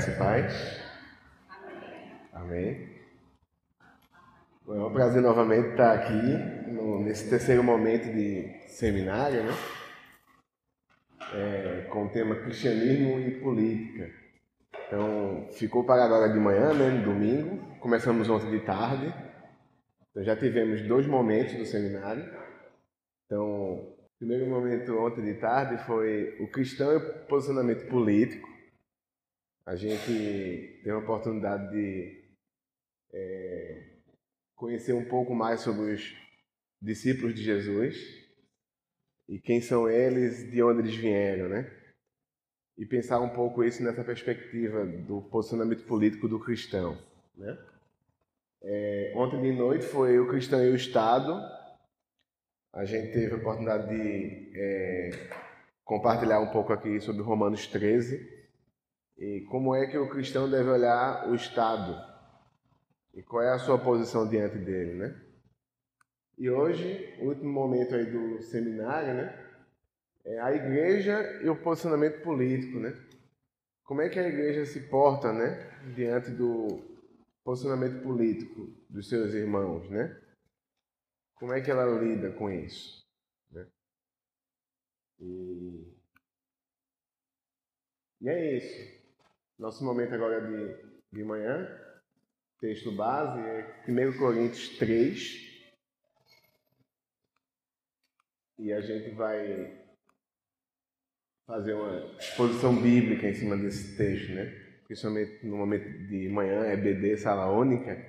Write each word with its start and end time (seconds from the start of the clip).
Graça 0.00 0.10
e 0.12 0.16
paz. 0.16 0.80
Amém. 2.32 2.88
Bom, 4.64 4.74
é 4.74 4.86
um 4.86 4.92
prazer 4.94 5.20
novamente 5.20 5.72
estar 5.72 5.92
aqui 5.92 6.72
no, 6.72 7.04
nesse 7.04 7.28
terceiro 7.28 7.62
momento 7.62 8.10
de 8.10 8.50
seminário, 8.68 9.44
né? 9.44 9.52
É, 11.34 11.86
com 11.90 12.06
o 12.06 12.08
tema 12.08 12.34
cristianismo 12.36 13.20
e 13.20 13.42
política. 13.42 14.10
Então, 14.86 15.48
ficou 15.52 15.84
para 15.84 16.02
agora 16.02 16.32
de 16.32 16.38
manhã, 16.38 16.72
né? 16.72 16.88
No 16.88 17.04
domingo. 17.04 17.58
Começamos 17.78 18.30
ontem 18.30 18.50
de 18.50 18.60
tarde. 18.60 19.14
Então, 20.10 20.24
já 20.24 20.34
tivemos 20.34 20.80
dois 20.80 21.06
momentos 21.06 21.56
do 21.56 21.66
seminário. 21.66 22.24
Então, 23.26 23.44
o 23.44 23.96
primeiro 24.18 24.46
momento 24.46 24.96
ontem 24.98 25.22
de 25.22 25.34
tarde 25.34 25.76
foi 25.84 26.38
o 26.40 26.50
cristão 26.50 26.90
e 26.90 26.96
o 26.96 27.26
posicionamento 27.26 27.86
político. 27.86 28.49
A 29.66 29.76
gente 29.76 30.80
teve 30.82 30.90
a 30.90 30.98
oportunidade 30.98 31.70
de 31.70 32.24
é, 33.12 33.82
conhecer 34.54 34.92
um 34.92 35.04
pouco 35.04 35.34
mais 35.34 35.60
sobre 35.60 35.92
os 35.92 36.14
discípulos 36.80 37.34
de 37.34 37.42
Jesus 37.42 37.96
e 39.28 39.38
quem 39.38 39.60
são 39.60 39.88
eles, 39.88 40.50
de 40.50 40.62
onde 40.62 40.80
eles 40.80 40.94
vieram, 40.94 41.48
né? 41.48 41.70
E 42.76 42.86
pensar 42.86 43.20
um 43.20 43.28
pouco 43.28 43.62
isso 43.62 43.82
nessa 43.82 44.02
perspectiva 44.02 44.84
do 44.84 45.22
posicionamento 45.22 45.84
político 45.84 46.26
do 46.26 46.40
cristão, 46.40 46.98
né? 47.36 47.58
É, 48.62 49.12
ontem 49.14 49.40
de 49.40 49.52
noite 49.52 49.84
foi 49.84 50.18
o 50.18 50.28
cristão 50.28 50.64
e 50.64 50.70
o 50.70 50.74
Estado. 50.74 51.32
A 52.72 52.84
gente 52.84 53.12
teve 53.12 53.34
a 53.34 53.36
oportunidade 53.36 53.88
de 53.88 54.52
é, 54.54 55.10
compartilhar 55.84 56.40
um 56.40 56.50
pouco 56.50 56.72
aqui 56.72 57.00
sobre 57.00 57.22
Romanos 57.22 57.66
13 57.66 58.39
e 59.20 59.42
como 59.42 59.74
é 59.74 59.86
que 59.86 59.98
o 59.98 60.08
cristão 60.08 60.50
deve 60.50 60.70
olhar 60.70 61.28
o 61.28 61.34
Estado 61.34 61.94
e 63.12 63.22
qual 63.22 63.42
é 63.42 63.52
a 63.52 63.58
sua 63.58 63.78
posição 63.78 64.26
diante 64.26 64.56
dele, 64.56 64.94
né? 64.94 65.22
E 66.38 66.48
hoje, 66.48 67.18
último 67.20 67.52
momento 67.52 67.94
aí 67.94 68.06
do 68.06 68.40
seminário, 68.40 69.12
né? 69.12 69.46
É 70.24 70.40
a 70.40 70.54
igreja 70.54 71.42
e 71.42 71.50
o 71.50 71.62
posicionamento 71.62 72.22
político, 72.22 72.78
né? 72.78 72.94
Como 73.84 74.00
é 74.00 74.08
que 74.08 74.18
a 74.18 74.26
igreja 74.26 74.64
se 74.64 74.88
porta, 74.88 75.34
né? 75.34 75.70
Diante 75.94 76.30
do 76.30 76.80
posicionamento 77.44 78.02
político 78.02 78.72
dos 78.88 79.06
seus 79.06 79.34
irmãos, 79.34 79.90
né? 79.90 80.18
Como 81.34 81.52
é 81.52 81.60
que 81.60 81.70
ela 81.70 82.00
lida 82.00 82.32
com 82.32 82.50
isso, 82.50 83.06
né? 83.50 83.66
E, 85.18 85.94
e 88.22 88.28
é 88.30 88.56
isso. 88.56 88.99
Nosso 89.60 89.84
momento 89.84 90.14
agora 90.14 90.40
de, 90.40 90.74
de 91.12 91.22
manhã, 91.22 91.68
texto 92.58 92.90
base 92.92 93.38
é 93.40 93.84
1 93.86 94.16
Coríntios 94.16 94.78
3. 94.78 95.50
E 98.58 98.72
a 98.72 98.80
gente 98.80 99.10
vai 99.10 99.78
fazer 101.46 101.74
uma 101.74 102.16
exposição 102.18 102.74
bíblica 102.74 103.28
em 103.28 103.34
cima 103.34 103.54
desse 103.54 103.98
texto, 103.98 104.32
né? 104.32 104.46
Principalmente 104.86 105.44
no 105.44 105.58
momento 105.58 106.06
de 106.08 106.26
manhã, 106.30 106.64
é 106.64 106.74
BD, 106.74 107.18
sala 107.18 107.52
única. 107.52 108.02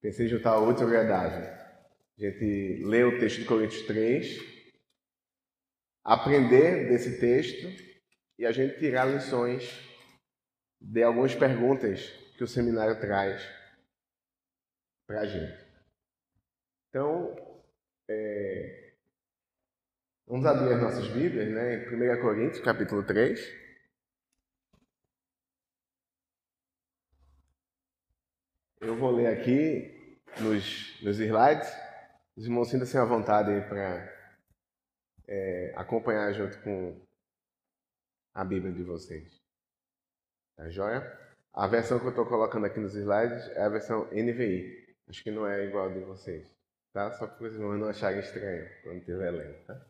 Pensei 0.00 0.26
em 0.26 0.28
juntar 0.28 0.58
o 0.58 0.68
útil 0.68 0.88
agradável. 0.88 1.48
A 2.18 2.20
gente 2.20 2.82
lê 2.82 3.04
o 3.04 3.16
texto 3.20 3.42
de 3.42 3.44
Coríntios 3.44 3.86
3, 3.86 4.38
aprender 6.02 6.88
desse 6.88 7.20
texto 7.20 7.68
e 8.36 8.44
a 8.44 8.50
gente 8.50 8.80
tirar 8.80 9.04
lições 9.04 9.91
de 10.82 11.02
algumas 11.02 11.34
perguntas 11.34 12.08
que 12.36 12.42
o 12.42 12.48
seminário 12.48 12.98
traz 13.00 13.42
para 15.06 15.20
a 15.20 15.26
gente. 15.26 15.64
Então, 16.88 17.36
é, 18.10 18.94
vamos 20.26 20.44
abrir 20.44 20.74
as 20.74 20.82
nossas 20.82 21.08
Bíblias, 21.08 21.48
né, 21.50 21.84
em 21.84 22.18
1 22.18 22.20
Coríntios, 22.20 22.64
capítulo 22.64 23.04
3. 23.06 23.62
Eu 28.80 28.96
vou 28.96 29.12
ler 29.12 29.28
aqui 29.28 30.20
nos, 30.40 31.00
nos 31.02 31.18
slides. 31.20 31.72
Os 32.36 32.44
irmãos 32.44 32.68
sintam-se 32.68 32.98
à 32.98 33.04
vontade 33.04 33.68
para 33.68 34.12
é, 35.28 35.72
acompanhar 35.76 36.32
junto 36.32 36.60
com 36.62 37.00
a 38.34 38.44
Bíblia 38.44 38.72
de 38.72 38.82
vocês. 38.82 39.41
Tá 40.56 40.68
joia? 40.70 41.18
A 41.52 41.66
versão 41.66 41.98
que 41.98 42.06
eu 42.06 42.10
estou 42.10 42.26
colocando 42.26 42.66
aqui 42.66 42.80
nos 42.80 42.94
slides 42.94 43.48
é 43.50 43.62
a 43.62 43.68
versão 43.68 44.06
NVI. 44.06 44.96
Acho 45.08 45.22
que 45.22 45.30
não 45.30 45.46
é 45.46 45.66
igual 45.66 45.92
de 45.92 46.00
vocês. 46.00 46.50
Tá? 46.92 47.12
Só 47.12 47.26
para 47.26 47.36
vocês 47.36 47.58
não 47.58 47.88
acharem 47.88 48.20
estranho 48.20 48.68
quando 48.82 48.98
estiver 48.98 49.30
lendo. 49.30 49.66
Tá? 49.66 49.86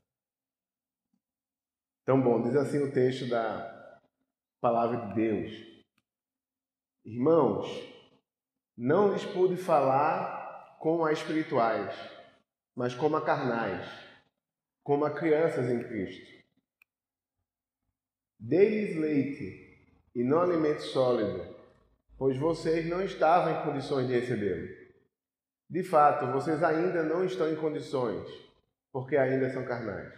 Então, 2.02 2.20
bom, 2.20 2.42
diz 2.42 2.56
assim 2.56 2.82
o 2.82 2.92
texto 2.92 3.28
da 3.28 4.00
palavra 4.60 5.06
de 5.06 5.14
Deus. 5.14 5.52
Irmãos, 7.04 7.68
não 8.76 9.12
lhes 9.12 9.24
pude 9.24 9.56
falar 9.56 10.76
como 10.80 11.04
a 11.04 11.12
espirituais, 11.12 11.94
mas 12.74 12.94
como 12.94 13.16
a 13.16 13.24
carnais, 13.24 13.88
como 14.82 15.04
a 15.04 15.14
crianças 15.14 15.68
em 15.68 15.82
Cristo. 15.84 16.42
Dei-lhes 18.38 18.96
leite 18.96 19.71
e 20.14 20.22
não 20.22 20.40
alimento 20.42 20.82
sólido, 20.82 21.56
pois 22.18 22.36
vocês 22.36 22.86
não 22.86 23.02
estavam 23.02 23.52
em 23.52 23.64
condições 23.64 24.06
de 24.06 24.14
recebê-lo. 24.14 24.68
De 25.68 25.82
fato, 25.82 26.30
vocês 26.32 26.62
ainda 26.62 27.02
não 27.02 27.24
estão 27.24 27.50
em 27.50 27.56
condições, 27.56 28.28
porque 28.92 29.16
ainda 29.16 29.50
são 29.50 29.64
carnais. 29.64 30.12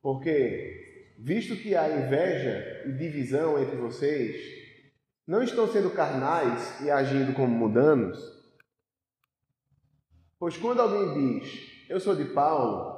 Porque, 0.00 1.14
visto 1.18 1.56
que 1.56 1.74
há 1.74 1.88
inveja 1.88 2.84
e 2.86 2.92
divisão 2.92 3.60
entre 3.60 3.76
vocês, 3.76 4.40
não 5.26 5.42
estão 5.42 5.66
sendo 5.66 5.90
carnais 5.90 6.80
e 6.80 6.90
agindo 6.90 7.34
como 7.34 7.52
mudanos? 7.52 8.18
Pois 10.38 10.56
quando 10.56 10.80
alguém 10.80 11.40
diz, 11.40 11.86
eu 11.88 12.00
sou 12.00 12.14
de 12.14 12.26
Paulo, 12.26 12.92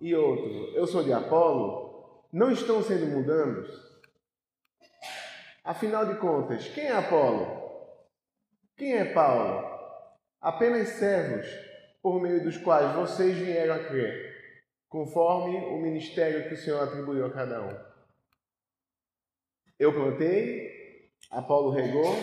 e 0.00 0.14
outro, 0.14 0.76
eu 0.76 0.86
sou 0.86 1.02
de 1.02 1.12
Apolo, 1.12 2.24
não 2.32 2.50
estão 2.50 2.82
sendo 2.82 3.06
mudanos? 3.06 3.87
Afinal 5.68 6.06
de 6.06 6.18
contas, 6.18 6.66
quem 6.68 6.84
é 6.84 6.92
Apolo? 6.92 7.46
Quem 8.74 8.94
é 8.94 9.12
Paulo? 9.12 9.68
Apenas 10.40 10.88
servos 10.88 11.46
por 12.00 12.22
meio 12.22 12.42
dos 12.42 12.56
quais 12.56 12.96
vocês 12.96 13.36
vieram 13.36 13.74
a 13.74 13.84
crer, 13.84 14.62
conforme 14.88 15.58
o 15.58 15.76
ministério 15.76 16.48
que 16.48 16.54
o 16.54 16.56
Senhor 16.56 16.82
atribuiu 16.82 17.26
a 17.26 17.30
cada 17.30 17.62
um. 17.62 17.78
Eu 19.78 19.92
plantei, 19.92 21.12
Apolo 21.30 21.68
regou, 21.68 22.16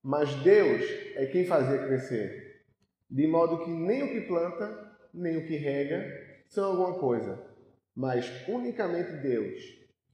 mas 0.00 0.32
Deus 0.36 0.82
é 1.16 1.26
quem 1.26 1.44
fazia 1.44 1.84
crescer, 1.84 2.66
de 3.10 3.26
modo 3.26 3.64
que 3.64 3.70
nem 3.70 4.04
o 4.04 4.12
que 4.12 4.28
planta, 4.28 4.96
nem 5.12 5.38
o 5.38 5.44
que 5.48 5.56
rega 5.56 6.06
são 6.48 6.66
alguma 6.66 7.00
coisa, 7.00 7.36
mas 7.96 8.30
unicamente 8.46 9.10
Deus 9.14 9.60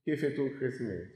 que 0.02 0.12
efetua 0.12 0.46
o 0.46 0.56
crescimento. 0.56 1.15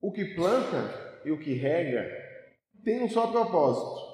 O 0.00 0.10
que 0.12 0.34
planta 0.34 1.20
e 1.24 1.30
o 1.30 1.38
que 1.38 1.52
rega 1.52 2.08
tem 2.82 3.02
um 3.02 3.08
só 3.08 3.30
propósito, 3.30 4.10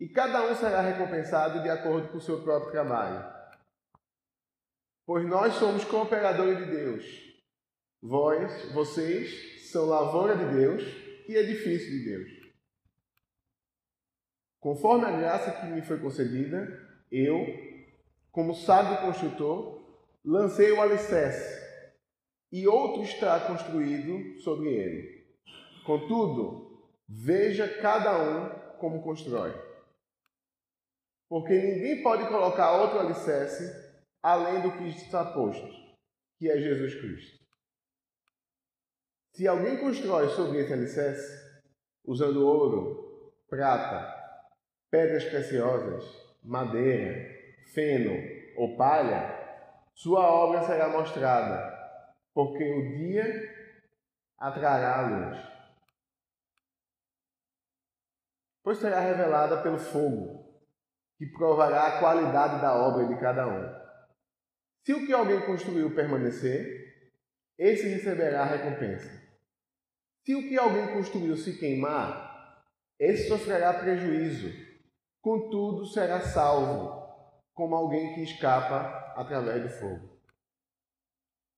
e 0.00 0.08
cada 0.08 0.50
um 0.50 0.54
será 0.56 0.80
recompensado 0.80 1.62
de 1.62 1.68
acordo 1.68 2.08
com 2.08 2.18
o 2.18 2.20
seu 2.20 2.42
próprio 2.42 2.72
trabalho. 2.72 3.32
Pois 5.06 5.24
nós 5.28 5.54
somos 5.54 5.84
cooperadores 5.84 6.58
de 6.58 6.66
Deus. 6.66 7.04
Vós, 8.02 8.72
vocês, 8.72 9.70
são 9.70 9.86
lavoura 9.86 10.36
de 10.36 10.56
Deus 10.56 10.82
e 11.28 11.36
edifício 11.36 11.88
de 11.90 12.04
Deus. 12.04 12.42
Conforme 14.60 15.04
a 15.04 15.16
graça 15.16 15.52
que 15.52 15.66
me 15.66 15.82
foi 15.82 16.00
concedida, 16.00 16.66
eu, 17.10 17.46
como 18.30 18.54
sábio 18.54 19.00
construtor, 19.06 19.82
lancei 20.24 20.72
o 20.72 20.80
alicerce 20.80 21.62
e 22.50 22.66
outro 22.66 23.02
está 23.02 23.40
construído 23.40 24.40
sobre 24.40 24.68
ele. 24.68 25.11
Contudo, 25.84 26.90
veja 27.08 27.80
cada 27.80 28.16
um 28.16 28.78
como 28.78 29.02
constrói. 29.02 29.52
Porque 31.28 31.54
ninguém 31.54 32.02
pode 32.02 32.28
colocar 32.28 32.72
outro 32.72 33.00
alicerce 33.00 33.64
além 34.22 34.60
do 34.60 34.72
que 34.72 34.88
está 34.88 35.32
posto, 35.32 35.66
que 36.38 36.50
é 36.50 36.58
Jesus 36.58 36.94
Cristo. 36.94 37.42
Se 39.32 39.48
alguém 39.48 39.78
constrói 39.78 40.28
sobre 40.28 40.60
esse 40.60 40.72
alicerce, 40.72 41.42
usando 42.04 42.46
ouro, 42.46 43.32
prata, 43.48 44.12
pedras 44.90 45.24
preciosas, 45.24 46.04
madeira, 46.42 47.14
feno 47.72 48.12
ou 48.56 48.76
palha, 48.76 49.40
sua 49.94 50.30
obra 50.30 50.62
será 50.62 50.88
mostrada 50.88 51.72
porque 52.34 52.64
o 52.64 52.96
dia 52.96 53.24
atrará 54.38 54.98
a 54.98 55.08
luz. 55.08 55.51
Pois 58.62 58.78
será 58.78 59.00
revelada 59.00 59.62
pelo 59.62 59.78
fogo, 59.78 60.42
que 61.18 61.26
provará 61.26 61.86
a 61.86 62.00
qualidade 62.00 62.60
da 62.60 62.74
obra 62.74 63.06
de 63.06 63.20
cada 63.20 63.46
um. 63.46 63.82
Se 64.84 64.92
o 64.92 65.06
que 65.06 65.12
alguém 65.12 65.40
construiu 65.46 65.94
permanecer, 65.94 66.82
esse 67.58 67.88
receberá 67.88 68.42
a 68.42 68.46
recompensa. 68.46 69.22
Se 70.24 70.34
o 70.34 70.48
que 70.48 70.56
alguém 70.56 70.92
construiu 70.94 71.36
se 71.36 71.58
queimar, 71.58 72.64
esse 72.98 73.28
sofrerá 73.28 73.74
prejuízo, 73.74 74.48
contudo 75.20 75.86
será 75.86 76.20
salvo, 76.20 77.02
como 77.54 77.74
alguém 77.74 78.14
que 78.14 78.22
escapa 78.22 79.14
através 79.16 79.62
do 79.62 79.68
fogo. 79.68 80.18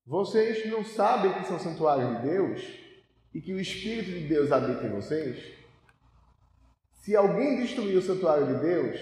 Vocês 0.07 0.71
não 0.71 0.85
sabem 0.85 1.33
que 1.33 1.47
são 1.47 1.59
santuários 1.59 2.17
de 2.17 2.29
Deus 2.29 2.61
e 3.33 3.41
que 3.41 3.55
o 3.55 3.61
Espírito 3.61 4.11
de 4.11 4.29
Deus 4.29 4.53
habita 4.53 4.87
em 4.87 4.91
vocês? 4.91 5.64
Se 7.05 7.15
alguém 7.15 7.61
destruir 7.61 7.99
o 7.99 8.03
santuário 8.03 8.47
de 8.47 8.63
Deus, 8.63 8.99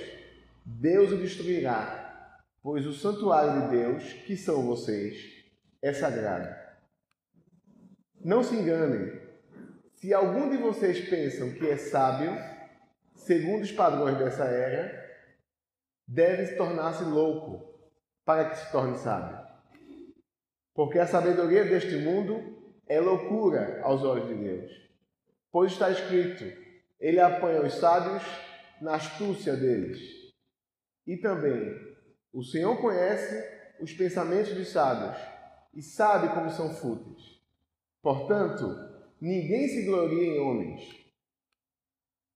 Deus 0.65 1.13
o 1.13 1.17
destruirá, 1.19 2.43
pois 2.61 2.85
o 2.85 2.93
santuário 2.93 3.63
de 3.63 3.77
Deus, 3.77 4.13
que 4.25 4.37
são 4.37 4.67
vocês, 4.67 5.45
é 5.81 5.93
sagrado. 5.93 6.53
Não 8.21 8.43
se 8.43 8.57
enganem. 8.57 9.23
Se 9.95 10.13
algum 10.13 10.51
de 10.51 10.57
vocês 10.57 11.09
pensam 11.09 11.53
que 11.53 11.71
é 11.71 11.77
sábio, 11.77 12.33
segundo 13.15 13.63
os 13.63 13.71
padrões 13.71 14.19
dessa 14.19 14.47
era, 14.47 15.01
deve 16.05 16.57
tornar-se 16.57 17.05
louco 17.05 17.73
para 18.25 18.51
que 18.51 18.59
se 18.59 18.73
torne 18.73 18.99
sábio. 18.99 19.39
Porque 20.75 20.99
a 20.99 21.07
sabedoria 21.07 21.65
deste 21.67 21.95
mundo 21.99 22.75
é 22.89 22.99
loucura 22.99 23.81
aos 23.85 24.03
olhos 24.03 24.27
de 24.27 24.35
Deus. 24.35 24.73
Pois 25.53 25.71
está 25.71 25.89
escrito: 25.89 26.62
Ele 27.03 27.19
apanha 27.19 27.63
os 27.63 27.75
sábios 27.75 28.23
na 28.81 28.95
astúcia 28.95 29.57
deles. 29.57 30.01
E 31.05 31.17
também, 31.17 31.75
o 32.33 32.45
Senhor 32.45 32.81
conhece 32.81 33.45
os 33.81 33.93
pensamentos 33.93 34.55
dos 34.55 34.69
sábios 34.69 35.17
e 35.75 35.83
sabe 35.83 36.33
como 36.33 36.49
são 36.49 36.73
fúteis. 36.73 37.43
Portanto, 38.01 38.69
ninguém 39.21 39.67
se 39.67 39.85
glorie 39.85 40.29
em 40.29 40.41
homens, 40.41 41.05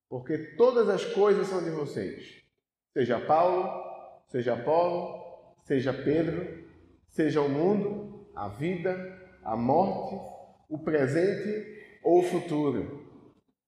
porque 0.09 0.37
todas 0.57 0.89
as 0.89 1.05
coisas 1.05 1.47
são 1.47 1.63
de 1.63 1.71
vocês. 1.71 2.43
Seja 2.93 3.21
Paulo, 3.21 3.71
seja 4.27 4.55
Apolo, 4.55 5.55
seja 5.63 5.93
Pedro, 5.93 6.67
seja 7.09 7.41
o 7.41 7.49
mundo, 7.49 8.29
a 8.35 8.49
vida, 8.49 8.97
a 9.45 9.57
morte, 9.57 10.17
o 10.69 10.77
presente 10.77 12.01
ou 12.03 12.19
o 12.19 12.25
futuro. 12.25 12.96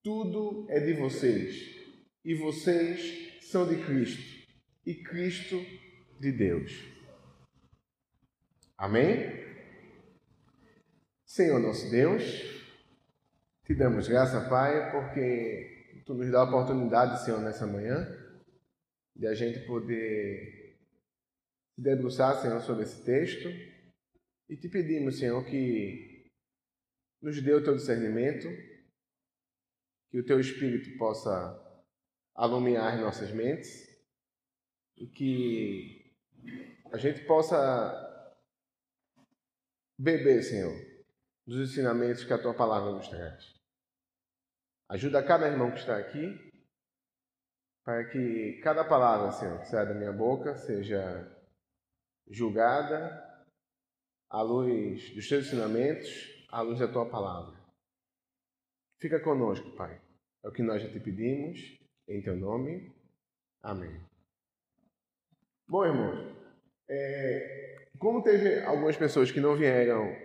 Tudo 0.08 0.64
é 0.70 0.80
de 0.80 0.94
vocês 0.94 1.76
e 2.24 2.34
vocês 2.34 3.42
são 3.42 3.68
de 3.68 3.84
Cristo 3.84 4.48
e 4.86 4.94
Cristo 4.94 5.60
de 6.18 6.32
Deus. 6.32 6.72
Amém? 8.78 9.18
Senhor 11.26 11.60
nosso 11.60 11.90
Deus, 11.90 12.22
te 13.66 13.74
damos 13.74 14.08
graça, 14.08 14.48
Pai, 14.48 14.90
porque 14.92 16.00
tu 16.06 16.14
nos 16.14 16.30
dá 16.32 16.38
a 16.38 16.44
oportunidade, 16.44 17.22
Senhor, 17.22 17.42
nessa 17.42 17.66
manhã, 17.66 18.08
de 19.14 19.26
a 19.26 19.34
gente 19.34 19.60
poder 19.66 20.74
se 21.74 21.82
debruçar, 21.82 22.40
Senhor, 22.40 22.62
sobre 22.62 22.84
esse 22.84 23.04
texto 23.04 23.46
e 24.48 24.56
te 24.56 24.70
pedimos, 24.70 25.18
Senhor, 25.18 25.44
que 25.44 26.32
nos 27.20 27.42
dê 27.42 27.52
o 27.52 27.62
teu 27.62 27.76
discernimento, 27.76 28.48
que 30.10 30.18
o 30.18 30.24
teu 30.24 30.40
Espírito 30.40 30.96
possa 30.98 31.58
alumiar 32.34 33.00
nossas 33.00 33.30
mentes 33.32 33.86
e 34.96 35.06
que 35.06 36.14
a 36.92 36.96
gente 36.96 37.24
possa 37.26 37.56
beber, 39.98 40.42
Senhor, 40.42 40.74
dos 41.46 41.70
ensinamentos 41.70 42.24
que 42.24 42.32
a 42.32 42.40
tua 42.40 42.54
palavra 42.54 42.92
nos 42.92 43.08
traz. 43.08 43.54
Ajuda 44.88 45.22
cada 45.22 45.48
irmão 45.48 45.70
que 45.70 45.78
está 45.78 45.98
aqui 45.98 46.48
para 47.84 48.04
que 48.04 48.60
cada 48.62 48.84
palavra, 48.84 49.32
Senhor, 49.32 49.58
que 49.60 49.68
saia 49.68 49.86
da 49.86 49.94
minha 49.94 50.12
boca 50.12 50.54
seja 50.54 51.36
julgada 52.30 53.26
à 54.30 54.42
luz 54.42 55.14
dos 55.14 55.28
teus 55.28 55.46
ensinamentos, 55.46 56.08
à 56.50 56.60
luz 56.60 56.78
da 56.78 56.88
tua 56.88 57.08
palavra. 57.08 57.57
Fica 58.98 59.20
conosco, 59.20 59.70
Pai. 59.76 60.00
É 60.44 60.48
o 60.48 60.52
que 60.52 60.62
nós 60.62 60.82
já 60.82 60.88
te 60.88 60.98
pedimos, 60.98 61.78
em 62.08 62.20
teu 62.20 62.34
nome. 62.34 62.92
Amém. 63.62 64.00
Bom, 65.68 65.84
irmãos, 65.84 66.34
é, 66.88 67.86
como 67.98 68.22
teve 68.22 68.60
algumas 68.64 68.96
pessoas 68.96 69.30
que 69.30 69.40
não 69.40 69.54
vieram 69.54 70.16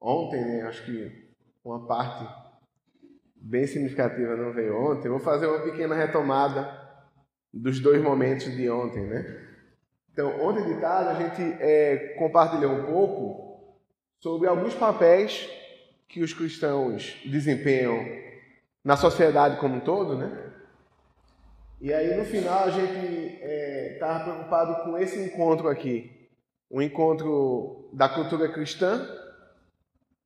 ontem, 0.00 0.44
né, 0.44 0.62
acho 0.62 0.84
que 0.84 1.30
uma 1.64 1.86
parte 1.86 2.26
bem 3.36 3.66
significativa 3.66 4.36
não 4.36 4.52
veio 4.52 4.76
ontem, 4.76 5.08
vou 5.08 5.20
fazer 5.20 5.46
uma 5.46 5.62
pequena 5.62 5.94
retomada 5.94 6.80
dos 7.52 7.78
dois 7.80 8.02
momentos 8.02 8.56
de 8.56 8.68
ontem, 8.70 9.06
né? 9.06 9.48
Então, 10.12 10.40
ontem 10.40 10.64
de 10.64 10.80
tarde 10.80 11.10
a 11.10 11.28
gente 11.28 11.62
é, 11.62 12.14
compartilhou 12.18 12.72
um 12.72 12.86
pouco 12.86 13.78
sobre 14.18 14.48
alguns 14.48 14.74
papéis 14.74 15.48
que 16.10 16.22
os 16.22 16.34
cristãos 16.34 17.16
desempenham 17.24 18.04
na 18.84 18.96
sociedade 18.96 19.60
como 19.60 19.76
um 19.76 19.80
todo, 19.80 20.16
né? 20.16 20.52
E 21.80 21.92
aí 21.92 22.16
no 22.16 22.24
final 22.24 22.64
a 22.64 22.70
gente 22.70 23.38
estava 23.94 24.20
é, 24.20 24.24
preocupado 24.24 24.84
com 24.84 24.98
esse 24.98 25.18
encontro 25.20 25.68
aqui, 25.68 26.28
um 26.70 26.82
encontro 26.82 27.88
da 27.92 28.08
cultura 28.08 28.52
cristã 28.52 29.08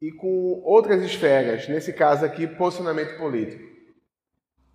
e 0.01 0.11
com 0.11 0.63
outras 0.65 1.03
esferas, 1.03 1.69
nesse 1.69 1.93
caso 1.93 2.25
aqui, 2.25 2.47
posicionamento 2.47 3.19
político. 3.19 3.63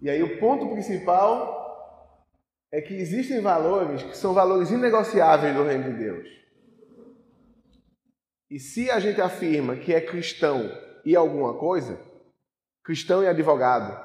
E 0.01 0.09
aí 0.09 0.21
o 0.21 0.39
ponto 0.39 0.69
principal 0.69 1.57
é 2.71 2.81
que 2.81 2.93
existem 2.93 3.41
valores 3.41 4.03
que 4.03 4.15
são 4.15 4.33
valores 4.33 4.69
inegociáveis 4.69 5.55
do 5.55 5.63
reino 5.63 5.91
de 5.91 5.97
Deus. 5.97 6.27
E 8.49 8.59
se 8.59 8.89
a 8.89 8.99
gente 8.99 9.19
afirma 9.19 9.75
que 9.75 9.93
é 9.93 9.99
cristão 9.99 10.69
e 11.05 11.15
alguma 11.15 11.53
coisa, 11.53 11.99
cristão 12.83 13.23
e 13.23 13.27
advogado, 13.27 13.97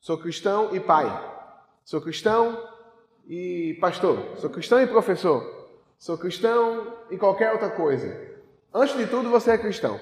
sou 0.00 0.18
cristão 0.18 0.74
e 0.74 0.80
pai, 0.80 1.06
sou 1.84 2.00
cristão 2.00 2.58
e 3.28 3.76
pastor, 3.80 4.36
sou 4.38 4.50
cristão 4.50 4.80
e 4.80 4.86
professor, 4.86 5.70
sou 5.98 6.18
cristão 6.18 6.96
e 7.10 7.16
qualquer 7.16 7.52
outra 7.52 7.70
coisa. 7.70 8.32
Antes 8.74 8.96
de 8.96 9.06
tudo, 9.06 9.30
você 9.30 9.52
é 9.52 9.58
cristão. 9.58 10.00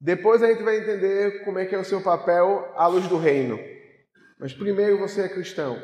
Depois 0.00 0.42
a 0.42 0.48
gente 0.48 0.64
vai 0.64 0.78
entender 0.78 1.44
como 1.44 1.60
é 1.60 1.64
que 1.64 1.74
é 1.74 1.78
o 1.78 1.84
seu 1.84 2.02
papel 2.02 2.72
à 2.74 2.88
luz 2.88 3.06
do 3.06 3.16
reino. 3.16 3.56
Mas 4.38 4.52
primeiro 4.52 4.98
você 4.98 5.22
é 5.22 5.28
cristão. 5.28 5.80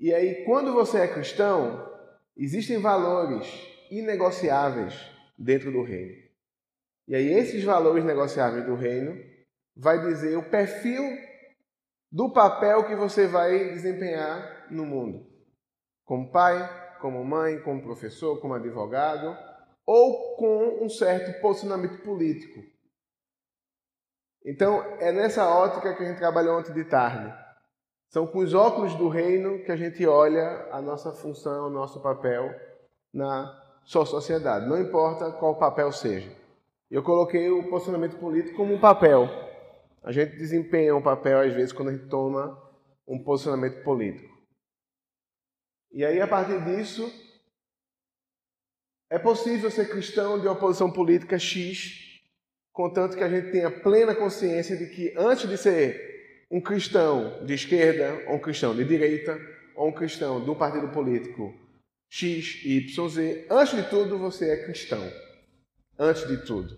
E 0.00 0.12
aí, 0.12 0.44
quando 0.46 0.72
você 0.72 1.00
é 1.00 1.08
cristão, 1.08 1.86
existem 2.34 2.80
valores 2.80 3.46
inegociáveis 3.90 4.94
dentro 5.38 5.70
do 5.70 5.82
reino. 5.82 6.25
E 7.08 7.14
aí, 7.14 7.28
esses 7.28 7.62
valores 7.62 8.04
negociáveis 8.04 8.64
do 8.64 8.74
reino 8.74 9.14
vai 9.76 10.00
dizer 10.00 10.36
o 10.36 10.50
perfil 10.50 11.02
do 12.10 12.32
papel 12.32 12.86
que 12.86 12.96
você 12.96 13.26
vai 13.26 13.70
desempenhar 13.70 14.66
no 14.70 14.84
mundo. 14.84 15.26
Como 16.04 16.30
pai, 16.30 16.98
como 17.00 17.24
mãe, 17.24 17.60
como 17.62 17.82
professor, 17.82 18.40
como 18.40 18.54
advogado, 18.54 19.36
ou 19.84 20.36
com 20.36 20.84
um 20.84 20.88
certo 20.88 21.40
posicionamento 21.40 22.02
político. 22.02 22.60
Então, 24.44 24.82
é 25.00 25.12
nessa 25.12 25.48
ótica 25.48 25.94
que 25.94 26.02
a 26.02 26.06
gente 26.06 26.18
trabalhou 26.18 26.58
ontem 26.58 26.72
de 26.72 26.84
tarde. 26.84 27.32
São 28.08 28.26
com 28.26 28.38
os 28.38 28.54
óculos 28.54 28.94
do 28.94 29.08
reino 29.08 29.64
que 29.64 29.72
a 29.72 29.76
gente 29.76 30.06
olha 30.06 30.68
a 30.70 30.80
nossa 30.80 31.12
função, 31.12 31.66
o 31.66 31.70
nosso 31.70 32.00
papel 32.00 32.48
na 33.12 33.62
sua 33.84 34.06
sociedade, 34.06 34.68
não 34.68 34.80
importa 34.80 35.32
qual 35.32 35.58
papel 35.58 35.90
seja. 35.92 36.45
Eu 36.90 37.02
coloquei 37.02 37.50
o 37.50 37.68
posicionamento 37.68 38.16
político 38.16 38.56
como 38.56 38.74
um 38.74 38.80
papel. 38.80 39.28
A 40.04 40.12
gente 40.12 40.36
desempenha 40.36 40.94
um 40.94 41.02
papel, 41.02 41.40
às 41.40 41.52
vezes, 41.52 41.72
quando 41.72 41.88
a 41.88 41.92
gente 41.92 42.08
toma 42.08 42.56
um 43.06 43.18
posicionamento 43.22 43.82
político. 43.82 44.36
E 45.92 46.04
aí, 46.04 46.20
a 46.20 46.28
partir 46.28 46.62
disso, 46.64 47.12
é 49.10 49.18
possível 49.18 49.70
ser 49.70 49.88
cristão 49.88 50.40
de 50.40 50.46
oposição 50.46 50.90
política 50.90 51.38
X, 51.38 52.20
contanto 52.72 53.16
que 53.16 53.24
a 53.24 53.28
gente 53.28 53.50
tenha 53.50 53.70
plena 53.70 54.14
consciência 54.14 54.76
de 54.76 54.86
que, 54.86 55.12
antes 55.16 55.48
de 55.48 55.56
ser 55.56 56.46
um 56.50 56.60
cristão 56.60 57.44
de 57.44 57.54
esquerda, 57.54 58.24
ou 58.28 58.36
um 58.36 58.40
cristão 58.40 58.74
de 58.76 58.84
direita, 58.84 59.36
ou 59.74 59.88
um 59.88 59.92
cristão 59.92 60.44
do 60.44 60.54
partido 60.54 60.88
político 60.88 61.52
X, 62.08 62.64
Y, 62.64 63.08
Z, 63.08 63.46
antes 63.50 63.74
de 63.74 63.90
tudo 63.90 64.18
você 64.18 64.50
é 64.50 64.64
cristão. 64.64 65.25
Antes 65.98 66.28
de 66.28 66.36
tudo. 66.44 66.76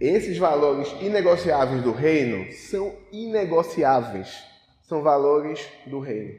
esses 0.00 0.38
valores 0.38 0.90
inegociáveis 1.00 1.82
do 1.82 1.92
reino 1.92 2.50
são 2.52 2.96
inegociáveis. 3.12 4.42
São 4.82 5.02
valores 5.02 5.66
do 5.86 6.00
reino. 6.00 6.38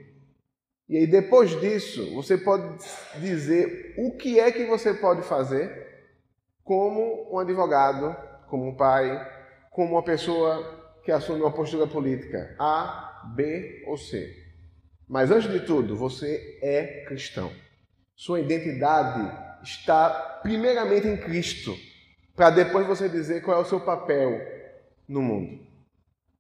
E 0.90 0.98
aí, 0.98 1.08
depois 1.08 1.60
disso, 1.62 2.14
você 2.14 2.38
pode 2.38 2.64
dizer 3.20 3.96
o 3.98 4.18
que 4.18 4.40
é 4.40 4.52
que 4.52 4.66
você 4.66 4.94
pode 4.94 5.22
fazer 5.22 5.84
como 6.64 7.34
um 7.34 7.40
advogado, 7.40 8.16
como 8.50 8.68
um 8.68 8.76
pai, 8.76 9.10
como 9.72 9.94
uma 9.94 10.04
pessoa 10.04 11.00
que 11.04 11.12
assume 11.12 11.42
uma 11.42 11.54
postura 11.54 11.88
política 11.88 12.56
A, 12.60 13.32
B 13.36 13.84
ou 13.88 13.98
C. 13.98 14.36
Mas 15.08 15.32
antes 15.32 15.50
de 15.50 15.62
tudo, 15.62 15.96
você 15.96 16.60
é 16.62 17.06
cristão. 17.06 17.52
Sua 18.16 18.40
identidade 18.40 19.53
está 19.64 20.40
primeiramente 20.44 21.08
em 21.08 21.18
Cristo, 21.18 21.76
para 22.36 22.50
depois 22.50 22.86
você 22.86 23.08
dizer 23.08 23.42
qual 23.42 23.60
é 23.60 23.62
o 23.62 23.66
seu 23.66 23.80
papel 23.80 24.40
no 25.08 25.22
mundo. 25.22 25.66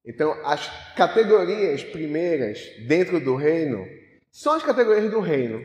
Então, 0.06 0.34
as 0.46 0.68
categorias 0.96 1.84
primeiras 1.84 2.60
dentro 2.88 3.20
do 3.20 3.36
reino 3.36 3.86
são 4.32 4.54
as 4.54 4.64
categorias 4.64 5.10
do 5.10 5.22
reino. 5.22 5.64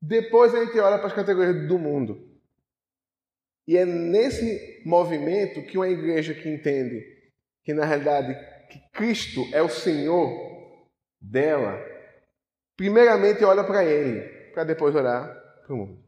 Depois 0.00 0.54
a 0.54 0.64
gente 0.64 0.78
olha 0.78 0.98
para 0.98 1.08
as 1.08 1.12
categorias 1.12 1.68
do 1.68 1.78
mundo. 1.78 2.30
E 3.66 3.76
é 3.76 3.84
nesse 3.84 4.82
movimento 4.84 5.62
que 5.62 5.76
uma 5.76 5.88
igreja 5.88 6.34
que 6.34 6.48
entende 6.48 7.02
que 7.64 7.72
na 7.72 7.84
realidade 7.84 8.34
que 8.70 8.78
Cristo 8.92 9.46
é 9.52 9.62
o 9.62 9.68
Senhor 9.68 10.88
dela, 11.20 11.82
primeiramente 12.76 13.44
olha 13.44 13.64
para 13.64 13.84
ele, 13.84 14.20
para 14.52 14.64
depois 14.64 14.94
olhar 14.94 15.28
para 15.66 15.74
o 15.74 15.78
mundo. 15.78 16.03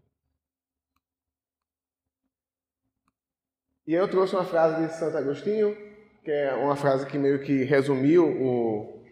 E 3.86 3.94
eu 3.94 4.08
trouxe 4.08 4.34
uma 4.34 4.44
frase 4.44 4.84
de 4.84 4.92
Santo 4.94 5.16
Agostinho, 5.16 5.76
que 6.24 6.30
é 6.30 6.52
uma 6.54 6.74
frase 6.74 7.06
que 7.06 7.16
meio 7.16 7.40
que 7.40 7.62
resumiu 7.62 8.26
o 8.26 9.04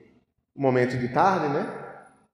momento 0.57 0.99
de 0.99 1.09
tarde, 1.13 1.47
né? 1.49 1.65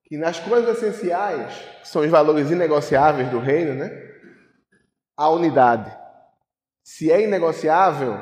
Que 0.05 0.17
nas 0.17 0.41
coisas 0.41 0.79
essenciais, 0.79 1.55
que 1.83 1.89
são 1.89 2.01
os 2.01 2.09
valores 2.09 2.51
inegociáveis 2.51 3.29
do 3.29 3.39
reino, 3.39 3.75
né? 3.75 3.91
A 5.15 5.29
unidade. 5.29 5.95
Se 6.83 7.13
é 7.13 7.23
inegociável, 7.23 8.17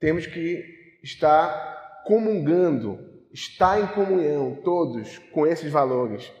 temos 0.00 0.26
que 0.26 0.98
estar 1.04 2.02
comungando, 2.04 2.98
estar 3.32 3.80
em 3.80 3.86
comunhão 3.86 4.60
todos 4.64 5.18
com 5.32 5.46
esses 5.46 5.70
valores, 5.70 6.32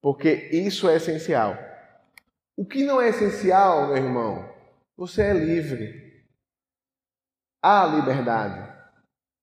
porque 0.00 0.48
isso 0.52 0.88
é 0.88 0.94
essencial. 0.94 1.58
O 2.56 2.64
que 2.64 2.84
não 2.84 3.00
é 3.00 3.08
essencial, 3.08 3.88
meu 3.88 3.96
irmão, 3.96 4.48
você 4.96 5.22
é 5.22 5.32
livre 5.32 6.05
há 7.66 7.86
liberdade. 7.86 8.72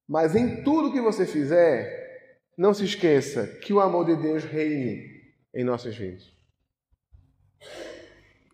Mas 0.07 0.35
em 0.35 0.63
tudo 0.63 0.91
que 0.91 1.01
você 1.01 1.25
fizer, 1.25 2.39
não 2.57 2.73
se 2.73 2.85
esqueça 2.85 3.47
que 3.59 3.73
o 3.73 3.81
amor 3.81 4.05
de 4.05 4.15
Deus 4.15 4.45
reine 4.45 5.21
em 5.53 5.63
nossas 5.63 5.95
vidas. 5.95 6.31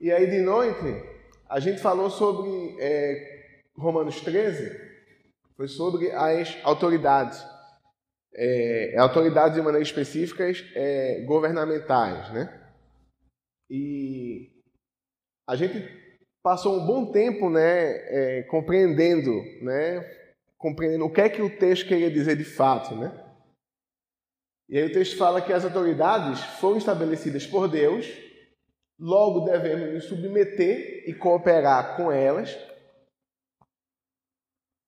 E 0.01 0.11
aí 0.11 0.27
de 0.27 0.41
noite, 0.41 0.85
a 1.47 1.59
gente 1.59 1.81
falou 1.81 2.09
sobre 2.09 2.77
é, 2.79 3.61
Romanos 3.77 4.21
13, 4.21 4.89
foi 5.55 5.67
sobre 5.67 6.11
as 6.11 6.57
autoridades. 6.63 7.43
É, 8.33 8.95
autoridades 8.97 9.55
de 9.55 9.61
maneira 9.61 9.83
específicas 9.83 10.63
é, 10.75 11.21
governamentais, 11.25 12.31
né? 12.31 12.71
E 13.69 14.51
a 15.47 15.55
gente 15.55 16.08
passou 16.43 16.79
um 16.79 16.85
bom 16.85 17.11
tempo 17.11 17.49
né, 17.49 17.61
é, 17.61 18.43
compreendendo, 18.43 19.31
né, 19.61 20.01
compreendendo 20.57 21.05
o 21.05 21.11
que 21.11 21.21
é 21.21 21.29
que 21.29 21.41
o 21.41 21.57
texto 21.57 21.87
queria 21.87 22.09
dizer 22.09 22.35
de 22.35 22.43
fato. 22.43 22.95
Né? 22.95 23.11
E 24.69 24.77
aí 24.77 24.85
o 24.85 24.93
texto 24.93 25.17
fala 25.17 25.41
que 25.41 25.53
as 25.53 25.65
autoridades 25.65 26.41
foram 26.59 26.77
estabelecidas 26.77 27.45
por 27.45 27.67
Deus, 27.67 28.05
logo 28.99 29.41
devemos 29.41 29.93
nos 29.93 30.05
submeter 30.05 31.03
e 31.07 31.13
cooperar 31.13 31.95
com 31.95 32.11
elas. 32.11 32.55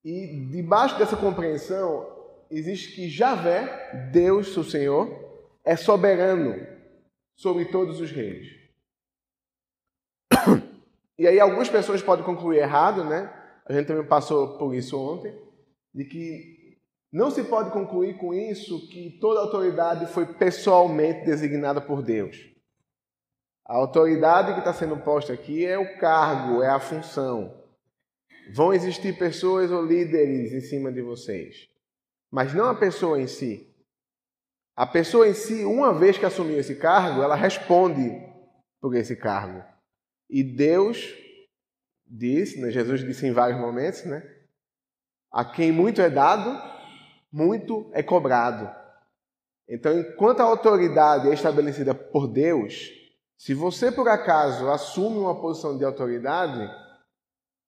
E 0.03 0.47
debaixo 0.51 0.97
dessa 0.97 1.15
compreensão 1.15 2.19
existe 2.49 2.95
que 2.95 3.09
Javé, 3.09 4.09
Deus, 4.11 4.55
o 4.57 4.63
Senhor, 4.63 5.07
é 5.63 5.75
soberano 5.75 6.55
sobre 7.35 7.65
todos 7.65 7.99
os 7.99 8.11
reis. 8.11 8.47
E 11.21 11.27
aí 11.27 11.39
algumas 11.39 11.69
pessoas 11.69 12.01
podem 12.01 12.25
concluir 12.25 12.57
errado, 12.57 13.03
né? 13.03 13.31
A 13.67 13.71
gente 13.71 13.85
também 13.85 14.03
passou 14.03 14.57
por 14.57 14.73
isso 14.73 14.99
ontem, 14.99 15.31
de 15.93 16.03
que 16.03 16.79
não 17.13 17.29
se 17.29 17.43
pode 17.43 17.69
concluir 17.69 18.17
com 18.17 18.33
isso 18.33 18.89
que 18.89 19.19
toda 19.21 19.39
autoridade 19.39 20.07
foi 20.07 20.25
pessoalmente 20.25 21.23
designada 21.23 21.79
por 21.79 22.01
Deus. 22.01 22.35
A 23.67 23.75
autoridade 23.75 24.53
que 24.53 24.59
está 24.61 24.73
sendo 24.73 24.97
posta 24.97 25.31
aqui 25.31 25.63
é 25.63 25.77
o 25.77 25.99
cargo, 25.99 26.63
é 26.63 26.69
a 26.69 26.79
função. 26.79 27.55
Vão 28.55 28.73
existir 28.73 29.15
pessoas 29.19 29.69
ou 29.69 29.85
líderes 29.85 30.51
em 30.51 30.61
cima 30.61 30.91
de 30.91 31.03
vocês, 31.03 31.69
mas 32.31 32.51
não 32.51 32.65
a 32.65 32.73
pessoa 32.73 33.21
em 33.21 33.27
si. 33.27 33.71
A 34.75 34.87
pessoa 34.87 35.27
em 35.27 35.35
si, 35.35 35.65
uma 35.65 35.93
vez 35.93 36.17
que 36.17 36.25
assumiu 36.25 36.57
esse 36.57 36.77
cargo, 36.77 37.21
ela 37.21 37.35
responde 37.35 38.09
por 38.81 38.95
esse 38.95 39.15
cargo. 39.15 39.70
E 40.31 40.41
Deus 40.41 41.13
disse, 42.07 42.61
né, 42.61 42.71
Jesus 42.71 43.01
disse 43.01 43.27
em 43.27 43.33
vários 43.33 43.59
momentos, 43.59 44.05
né? 44.05 44.23
A 45.29 45.43
quem 45.43 45.73
muito 45.73 46.01
é 46.01 46.09
dado, 46.09 46.57
muito 47.29 47.91
é 47.93 48.01
cobrado. 48.01 48.73
Então, 49.67 49.99
enquanto 49.99 50.39
a 50.39 50.45
autoridade 50.45 51.29
é 51.29 51.33
estabelecida 51.33 51.93
por 51.93 52.27
Deus, 52.27 52.89
se 53.37 53.53
você 53.53 53.91
por 53.91 54.07
acaso 54.07 54.69
assume 54.69 55.17
uma 55.17 55.39
posição 55.39 55.77
de 55.77 55.83
autoridade, 55.83 56.69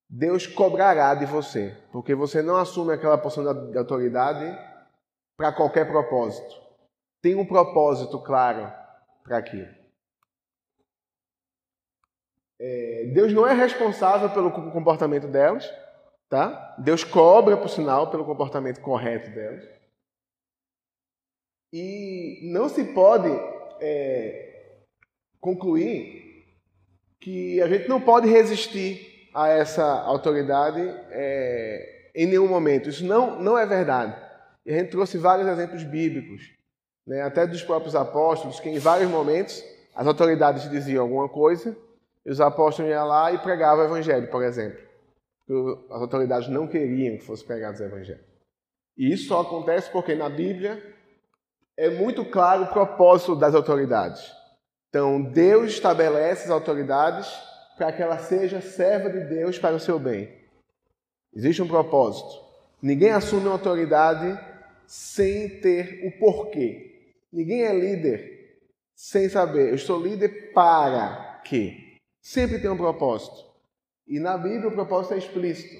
Deus 0.08 0.46
cobrará 0.46 1.14
de 1.14 1.26
você, 1.26 1.76
porque 1.92 2.14
você 2.14 2.40
não 2.40 2.56
assume 2.56 2.94
aquela 2.94 3.18
posição 3.18 3.70
de 3.70 3.76
autoridade 3.76 4.58
para 5.36 5.52
qualquer 5.52 5.86
propósito. 5.86 6.62
Tem 7.20 7.34
um 7.34 7.46
propósito 7.46 8.18
claro 8.22 8.72
para 9.22 9.38
aquilo. 9.38 9.83
É, 12.60 13.10
Deus 13.12 13.32
não 13.32 13.46
é 13.46 13.52
responsável 13.52 14.30
pelo 14.30 14.50
comportamento 14.50 15.26
delas, 15.26 15.68
tá? 16.28 16.76
Deus 16.78 17.02
cobra, 17.02 17.56
por 17.56 17.68
sinal, 17.68 18.10
pelo 18.10 18.24
comportamento 18.24 18.80
correto 18.80 19.30
delas. 19.30 19.64
E 21.72 22.40
não 22.52 22.68
se 22.68 22.84
pode 22.84 23.28
é, 23.80 24.74
concluir 25.40 26.46
que 27.20 27.60
a 27.60 27.66
gente 27.66 27.88
não 27.88 28.00
pode 28.00 28.28
resistir 28.28 29.28
a 29.34 29.48
essa 29.48 29.84
autoridade 30.02 30.80
é, 31.10 32.10
em 32.14 32.26
nenhum 32.26 32.46
momento. 32.46 32.88
Isso 32.88 33.04
não, 33.04 33.40
não 33.40 33.58
é 33.58 33.66
verdade. 33.66 34.14
E 34.64 34.72
a 34.72 34.78
gente 34.78 34.90
trouxe 34.90 35.18
vários 35.18 35.48
exemplos 35.48 35.82
bíblicos, 35.82 36.42
né, 37.06 37.22
até 37.22 37.46
dos 37.46 37.62
próprios 37.62 37.96
apóstolos, 37.96 38.60
que 38.60 38.68
em 38.68 38.78
vários 38.78 39.10
momentos 39.10 39.64
as 39.94 40.06
autoridades 40.06 40.70
diziam 40.70 41.02
alguma 41.02 41.28
coisa 41.28 41.76
e 42.24 42.30
os 42.30 42.40
apóstolos 42.40 42.90
iam 42.90 43.06
lá 43.06 43.32
e 43.32 43.38
pregavam 43.38 43.84
o 43.84 43.88
evangelho, 43.88 44.30
por 44.30 44.42
exemplo. 44.42 44.82
As 45.90 46.00
autoridades 46.00 46.48
não 46.48 46.66
queriam 46.66 47.18
que 47.18 47.24
fosse 47.24 47.44
pregado 47.44 47.78
o 47.80 47.84
evangelho. 47.84 48.24
E 48.96 49.12
isso 49.12 49.28
só 49.28 49.42
acontece 49.42 49.90
porque 49.90 50.14
na 50.14 50.28
Bíblia 50.28 50.82
é 51.76 51.90
muito 51.90 52.24
claro 52.24 52.64
o 52.64 52.72
propósito 52.72 53.36
das 53.36 53.54
autoridades. 53.54 54.32
Então, 54.88 55.20
Deus 55.20 55.72
estabelece 55.72 56.44
as 56.44 56.50
autoridades 56.50 57.28
para 57.76 57.92
que 57.92 58.00
ela 58.00 58.18
seja 58.18 58.60
serva 58.60 59.10
de 59.10 59.24
Deus 59.24 59.58
para 59.58 59.74
o 59.74 59.80
seu 59.80 59.98
bem. 59.98 60.32
Existe 61.34 61.60
um 61.60 61.68
propósito. 61.68 62.42
Ninguém 62.80 63.10
assume 63.10 63.48
autoridade 63.48 64.38
sem 64.86 65.60
ter 65.60 66.06
o 66.06 66.18
porquê. 66.18 67.12
Ninguém 67.32 67.64
é 67.64 67.72
líder 67.72 68.60
sem 68.94 69.28
saber. 69.28 69.72
Eu 69.72 69.78
sou 69.78 70.00
líder 70.00 70.52
para 70.52 71.40
quê? 71.44 71.83
Sempre 72.24 72.58
tem 72.58 72.70
um 72.70 72.76
propósito. 72.76 73.44
E 74.08 74.18
na 74.18 74.38
Bíblia 74.38 74.68
o 74.68 74.72
propósito 74.72 75.12
é 75.12 75.18
explícito. 75.18 75.76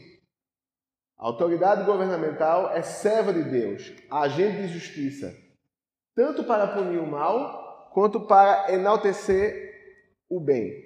A 1.18 1.26
autoridade 1.26 1.84
governamental 1.84 2.70
é 2.70 2.82
serva 2.82 3.32
de 3.32 3.42
Deus, 3.42 3.92
agente 4.10 4.58
de 4.58 4.68
justiça, 4.68 5.34
tanto 6.14 6.44
para 6.44 6.66
punir 6.66 6.98
o 6.98 7.06
mal, 7.06 7.90
quanto 7.94 8.20
para 8.20 8.72
enaltecer 8.72 9.72
o 10.28 10.38
bem. 10.38 10.84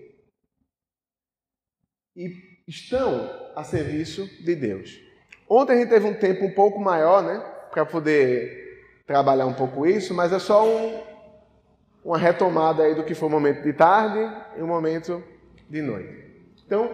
E 2.15 2.31
estão 2.69 3.53
a 3.57 3.65
serviço 3.65 4.27
de 4.45 4.55
Deus. 4.55 5.01
Ontem 5.49 5.73
a 5.73 5.77
gente 5.81 5.89
teve 5.89 6.07
um 6.07 6.15
tempo 6.15 6.45
um 6.45 6.55
pouco 6.55 6.79
maior, 6.79 7.23
né, 7.23 7.41
para 7.73 7.85
poder 7.85 9.03
trabalhar 9.07 9.47
um 9.47 9.55
pouco 9.55 9.87
isso, 9.87 10.15
mas 10.15 10.33
é 10.33 10.39
só 10.39 10.65
um, 10.69 11.03
uma 12.05 12.19
retomada 12.19 12.85
aí 12.85 12.95
do 12.95 13.05
que 13.05 13.15
foi 13.15 13.29
o 13.29 13.33
momento 13.33 13.63
de 13.63 13.73
tarde 13.73 14.21
e 14.57 14.63
o 14.63 14.67
momento 14.67 15.23
de 15.69 15.83
noite. 15.83 16.25
Então, 16.67 16.91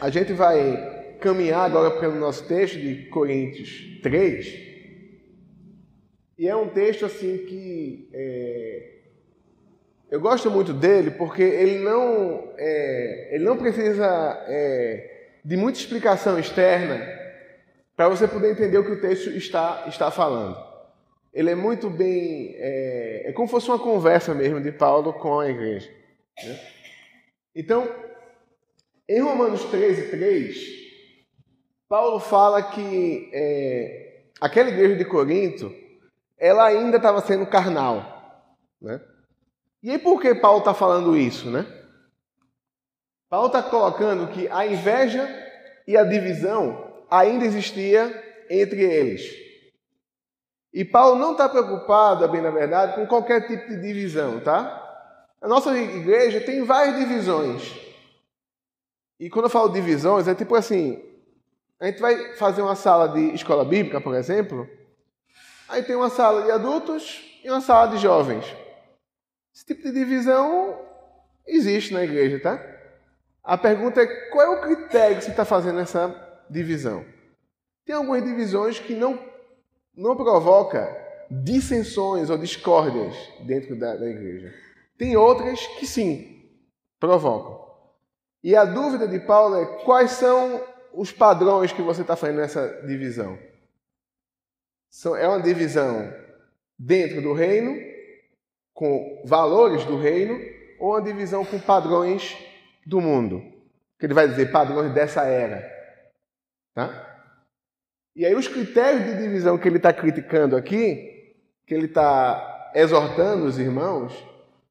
a 0.00 0.10
gente 0.10 0.32
vai 0.32 1.16
caminhar 1.20 1.60
agora 1.60 1.98
pelo 1.98 2.16
nosso 2.16 2.46
texto 2.46 2.78
de 2.78 3.06
Coríntios 3.06 4.00
3. 4.02 4.66
E 6.38 6.46
é 6.46 6.54
um 6.54 6.68
texto 6.68 7.06
assim 7.06 7.38
que 7.38 8.08
é, 8.12 8.90
eu 10.10 10.20
gosto 10.20 10.50
muito 10.50 10.72
dele 10.72 11.10
porque 11.12 11.42
ele 11.42 11.78
não, 11.78 12.52
é, 12.58 13.34
ele 13.34 13.44
não 13.44 13.56
precisa 13.56 14.44
é, 14.46 15.30
de 15.44 15.56
muita 15.56 15.78
explicação 15.78 16.38
externa 16.38 17.16
para 17.96 18.08
você 18.08 18.28
poder 18.28 18.52
entender 18.52 18.78
o 18.78 18.84
que 18.84 18.92
o 18.92 19.00
texto 19.00 19.30
está, 19.30 19.84
está 19.88 20.10
falando. 20.10 20.56
Ele 21.32 21.50
é 21.50 21.54
muito 21.54 21.90
bem. 21.90 22.54
É, 22.58 23.24
é 23.26 23.32
como 23.32 23.48
se 23.48 23.52
fosse 23.52 23.68
uma 23.68 23.78
conversa 23.78 24.34
mesmo 24.34 24.60
de 24.60 24.72
Paulo 24.72 25.12
com 25.14 25.40
a 25.40 25.50
igreja. 25.50 25.90
Né? 26.44 26.60
Então, 27.56 27.88
em 29.08 29.18
Romanos 29.22 29.64
13, 29.64 30.10
3, 30.10 30.56
Paulo 31.88 32.20
fala 32.20 32.62
que 32.62 33.30
é, 33.32 34.24
aquela 34.38 34.68
igreja 34.68 34.94
de 34.94 35.06
Corinto, 35.06 35.74
ela 36.36 36.66
ainda 36.66 36.98
estava 36.98 37.22
sendo 37.22 37.46
carnal. 37.46 38.52
Né? 38.78 39.00
E 39.82 39.90
aí 39.90 39.98
por 39.98 40.20
que 40.20 40.34
Paulo 40.34 40.58
está 40.58 40.74
falando 40.74 41.16
isso? 41.16 41.50
Né? 41.50 41.64
Paulo 43.30 43.46
está 43.46 43.62
colocando 43.62 44.30
que 44.30 44.46
a 44.48 44.66
inveja 44.66 45.26
e 45.86 45.96
a 45.96 46.04
divisão 46.04 47.06
ainda 47.10 47.46
existia 47.46 48.22
entre 48.50 48.82
eles. 48.82 49.34
E 50.74 50.84
Paulo 50.84 51.18
não 51.18 51.32
está 51.32 51.48
preocupado, 51.48 52.28
bem 52.28 52.42
na 52.42 52.50
verdade, 52.50 52.96
com 52.96 53.06
qualquer 53.06 53.46
tipo 53.46 53.66
de 53.66 53.80
divisão, 53.80 54.40
tá? 54.40 54.85
A 55.40 55.48
nossa 55.48 55.76
igreja 55.76 56.40
tem 56.40 56.64
várias 56.64 56.98
divisões. 56.98 57.74
E 59.18 59.30
quando 59.30 59.46
eu 59.46 59.50
falo 59.50 59.68
divisões, 59.68 60.28
é 60.28 60.34
tipo 60.34 60.54
assim: 60.54 61.02
a 61.78 61.86
gente 61.86 62.00
vai 62.00 62.34
fazer 62.34 62.62
uma 62.62 62.74
sala 62.74 63.08
de 63.08 63.34
escola 63.34 63.64
bíblica, 63.64 64.00
por 64.00 64.14
exemplo, 64.14 64.68
aí 65.68 65.82
tem 65.82 65.96
uma 65.96 66.10
sala 66.10 66.42
de 66.42 66.50
adultos 66.50 67.40
e 67.44 67.50
uma 67.50 67.60
sala 67.60 67.88
de 67.88 67.98
jovens. 67.98 68.44
Esse 69.54 69.64
tipo 69.64 69.82
de 69.82 69.92
divisão 69.92 70.78
existe 71.46 71.92
na 71.92 72.04
igreja, 72.04 72.40
tá? 72.40 72.76
A 73.42 73.56
pergunta 73.56 74.02
é 74.02 74.06
qual 74.30 74.44
é 74.44 74.58
o 74.58 74.60
critério 74.60 75.16
que 75.16 75.24
você 75.24 75.30
está 75.30 75.44
fazendo 75.44 75.78
essa 75.78 76.42
divisão? 76.50 77.04
Tem 77.84 77.94
algumas 77.94 78.24
divisões 78.24 78.80
que 78.80 78.94
não, 78.94 79.18
não 79.94 80.16
provoca 80.16 81.06
dissensões 81.30 82.28
ou 82.28 82.36
discórdias 82.36 83.14
dentro 83.46 83.78
da, 83.78 83.94
da 83.96 84.06
igreja. 84.06 84.52
Tem 84.96 85.16
outras 85.16 85.66
que 85.78 85.86
sim, 85.86 86.50
provocam. 86.98 87.66
E 88.42 88.54
a 88.54 88.64
dúvida 88.64 89.06
de 89.08 89.20
Paulo 89.20 89.56
é 89.56 89.66
quais 89.84 90.12
são 90.12 90.62
os 90.92 91.12
padrões 91.12 91.72
que 91.72 91.82
você 91.82 92.02
está 92.02 92.16
fazendo 92.16 92.36
nessa 92.36 92.82
divisão. 92.86 93.38
É 95.18 95.28
uma 95.28 95.42
divisão 95.42 96.12
dentro 96.78 97.20
do 97.20 97.32
reino, 97.32 97.76
com 98.72 99.22
valores 99.24 99.84
do 99.84 99.98
reino, 99.98 100.38
ou 100.78 100.90
uma 100.92 101.02
divisão 101.02 101.44
com 101.44 101.58
padrões 101.58 102.36
do 102.86 103.00
mundo. 103.00 103.42
Que 103.98 104.06
ele 104.06 104.14
vai 104.14 104.28
dizer 104.28 104.50
padrões 104.50 104.92
dessa 104.94 105.24
era. 105.24 105.70
Tá? 106.74 107.06
E 108.14 108.24
aí 108.24 108.34
os 108.34 108.48
critérios 108.48 109.04
de 109.04 109.22
divisão 109.22 109.58
que 109.58 109.68
ele 109.68 109.76
está 109.76 109.92
criticando 109.92 110.56
aqui, 110.56 111.34
que 111.66 111.74
ele 111.74 111.86
está 111.86 112.72
exortando 112.74 113.44
os 113.44 113.58
irmãos, 113.58 114.14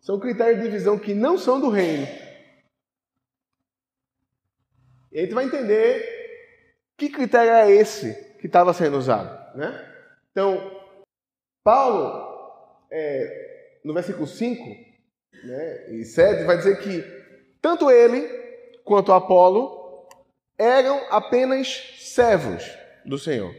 são 0.06 0.20
critérios 0.20 0.62
de 0.62 0.70
divisão 0.70 1.00
que 1.00 1.16
não 1.16 1.36
são 1.36 1.60
do 1.60 1.70
reino 1.70 2.08
e 5.16 5.20
a 5.20 5.22
gente 5.22 5.34
vai 5.34 5.46
entender 5.46 6.04
que 6.98 7.08
critério 7.08 7.54
é 7.54 7.72
esse 7.72 8.14
que 8.38 8.48
estava 8.48 8.74
sendo 8.74 8.98
usado. 8.98 9.58
Né? 9.58 9.94
Então, 10.30 10.82
Paulo, 11.64 12.84
é, 12.92 13.78
no 13.82 13.94
versículo 13.94 14.28
5 14.28 14.62
né, 15.46 15.94
e 15.94 16.04
7, 16.04 16.44
vai 16.44 16.58
dizer 16.58 16.80
que 16.80 17.02
tanto 17.62 17.90
ele 17.90 18.28
quanto 18.84 19.14
Apolo 19.14 20.06
eram 20.58 21.02
apenas 21.10 21.96
servos 21.98 22.70
do 23.06 23.18
Senhor. 23.18 23.56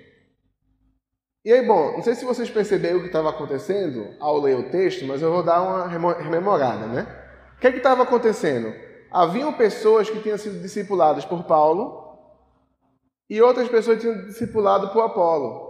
E 1.47 1.53
aí, 1.53 1.65
bom, 1.65 1.93
não 1.93 2.03
sei 2.03 2.15
se 2.15 2.27
vocês 2.27 2.51
perceberam 2.51 2.99
o 2.99 3.01
que 3.01 3.07
estava 3.07 3.31
acontecendo 3.31 4.15
ao 4.21 4.39
ler 4.39 4.59
o 4.59 4.69
texto, 4.69 5.07
mas 5.07 5.23
eu 5.23 5.31
vou 5.31 5.43
dar 5.43 5.63
uma 5.63 5.87
rememorada, 5.87 6.87
né? 6.87 7.07
O 7.57 7.61
que 7.61 7.69
é 7.69 7.71
estava 7.71 8.03
acontecendo? 8.03 8.75
haviam 9.17 9.53
pessoas 9.53 10.11
que 10.11 10.21
tinham 10.21 10.37
sido 10.37 10.61
discipuladas 10.61 11.25
por 11.25 11.45
Paulo 11.45 12.19
e 13.29 13.41
outras 13.41 13.69
pessoas 13.69 14.01
tinham 14.01 14.27
discipulado 14.27 14.91
por 14.91 15.01
Apolo. 15.01 15.67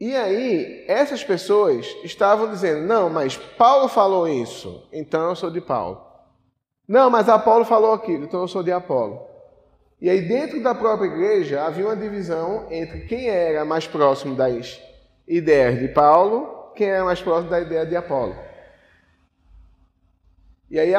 E 0.00 0.14
aí, 0.14 0.84
essas 0.86 1.24
pessoas 1.24 1.86
estavam 2.04 2.50
dizendo: 2.50 2.86
não, 2.86 3.10
mas 3.10 3.36
Paulo 3.36 3.88
falou 3.88 4.28
isso, 4.28 4.86
então 4.92 5.30
eu 5.30 5.34
sou 5.34 5.50
de 5.50 5.60
Paulo. 5.60 6.06
Não, 6.86 7.10
mas 7.10 7.28
Apolo 7.28 7.64
falou 7.64 7.92
aquilo, 7.92 8.24
então 8.24 8.40
eu 8.40 8.48
sou 8.48 8.62
de 8.62 8.70
Apolo. 8.70 9.27
E 10.00 10.08
aí, 10.08 10.20
dentro 10.22 10.62
da 10.62 10.74
própria 10.74 11.08
igreja, 11.08 11.64
havia 11.64 11.86
uma 11.86 11.96
divisão 11.96 12.66
entre 12.70 13.00
quem 13.00 13.28
era 13.28 13.64
mais 13.64 13.86
próximo 13.86 14.36
das 14.36 14.80
ideias 15.26 15.78
de 15.78 15.88
Paulo, 15.88 16.72
quem 16.76 16.88
era 16.88 17.04
mais 17.04 17.20
próximo 17.20 17.50
da 17.50 17.60
ideia 17.60 17.84
de 17.84 17.96
Apolo. 17.96 18.36
E 20.70 20.78
aí 20.78 20.92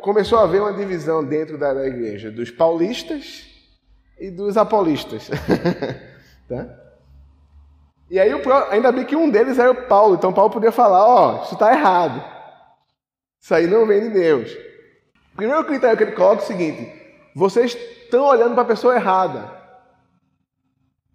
começou 0.00 0.38
a 0.38 0.42
haver 0.42 0.60
uma 0.60 0.72
divisão 0.72 1.22
dentro 1.22 1.56
da, 1.56 1.72
da 1.72 1.86
igreja 1.86 2.30
dos 2.30 2.50
paulistas 2.50 3.46
e 4.18 4.30
dos 4.30 4.56
apolistas. 4.56 5.30
tá? 6.48 6.66
E 8.10 8.18
aí, 8.18 8.30
ainda 8.70 8.90
bem 8.90 9.04
que 9.04 9.14
um 9.14 9.30
deles 9.30 9.58
era 9.58 9.70
o 9.70 9.86
Paulo, 9.86 10.16
então 10.16 10.32
Paulo 10.32 10.50
podia 10.50 10.72
falar: 10.72 11.06
Ó, 11.06 11.38
oh, 11.38 11.44
isso 11.44 11.54
está 11.54 11.72
errado. 11.72 12.24
Isso 13.40 13.54
aí 13.54 13.66
não 13.66 13.86
vem 13.86 14.00
de 14.00 14.10
Deus. 14.10 14.52
O 15.32 15.36
primeiro 15.36 15.64
critério 15.64 15.96
que 15.96 16.02
ele 16.02 16.12
coloca 16.12 16.42
é 16.42 16.44
o 16.44 16.46
seguinte: 16.46 17.03
vocês 17.34 17.74
estão 17.74 18.24
olhando 18.24 18.54
para 18.54 18.62
a 18.62 18.66
pessoa 18.66 18.94
errada. 18.94 19.50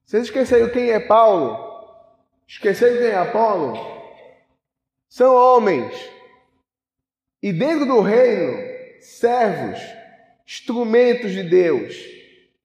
Vocês 0.05 0.23
esqueceram 0.23 0.69
quem 0.69 0.91
é 0.91 0.99
Paulo? 0.99 1.69
Esqueceram 2.47 2.97
quem 2.97 3.07
é 3.07 3.15
Apolo? 3.15 3.75
São 5.07 5.33
homens 5.33 5.95
e 7.41 7.53
dentro 7.53 7.85
do 7.85 8.01
reino, 8.01 8.57
servos, 9.01 9.79
instrumentos 10.45 11.31
de 11.31 11.43
Deus, 11.43 11.95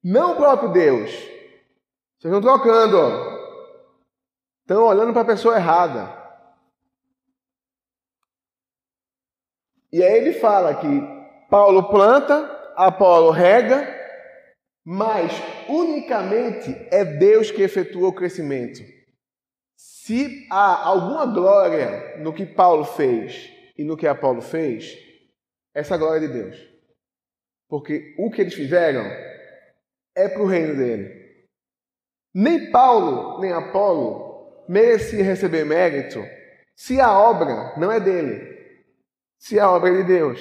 não 0.03 0.33
o 0.33 0.35
próprio 0.35 0.69
Deus. 0.69 1.11
Vocês 2.17 2.33
estão 2.33 2.41
trocando, 2.41 2.97
ó. 2.97 3.35
Estão 4.61 4.83
olhando 4.83 5.13
para 5.13 5.21
a 5.21 5.25
pessoa 5.25 5.55
errada. 5.55 6.25
E 9.93 10.03
aí 10.03 10.17
ele 10.17 10.33
fala 10.33 10.75
que 10.75 10.87
Paulo 11.49 11.87
planta, 11.89 12.54
Apolo 12.75 13.31
rega, 13.31 13.87
mas 14.83 15.31
unicamente 15.67 16.69
é 16.91 17.03
Deus 17.03 17.51
que 17.51 17.61
efetua 17.61 18.09
o 18.09 18.13
crescimento. 18.13 18.81
Se 19.75 20.47
há 20.51 20.87
alguma 20.87 21.25
glória 21.25 22.17
no 22.17 22.33
que 22.33 22.45
Paulo 22.45 22.85
fez 22.85 23.51
e 23.77 23.83
no 23.83 23.97
que 23.97 24.07
Apolo 24.07 24.41
fez, 24.41 24.95
essa 25.73 25.97
glória 25.97 26.27
de 26.27 26.33
Deus. 26.33 26.57
Porque 27.67 28.15
o 28.17 28.29
que 28.29 28.41
eles 28.41 28.53
fizeram 28.53 29.03
é 30.15 30.29
para 30.29 30.41
o 30.41 30.47
reino 30.47 30.75
dele. 30.75 31.25
Nem 32.33 32.71
Paulo, 32.71 33.39
nem 33.39 33.51
Apolo 33.51 34.65
merecia 34.67 35.23
receber 35.23 35.65
mérito 35.65 36.19
se 36.75 36.99
a 36.99 37.17
obra 37.17 37.73
não 37.77 37.91
é 37.91 37.99
dele, 37.99 38.55
se 39.39 39.59
a 39.59 39.69
obra 39.71 39.89
é 39.89 39.97
de 39.97 40.03
Deus. 40.03 40.39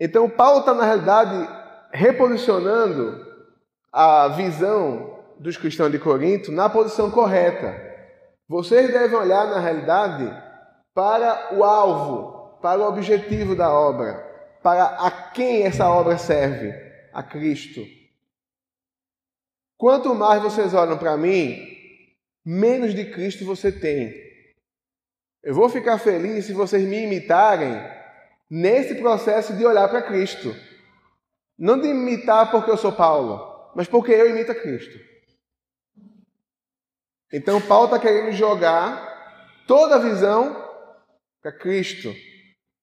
Então, 0.00 0.30
Paulo 0.30 0.60
está, 0.60 0.74
na 0.74 0.84
realidade, 0.84 1.48
reposicionando 1.92 3.26
a 3.92 4.28
visão 4.28 5.18
dos 5.38 5.56
cristãos 5.56 5.90
de 5.90 5.98
Corinto 5.98 6.52
na 6.52 6.68
posição 6.68 7.10
correta. 7.10 7.74
Vocês 8.48 8.92
devem 8.92 9.18
olhar, 9.18 9.46
na 9.48 9.60
realidade, 9.60 10.30
para 10.94 11.54
o 11.54 11.64
alvo, 11.64 12.58
para 12.60 12.80
o 12.80 12.88
objetivo 12.88 13.54
da 13.54 13.72
obra, 13.72 14.14
para 14.62 14.84
a 14.84 15.10
quem 15.10 15.64
essa 15.64 15.88
obra 15.88 16.16
serve, 16.16 16.72
a 17.12 17.22
Cristo. 17.22 17.80
Quanto 19.76 20.14
mais 20.14 20.42
vocês 20.42 20.74
olham 20.74 20.98
para 20.98 21.16
mim, 21.16 21.56
menos 22.44 22.94
de 22.94 23.04
Cristo 23.12 23.44
você 23.44 23.70
tem. 23.70 24.12
Eu 25.42 25.54
vou 25.54 25.68
ficar 25.68 25.98
feliz 25.98 26.46
se 26.46 26.52
vocês 26.52 26.84
me 26.84 27.04
imitarem 27.04 27.97
nesse 28.50 28.94
processo 28.96 29.56
de 29.56 29.64
olhar 29.66 29.88
para 29.88 30.02
Cristo. 30.02 30.54
Não 31.58 31.80
de 31.80 31.88
imitar 31.88 32.50
porque 32.50 32.70
eu 32.70 32.76
sou 32.76 32.92
Paulo, 32.92 33.72
mas 33.74 33.88
porque 33.88 34.12
eu 34.12 34.30
imito 34.30 34.52
a 34.52 34.54
Cristo. 34.54 34.98
Então, 37.32 37.60
Paulo 37.60 37.86
está 37.86 37.98
querendo 37.98 38.32
jogar 38.32 39.64
toda 39.66 39.96
a 39.96 39.98
visão 39.98 40.66
para 41.42 41.52
Cristo, 41.52 42.14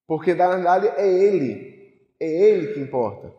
porque 0.05 0.33
na 0.35 0.47
verdade 0.47 0.87
é 0.87 1.07
Ele, 1.07 1.99
é 2.19 2.27
Ele 2.27 2.73
que 2.73 2.79
importa. 2.79 3.33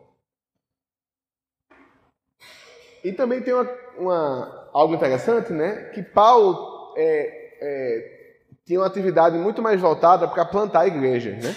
E 3.03 3.13
também 3.13 3.41
tem 3.41 3.53
uma, 3.53 3.69
uma 3.97 4.69
algo 4.73 4.93
interessante, 4.93 5.53
né? 5.53 5.85
Que 5.91 6.03
Paulo 6.03 6.93
é, 6.97 7.57
é, 7.61 8.37
tinha 8.65 8.79
uma 8.79 8.87
atividade 8.87 9.37
muito 9.37 9.61
mais 9.61 9.79
voltada 9.79 10.27
para 10.27 10.43
plantar 10.43 10.87
igrejas, 10.87 11.41
né? 11.41 11.55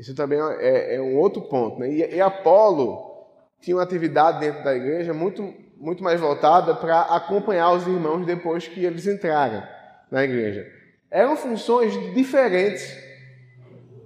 Isso 0.00 0.14
também 0.14 0.40
é, 0.40 0.94
é 0.94 1.00
um 1.02 1.18
outro 1.18 1.42
ponto, 1.42 1.78
né? 1.78 1.90
E, 1.90 2.14
e 2.14 2.20
Apolo 2.22 3.28
tinha 3.60 3.76
uma 3.76 3.82
atividade 3.82 4.40
dentro 4.40 4.64
da 4.64 4.74
igreja 4.74 5.12
muito, 5.12 5.52
muito 5.76 6.02
mais 6.02 6.18
voltada 6.18 6.74
para 6.74 7.02
acompanhar 7.02 7.70
os 7.72 7.86
irmãos 7.86 8.24
depois 8.24 8.66
que 8.66 8.82
eles 8.82 9.06
entraram 9.06 9.62
na 10.10 10.24
igreja. 10.24 10.66
Eram 11.10 11.36
funções 11.36 11.92
diferentes, 12.14 12.96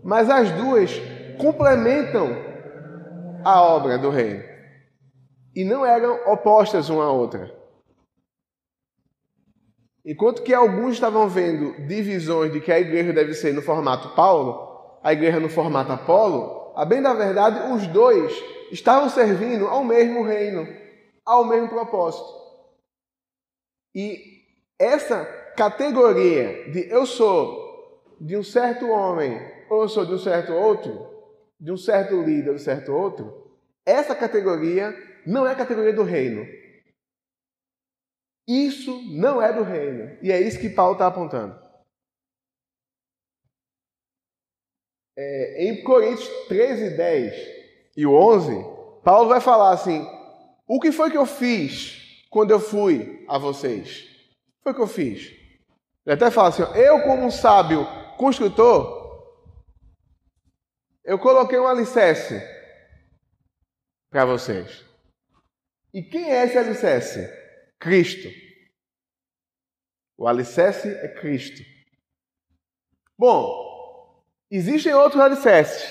mas 0.02 0.28
as 0.28 0.50
duas 0.50 1.00
complementam 1.38 2.42
a 3.44 3.62
obra 3.62 3.96
do 3.96 4.10
reino 4.10 4.42
e 5.54 5.62
não 5.62 5.86
eram 5.86 6.18
opostas 6.26 6.88
uma 6.88 7.04
à 7.04 7.12
outra. 7.12 7.54
Enquanto 10.04 10.42
que 10.42 10.52
alguns 10.52 10.94
estavam 10.94 11.28
vendo 11.28 11.86
divisões 11.86 12.52
de 12.52 12.60
que 12.60 12.72
a 12.72 12.80
igreja 12.80 13.12
deve 13.12 13.32
ser 13.32 13.54
no 13.54 13.62
formato 13.62 14.08
Paulo, 14.16 14.73
a 15.04 15.12
igreja 15.12 15.38
no 15.38 15.50
formato 15.50 15.92
Apolo, 15.92 16.72
a 16.74 16.84
bem 16.86 17.02
da 17.02 17.12
verdade, 17.12 17.70
os 17.74 17.86
dois 17.88 18.32
estavam 18.72 19.10
servindo 19.10 19.68
ao 19.68 19.84
mesmo 19.84 20.24
reino, 20.24 20.66
ao 21.26 21.44
mesmo 21.44 21.68
propósito. 21.68 22.26
E 23.94 24.18
essa 24.78 25.26
categoria 25.56 26.70
de 26.72 26.90
eu 26.90 27.04
sou 27.04 28.02
de 28.18 28.34
um 28.34 28.42
certo 28.42 28.88
homem 28.88 29.38
ou 29.68 29.82
eu 29.82 29.88
sou 29.90 30.06
de 30.06 30.14
um 30.14 30.18
certo 30.18 30.54
outro, 30.54 31.06
de 31.60 31.70
um 31.70 31.76
certo 31.76 32.22
líder 32.22 32.44
de 32.44 32.50
um 32.56 32.58
certo 32.58 32.90
outro, 32.92 33.52
essa 33.84 34.14
categoria 34.14 34.96
não 35.26 35.46
é 35.46 35.52
a 35.52 35.56
categoria 35.56 35.92
do 35.92 36.02
reino. 36.02 36.46
Isso 38.48 39.02
não 39.12 39.40
é 39.40 39.52
do 39.52 39.62
reino. 39.62 40.16
E 40.22 40.32
é 40.32 40.40
isso 40.40 40.58
que 40.58 40.70
Paulo 40.70 40.94
está 40.94 41.06
apontando. 41.06 41.63
É, 45.16 45.66
em 45.66 45.82
Coríntios 45.82 46.28
13, 46.48 46.96
10, 46.96 47.34
e 47.96 48.04
o 48.06 48.12
11, 48.14 48.52
Paulo 49.04 49.28
vai 49.28 49.40
falar 49.40 49.70
assim: 49.70 50.04
o 50.66 50.80
que 50.80 50.90
foi 50.90 51.10
que 51.10 51.16
eu 51.16 51.26
fiz 51.26 52.26
quando 52.30 52.50
eu 52.50 52.58
fui 52.58 53.24
a 53.28 53.38
vocês? 53.38 54.00
O 54.00 54.02
que 54.02 54.62
foi 54.64 54.74
que 54.74 54.80
eu 54.80 54.86
fiz? 54.86 55.30
Ele 56.06 56.14
até 56.14 56.30
fala 56.30 56.48
assim: 56.48 56.62
eu, 56.78 57.02
como 57.02 57.24
um 57.24 57.30
sábio 57.30 57.86
construtor, 58.16 59.04
eu 61.04 61.18
coloquei 61.18 61.58
um 61.58 61.68
alicerce 61.68 62.42
para 64.10 64.24
vocês. 64.24 64.84
E 65.92 66.02
quem 66.02 66.32
é 66.32 66.44
esse 66.44 66.58
alicerce? 66.58 67.28
Cristo. 67.78 68.28
O 70.16 70.26
alicerce 70.26 70.88
é 70.88 71.08
Cristo. 71.08 71.62
Bom, 73.18 73.63
existem 74.56 74.94
outros 74.94 75.20
alicerces 75.20 75.82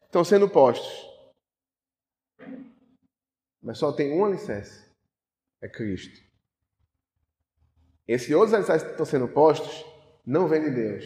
que 0.00 0.06
estão 0.06 0.24
sendo 0.24 0.48
postos. 0.48 1.08
Mas 3.62 3.78
só 3.78 3.92
tem 3.92 4.12
um 4.12 4.24
alicerce: 4.24 4.84
é 5.60 5.68
Cristo. 5.68 6.20
Esses 8.06 8.30
outros 8.30 8.54
alicerces 8.54 8.84
que 8.84 8.92
estão 8.92 9.06
sendo 9.06 9.28
postos 9.28 9.84
não 10.26 10.48
vêm 10.48 10.62
de 10.62 10.70
Deus. 10.70 11.04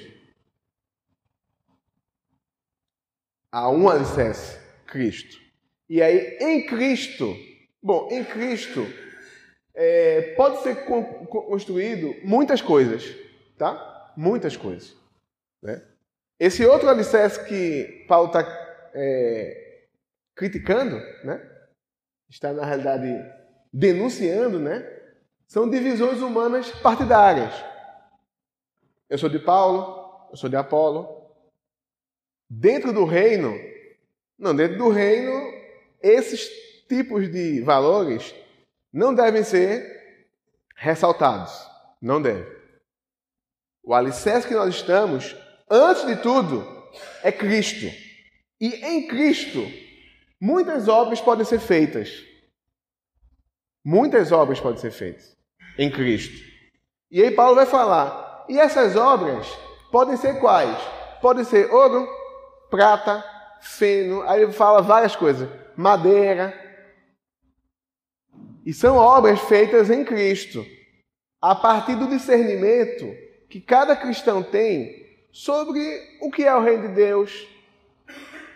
Há 3.51 3.71
um 3.71 3.89
alicerce: 3.89 4.59
Cristo. 4.87 5.43
E 5.89 6.01
aí, 6.01 6.39
em 6.41 6.67
Cristo, 6.67 7.37
bom, 7.83 8.09
em 8.11 8.25
Cristo, 8.25 8.87
é, 9.75 10.35
pode 10.35 10.63
ser 10.63 10.87
construído 10.87 12.15
muitas 12.27 12.63
coisas, 12.63 13.05
tá? 13.59 14.13
Muitas 14.17 14.57
coisas. 14.57 14.97
Né? 15.63 15.83
Esse 16.39 16.67
outro 16.67 16.89
alicerce 16.89 17.45
que 17.45 18.05
Paulo 18.09 18.27
está 18.27 18.43
é, 18.95 19.87
criticando, 20.35 20.97
né? 21.25 21.51
está, 22.29 22.53
na 22.53 22.65
realidade, 22.65 23.09
denunciando, 23.73 24.59
né? 24.59 24.85
São 25.47 25.69
divisões 25.69 26.21
humanas 26.21 26.71
partidárias. 26.71 27.53
Eu 29.09 29.19
sou 29.19 29.29
de 29.29 29.39
Paulo, 29.39 30.29
eu 30.31 30.37
sou 30.37 30.51
de 30.51 30.57
Apolo. 30.57 31.31
Dentro 32.49 32.93
do 32.93 33.05
reino, 33.05 33.55
não, 34.39 34.55
dentro 34.55 34.79
do 34.79 34.89
reino, 34.89 35.33
esses 36.03 36.49
tipos 36.89 37.31
de 37.31 37.61
valores 37.61 38.35
não 38.93 39.15
devem 39.15 39.43
ser 39.45 40.27
ressaltados. 40.75 41.69
Não 42.01 42.21
devem. 42.21 42.53
O 43.83 43.95
alicerce 43.95 44.49
que 44.49 44.55
nós 44.55 44.75
estamos, 44.75 45.37
antes 45.71 46.07
de 46.07 46.17
tudo, 46.17 46.65
é 47.23 47.33
Cristo. 47.33 47.87
E 48.61 48.69
em 48.85 49.07
Cristo 49.07 49.61
Muitas 50.47 50.89
obras 50.89 51.23
podem 51.23 51.43
ser 51.43 51.59
feitas. 51.59 52.23
Muitas 53.83 54.31
obras 54.31 54.61
podem 54.61 54.79
ser 54.79 54.91
feitas 54.91 55.35
em 55.79 55.91
Cristo. 55.91 56.37
E 57.11 57.23
aí 57.23 57.31
Paulo 57.31 57.55
vai 57.55 57.65
falar, 57.65 58.45
e 58.47 58.59
essas 58.59 58.95
obras 58.95 59.47
podem 59.91 60.19
ser 60.19 60.41
quais? 60.41 60.77
Podem 61.23 61.45
ser 61.45 61.73
ouro, 61.73 62.07
prata, 62.69 63.25
feno, 63.63 64.21
aí 64.25 64.43
ele 64.43 64.53
fala 64.53 64.83
várias 64.83 65.17
coisas, 65.17 65.49
madeira. 65.75 66.53
E 68.67 68.75
são 68.75 68.97
obras 68.97 69.41
feitas 69.41 69.89
em 69.89 70.05
Cristo, 70.05 70.63
a 71.41 71.55
partir 71.55 71.95
do 71.97 72.07
discernimento 72.07 73.07
que 73.49 73.63
cada 73.63 73.97
cristão 73.97 74.43
tem 74.43 75.04
sobre 75.35 76.17
o 76.21 76.31
que 76.31 76.45
é 76.45 76.55
o 76.55 76.63
reino 76.63 76.87
de 76.87 76.95
Deus, 76.95 77.49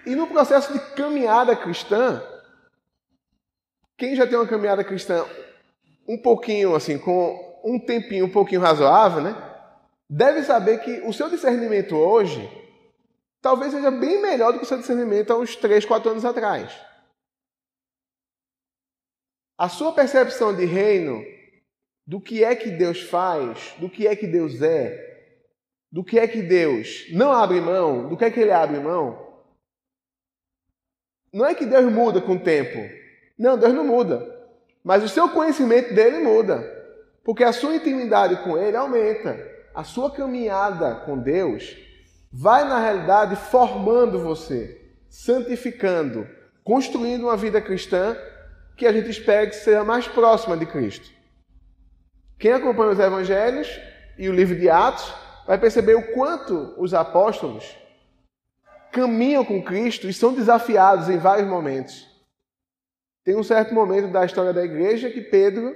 e 0.06 0.14
no 0.14 0.28
processo 0.28 0.72
de 0.72 0.78
caminhada 0.94 1.56
cristã, 1.56 2.22
quem 3.96 4.14
já 4.14 4.24
tem 4.28 4.38
uma 4.38 4.46
caminhada 4.46 4.84
cristã 4.84 5.26
um 6.06 6.16
pouquinho 6.16 6.76
assim, 6.76 6.96
com 6.96 7.60
um 7.64 7.80
tempinho 7.80 8.26
um 8.26 8.30
pouquinho 8.30 8.60
razoável, 8.60 9.20
né? 9.20 9.34
Deve 10.08 10.44
saber 10.44 10.78
que 10.78 11.00
o 11.00 11.12
seu 11.12 11.28
discernimento 11.28 11.96
hoje 11.96 12.48
talvez 13.42 13.72
seja 13.72 13.90
bem 13.90 14.22
melhor 14.22 14.52
do 14.52 14.58
que 14.58 14.64
o 14.64 14.68
seu 14.68 14.78
discernimento 14.78 15.32
há 15.32 15.36
uns 15.36 15.56
3, 15.56 15.84
4 15.84 16.12
anos 16.12 16.24
atrás. 16.24 16.72
A 19.58 19.68
sua 19.68 19.92
percepção 19.92 20.54
de 20.54 20.64
reino, 20.64 21.24
do 22.06 22.20
que 22.20 22.44
é 22.44 22.54
que 22.54 22.70
Deus 22.70 23.02
faz, 23.02 23.74
do 23.78 23.90
que 23.90 24.06
é 24.06 24.14
que 24.14 24.28
Deus 24.28 24.62
é, 24.62 25.07
do 25.90 26.04
que 26.04 26.18
é 26.18 26.28
que 26.28 26.42
Deus 26.42 27.06
não 27.12 27.32
abre 27.32 27.60
mão, 27.60 28.08
do 28.08 28.16
que 28.16 28.24
é 28.24 28.30
que 28.30 28.40
ele 28.40 28.52
abre 28.52 28.78
mão, 28.78 29.28
não 31.32 31.46
é 31.46 31.54
que 31.54 31.66
Deus 31.66 31.92
muda 31.92 32.20
com 32.20 32.34
o 32.34 32.40
tempo. 32.40 32.78
Não, 33.38 33.58
Deus 33.58 33.74
não 33.74 33.84
muda. 33.84 34.36
Mas 34.82 35.04
o 35.04 35.08
seu 35.08 35.28
conhecimento 35.28 35.94
dele 35.94 36.18
muda. 36.18 36.76
Porque 37.22 37.44
a 37.44 37.52
sua 37.52 37.76
intimidade 37.76 38.36
com 38.42 38.56
ele 38.56 38.76
aumenta. 38.76 39.38
A 39.74 39.84
sua 39.84 40.10
caminhada 40.10 40.94
com 41.04 41.18
Deus 41.18 41.76
vai, 42.32 42.64
na 42.64 42.80
realidade, 42.80 43.36
formando 43.36 44.18
você, 44.18 44.80
santificando, 45.08 46.26
construindo 46.64 47.24
uma 47.24 47.36
vida 47.36 47.60
cristã 47.60 48.16
que 48.76 48.86
a 48.86 48.92
gente 48.92 49.10
espera 49.10 49.46
que 49.46 49.56
seja 49.56 49.84
mais 49.84 50.08
próxima 50.08 50.56
de 50.56 50.66
Cristo. 50.66 51.10
Quem 52.38 52.52
acompanha 52.52 52.92
os 52.92 52.98
evangelhos 52.98 53.68
e 54.16 54.28
o 54.28 54.32
livro 54.32 54.58
de 54.58 54.70
Atos 54.70 55.12
vai 55.48 55.58
perceber 55.58 55.94
o 55.94 56.12
quanto 56.12 56.74
os 56.76 56.92
apóstolos 56.92 57.74
caminham 58.92 59.42
com 59.42 59.62
Cristo 59.62 60.06
e 60.06 60.12
são 60.12 60.34
desafiados 60.34 61.08
em 61.08 61.16
vários 61.16 61.48
momentos. 61.48 62.06
Tem 63.24 63.34
um 63.34 63.42
certo 63.42 63.72
momento 63.72 64.12
da 64.12 64.26
história 64.26 64.52
da 64.52 64.62
igreja 64.62 65.10
que 65.10 65.22
Pedro 65.22 65.74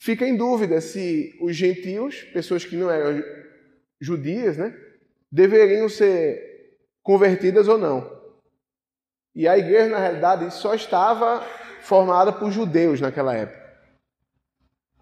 fica 0.00 0.26
em 0.26 0.34
dúvida 0.34 0.80
se 0.80 1.38
os 1.42 1.54
gentios, 1.54 2.22
pessoas 2.32 2.64
que 2.64 2.74
não 2.74 2.90
eram 2.90 3.22
judias, 4.00 4.56
né, 4.56 4.74
deveriam 5.30 5.86
ser 5.86 6.78
convertidas 7.02 7.68
ou 7.68 7.76
não. 7.76 8.18
E 9.34 9.46
a 9.46 9.58
igreja, 9.58 9.90
na 9.90 9.98
realidade, 9.98 10.54
só 10.54 10.74
estava 10.74 11.42
formada 11.82 12.32
por 12.32 12.50
judeus 12.50 12.98
naquela 12.98 13.34
época. 13.34 13.58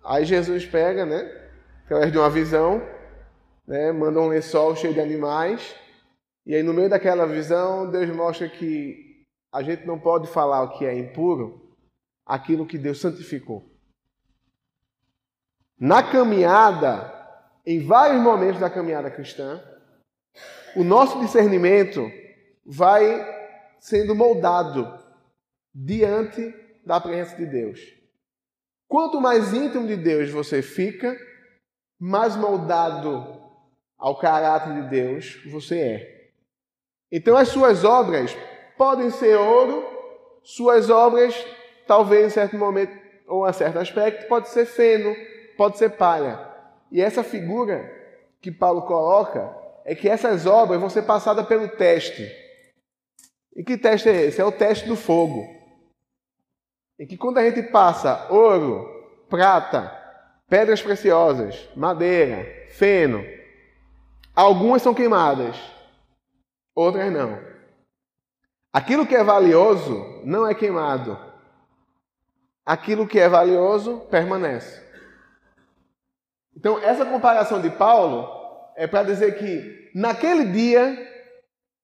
Aí 0.04 0.24
Jesus 0.24 0.66
pega, 0.66 1.06
né, 1.06 1.50
através 1.84 2.10
de 2.10 2.18
uma 2.18 2.30
visão, 2.30 2.95
né, 3.66 3.92
manda 3.92 4.20
um 4.20 4.28
lençol 4.28 4.76
cheio 4.76 4.94
de 4.94 5.00
animais 5.00 5.74
e 6.46 6.54
aí, 6.54 6.62
no 6.62 6.72
meio 6.72 6.88
daquela 6.88 7.26
visão, 7.26 7.90
Deus 7.90 8.08
mostra 8.14 8.48
que 8.48 9.26
a 9.52 9.64
gente 9.64 9.84
não 9.84 9.98
pode 9.98 10.28
falar 10.28 10.62
o 10.62 10.78
que 10.78 10.86
é 10.86 10.96
impuro, 10.96 11.76
aquilo 12.24 12.64
que 12.64 12.78
Deus 12.78 13.00
santificou. 13.00 13.68
Na 15.76 16.04
caminhada, 16.04 17.12
em 17.66 17.84
vários 17.84 18.22
momentos 18.22 18.60
da 18.60 18.70
caminhada 18.70 19.10
cristã, 19.10 19.60
o 20.76 20.84
nosso 20.84 21.18
discernimento 21.18 22.00
vai 22.64 23.04
sendo 23.80 24.14
moldado 24.14 24.86
diante 25.74 26.54
da 26.86 27.00
presença 27.00 27.34
de 27.36 27.46
Deus. 27.46 27.80
Quanto 28.88 29.20
mais 29.20 29.52
íntimo 29.52 29.88
de 29.88 29.96
Deus 29.96 30.30
você 30.30 30.62
fica, 30.62 31.18
mais 31.98 32.36
moldado 32.36 33.35
ao 33.98 34.18
caráter 34.18 34.72
de 34.74 34.88
Deus 34.88 35.42
você 35.46 35.78
é. 35.78 36.30
Então 37.10 37.36
as 37.36 37.48
suas 37.48 37.84
obras 37.84 38.36
podem 38.76 39.10
ser 39.10 39.36
ouro, 39.36 39.84
suas 40.42 40.90
obras, 40.90 41.34
talvez 41.86 42.26
em 42.26 42.30
certo 42.30 42.56
momento 42.56 42.96
ou 43.26 43.48
em 43.48 43.52
certo 43.52 43.78
aspecto, 43.78 44.28
pode 44.28 44.48
ser 44.48 44.66
feno, 44.66 45.14
pode 45.56 45.78
ser 45.78 45.90
palha. 45.90 46.38
E 46.90 47.00
essa 47.00 47.24
figura 47.24 47.92
que 48.40 48.52
Paulo 48.52 48.82
coloca 48.82 49.54
é 49.84 49.94
que 49.94 50.08
essas 50.08 50.46
obras 50.46 50.80
vão 50.80 50.90
ser 50.90 51.02
passadas 51.02 51.46
pelo 51.46 51.68
teste. 51.68 52.30
E 53.54 53.64
que 53.64 53.76
teste 53.78 54.08
é 54.08 54.26
esse? 54.26 54.40
É 54.40 54.44
o 54.44 54.52
teste 54.52 54.86
do 54.86 54.96
fogo. 54.96 55.44
Em 56.98 57.06
que 57.06 57.16
quando 57.16 57.38
a 57.38 57.44
gente 57.44 57.62
passa 57.70 58.26
ouro, 58.30 58.86
prata, 59.28 59.90
pedras 60.48 60.82
preciosas, 60.82 61.68
madeira, 61.74 62.46
feno, 62.70 63.24
algumas 64.36 64.82
são 64.82 64.92
queimadas, 64.92 65.56
outras 66.74 67.10
não. 67.10 67.40
Aquilo 68.70 69.06
que 69.06 69.16
é 69.16 69.24
valioso 69.24 70.20
não 70.22 70.46
é 70.46 70.54
queimado. 70.54 71.18
Aquilo 72.64 73.06
que 73.06 73.18
é 73.18 73.26
valioso 73.26 74.00
permanece. 74.10 74.84
Então, 76.54 76.78
essa 76.78 77.06
comparação 77.06 77.60
de 77.60 77.70
Paulo 77.70 78.28
é 78.76 78.86
para 78.86 79.04
dizer 79.04 79.38
que 79.38 79.90
naquele 79.94 80.44
dia, 80.44 80.94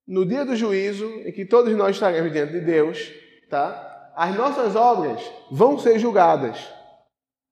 no 0.07 0.27
dia 0.27 0.45
do 0.45 0.55
juízo, 0.55 1.07
em 1.25 1.33
que 1.33 1.47
todos 1.47 1.75
nós 1.75 1.97
estaremos 1.97 2.31
diante 2.31 2.53
de 2.53 2.61
Deus, 2.61 3.11
tá? 3.49 4.13
As 4.15 4.37
nossas 4.37 4.77
obras 4.77 5.23
vão 5.51 5.79
ser 5.79 5.99
julgadas. 5.99 6.69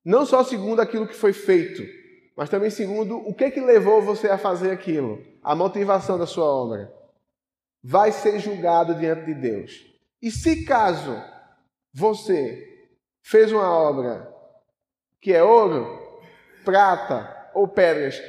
Não 0.05 0.25
só 0.25 0.43
segundo 0.43 0.81
aquilo 0.81 1.07
que 1.07 1.15
foi 1.15 1.33
feito, 1.33 1.81
mas 2.41 2.49
também 2.49 2.71
segundo 2.71 3.19
o 3.19 3.35
que 3.35 3.51
que 3.51 3.61
levou 3.61 4.01
você 4.01 4.27
a 4.27 4.35
fazer 4.35 4.71
aquilo, 4.71 5.23
a 5.43 5.53
motivação 5.53 6.17
da 6.17 6.25
sua 6.25 6.43
obra. 6.43 6.91
Vai 7.83 8.11
ser 8.11 8.39
julgado 8.39 8.95
diante 8.95 9.25
de 9.25 9.35
Deus. 9.35 9.85
E 10.19 10.31
se 10.31 10.65
caso 10.65 11.23
você 11.93 12.67
fez 13.21 13.51
uma 13.51 13.69
obra 13.71 14.27
que 15.21 15.31
é 15.31 15.43
ouro, 15.43 16.19
prata 16.65 17.51
ou 17.53 17.67
pedras 17.67 18.19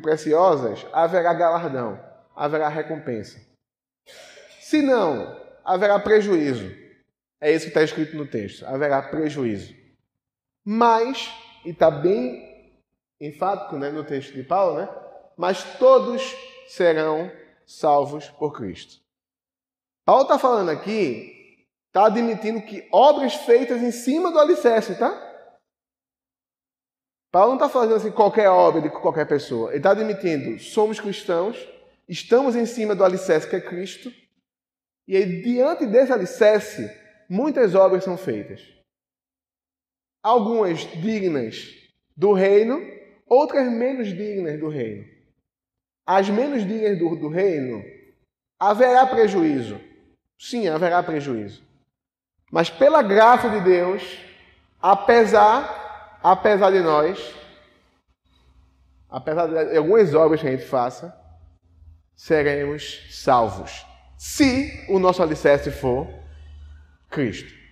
preciosas, 0.00 0.86
haverá 0.90 1.34
galardão, 1.34 2.02
haverá 2.34 2.70
recompensa. 2.70 3.38
Se 4.58 4.80
não, 4.80 5.38
haverá 5.62 5.98
prejuízo. 5.98 6.74
É 7.38 7.52
isso 7.52 7.66
que 7.66 7.72
está 7.72 7.82
escrito 7.82 8.16
no 8.16 8.26
texto: 8.26 8.64
haverá 8.64 9.02
prejuízo. 9.02 9.74
Mas, 10.64 11.30
e 11.62 11.72
está 11.72 11.90
bem 11.90 12.53
enfático 13.20 13.76
né, 13.76 13.90
no 13.90 14.04
texto 14.04 14.32
de 14.32 14.42
Paulo, 14.42 14.78
né? 14.78 14.88
Mas 15.36 15.78
todos 15.78 16.22
serão 16.68 17.30
salvos 17.66 18.28
por 18.30 18.52
Cristo. 18.56 19.02
Paulo 20.04 20.22
está 20.22 20.38
falando 20.38 20.70
aqui, 20.70 21.66
está 21.86 22.06
admitindo 22.06 22.62
que 22.62 22.88
obras 22.92 23.34
feitas 23.34 23.82
em 23.82 23.90
cima 23.90 24.30
do 24.30 24.38
alicerce, 24.38 24.98
tá? 24.98 25.10
Paulo 27.32 27.56
não 27.56 27.56
está 27.56 27.68
fazendo 27.68 27.96
assim 27.96 28.12
qualquer 28.12 28.48
obra 28.48 28.80
de 28.80 28.90
qualquer 28.90 29.26
pessoa. 29.26 29.70
Ele 29.70 29.78
está 29.78 29.90
admitindo, 29.90 30.58
somos 30.60 31.00
cristãos, 31.00 31.56
estamos 32.08 32.54
em 32.54 32.66
cima 32.66 32.94
do 32.94 33.04
alicerce 33.04 33.48
que 33.48 33.56
é 33.56 33.60
Cristo, 33.60 34.12
e 35.06 35.16
aí, 35.16 35.42
diante 35.42 35.86
desse 35.86 36.12
alicerce, 36.12 36.90
muitas 37.28 37.74
obras 37.74 38.04
são 38.04 38.16
feitas. 38.16 38.62
Algumas 40.22 40.80
dignas 41.02 41.74
do 42.16 42.32
reino, 42.32 42.80
outras 43.34 43.70
menos 43.70 44.08
dignas 44.08 44.58
do 44.58 44.68
reino. 44.68 45.04
As 46.06 46.28
menos 46.28 46.66
dignas 46.66 46.98
do, 46.98 47.16
do 47.16 47.28
reino, 47.28 47.82
haverá 48.58 49.06
prejuízo. 49.06 49.80
Sim, 50.38 50.68
haverá 50.68 51.02
prejuízo. 51.02 51.62
Mas 52.50 52.68
pela 52.68 53.02
graça 53.02 53.48
de 53.48 53.60
Deus, 53.60 54.18
apesar 54.80 55.84
apesar 56.24 56.70
de 56.70 56.80
nós, 56.80 57.34
apesar 59.10 59.46
de 59.46 59.76
algumas 59.76 60.14
obras 60.14 60.40
que 60.40 60.48
a 60.48 60.50
gente 60.50 60.64
faça, 60.64 61.14
seremos 62.16 63.06
salvos. 63.10 63.84
Se 64.16 64.86
o 64.88 64.98
nosso 64.98 65.22
alicerce 65.22 65.70
for 65.70 66.08
Cristo. 67.10 67.63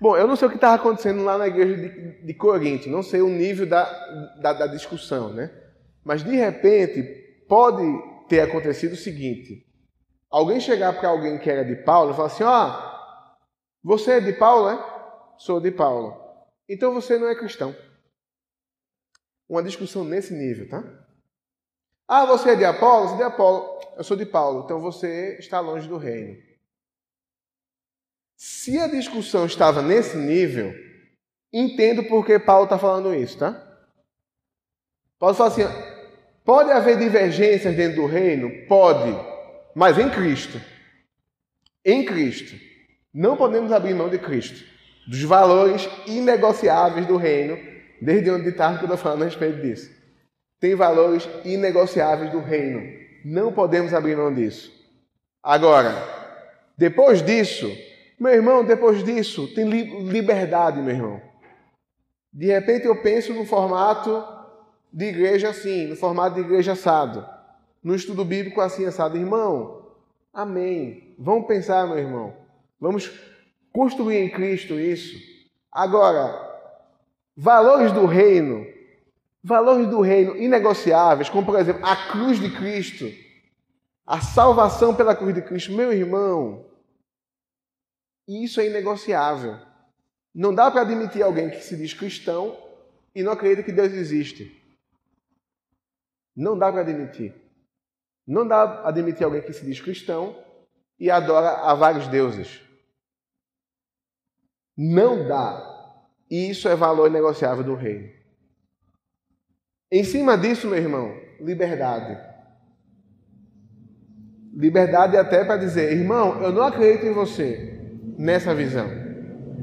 Bom, 0.00 0.16
eu 0.16 0.28
não 0.28 0.36
sei 0.36 0.46
o 0.46 0.50
que 0.50 0.56
estava 0.56 0.76
acontecendo 0.76 1.24
lá 1.24 1.36
na 1.36 1.48
igreja 1.48 1.76
de, 1.76 2.22
de 2.24 2.34
Corinto, 2.34 2.88
não 2.88 3.02
sei 3.02 3.20
o 3.20 3.28
nível 3.28 3.66
da, 3.66 3.84
da, 4.40 4.52
da 4.52 4.66
discussão, 4.68 5.32
né? 5.32 5.50
Mas 6.04 6.22
de 6.22 6.36
repente 6.36 7.02
pode 7.48 7.82
ter 8.28 8.40
acontecido 8.40 8.92
o 8.92 8.96
seguinte: 8.96 9.66
alguém 10.30 10.60
chegar 10.60 10.98
para 10.98 11.08
alguém 11.08 11.38
que 11.38 11.50
era 11.50 11.64
de 11.64 11.82
Paulo 11.82 12.12
e 12.12 12.14
falar 12.14 12.28
assim: 12.28 12.44
ó, 12.44 12.88
você 13.82 14.12
é 14.12 14.20
de 14.20 14.32
Paulo, 14.34 14.68
é? 14.68 15.34
Sou 15.36 15.60
de 15.60 15.72
Paulo. 15.72 16.16
Então 16.68 16.94
você 16.94 17.18
não 17.18 17.28
é 17.28 17.34
cristão. 17.34 17.74
Uma 19.48 19.62
discussão 19.62 20.04
nesse 20.04 20.34
nível, 20.34 20.68
tá? 20.68 20.84
Ah, 22.06 22.24
você 22.24 22.50
é 22.50 22.56
de 22.56 22.64
Apolo? 22.64 23.08
Você 23.08 23.14
é 23.14 23.16
de 23.16 23.22
Apolo. 23.24 23.80
Eu 23.96 24.04
sou 24.04 24.16
de 24.16 24.26
Paulo. 24.26 24.64
Então 24.64 24.80
você 24.80 25.36
está 25.38 25.60
longe 25.60 25.88
do 25.88 25.96
reino. 25.96 26.47
Se 28.38 28.78
a 28.78 28.86
discussão 28.86 29.46
estava 29.46 29.82
nesse 29.82 30.16
nível, 30.16 30.72
entendo 31.52 32.04
por 32.04 32.24
que 32.24 32.38
Paulo 32.38 32.64
está 32.64 32.78
falando 32.78 33.12
isso, 33.12 33.36
tá? 33.36 33.60
Paulo 35.18 35.34
fala 35.34 35.50
assim: 35.50 35.62
pode 36.44 36.70
haver 36.70 36.98
divergências 36.98 37.74
dentro 37.74 38.02
do 38.02 38.06
reino? 38.06 38.48
Pode, 38.68 39.12
mas 39.74 39.98
em 39.98 40.08
Cristo. 40.08 40.60
Em 41.84 42.04
Cristo. 42.04 42.54
Não 43.12 43.36
podemos 43.36 43.72
abrir 43.72 43.92
mão 43.92 44.08
de 44.08 44.20
Cristo, 44.20 44.64
dos 45.08 45.22
valores 45.24 45.88
inegociáveis 46.06 47.06
do 47.06 47.16
reino, 47.16 47.58
desde 48.00 48.30
onde 48.30 48.52
tarde 48.52 48.78
que 48.78 48.84
eu 48.84 48.94
estou 48.94 48.98
falando 48.98 49.22
a 49.22 49.24
respeito 49.24 49.60
disso. 49.60 49.90
Tem 50.60 50.76
valores 50.76 51.28
inegociáveis 51.44 52.30
do 52.30 52.38
reino. 52.38 52.82
Não 53.24 53.52
podemos 53.52 53.92
abrir 53.92 54.16
mão 54.16 54.32
disso. 54.32 54.72
Agora, 55.42 55.92
depois 56.76 57.20
disso, 57.20 57.68
meu 58.18 58.32
irmão, 58.32 58.64
depois 58.64 59.04
disso, 59.04 59.46
tem 59.54 59.64
liberdade, 59.68 60.80
meu 60.80 60.94
irmão. 60.94 61.22
De 62.32 62.46
repente 62.46 62.86
eu 62.86 63.00
penso 63.00 63.32
no 63.32 63.44
formato 63.44 64.24
de 64.92 65.06
igreja 65.06 65.50
assim, 65.50 65.86
no 65.86 65.96
formato 65.96 66.34
de 66.34 66.40
igreja 66.40 66.72
assado, 66.72 67.26
no 67.82 67.94
estudo 67.94 68.24
bíblico 68.24 68.60
assim 68.60 68.84
assado. 68.84 69.16
Irmão, 69.16 69.92
amém. 70.32 71.14
Vamos 71.18 71.46
pensar, 71.46 71.86
meu 71.86 71.98
irmão. 71.98 72.34
Vamos 72.80 73.10
construir 73.72 74.18
em 74.18 74.30
Cristo 74.30 74.78
isso. 74.78 75.16
Agora, 75.70 76.48
valores 77.36 77.92
do 77.92 78.04
reino, 78.04 78.66
valores 79.42 79.86
do 79.86 80.00
reino 80.00 80.36
inegociáveis, 80.36 81.28
como 81.28 81.46
por 81.46 81.58
exemplo 81.58 81.86
a 81.86 81.94
cruz 82.10 82.40
de 82.40 82.50
Cristo, 82.50 83.06
a 84.06 84.20
salvação 84.20 84.94
pela 84.94 85.14
cruz 85.14 85.34
de 85.34 85.42
Cristo, 85.42 85.72
meu 85.72 85.92
irmão, 85.92 86.64
isso 88.28 88.60
é 88.60 88.66
inegociável. 88.66 89.58
Não 90.34 90.54
dá 90.54 90.70
para 90.70 90.82
admitir 90.82 91.22
alguém 91.22 91.48
que 91.48 91.62
se 91.62 91.74
diz 91.76 91.94
cristão 91.94 92.56
e 93.14 93.22
não 93.22 93.32
acredita 93.32 93.62
que 93.62 93.72
Deus 93.72 93.92
existe. 93.92 94.54
Não 96.36 96.56
dá 96.56 96.70
para 96.70 96.82
admitir. 96.82 97.34
Não 98.26 98.46
dá 98.46 98.68
para 98.68 98.88
admitir 98.88 99.24
alguém 99.24 99.40
que 99.40 99.52
se 99.54 99.64
diz 99.64 99.80
cristão 99.80 100.44
e 101.00 101.10
adora 101.10 101.48
a 101.48 101.74
vários 101.74 102.06
deuses. 102.06 102.60
Não 104.76 105.26
dá. 105.26 105.64
E 106.30 106.50
isso 106.50 106.68
é 106.68 106.76
valor 106.76 107.10
negociável 107.10 107.64
do 107.64 107.74
reino. 107.74 108.12
Em 109.90 110.04
cima 110.04 110.36
disso, 110.36 110.68
meu 110.68 110.76
irmão, 110.78 111.18
liberdade. 111.40 112.18
Liberdade 114.52 115.16
até 115.16 115.44
para 115.44 115.56
dizer, 115.56 115.92
irmão, 115.92 116.42
eu 116.42 116.52
não 116.52 116.62
acredito 116.62 117.06
em 117.06 117.14
você 117.14 117.77
nessa 118.18 118.52
visão. 118.52 118.88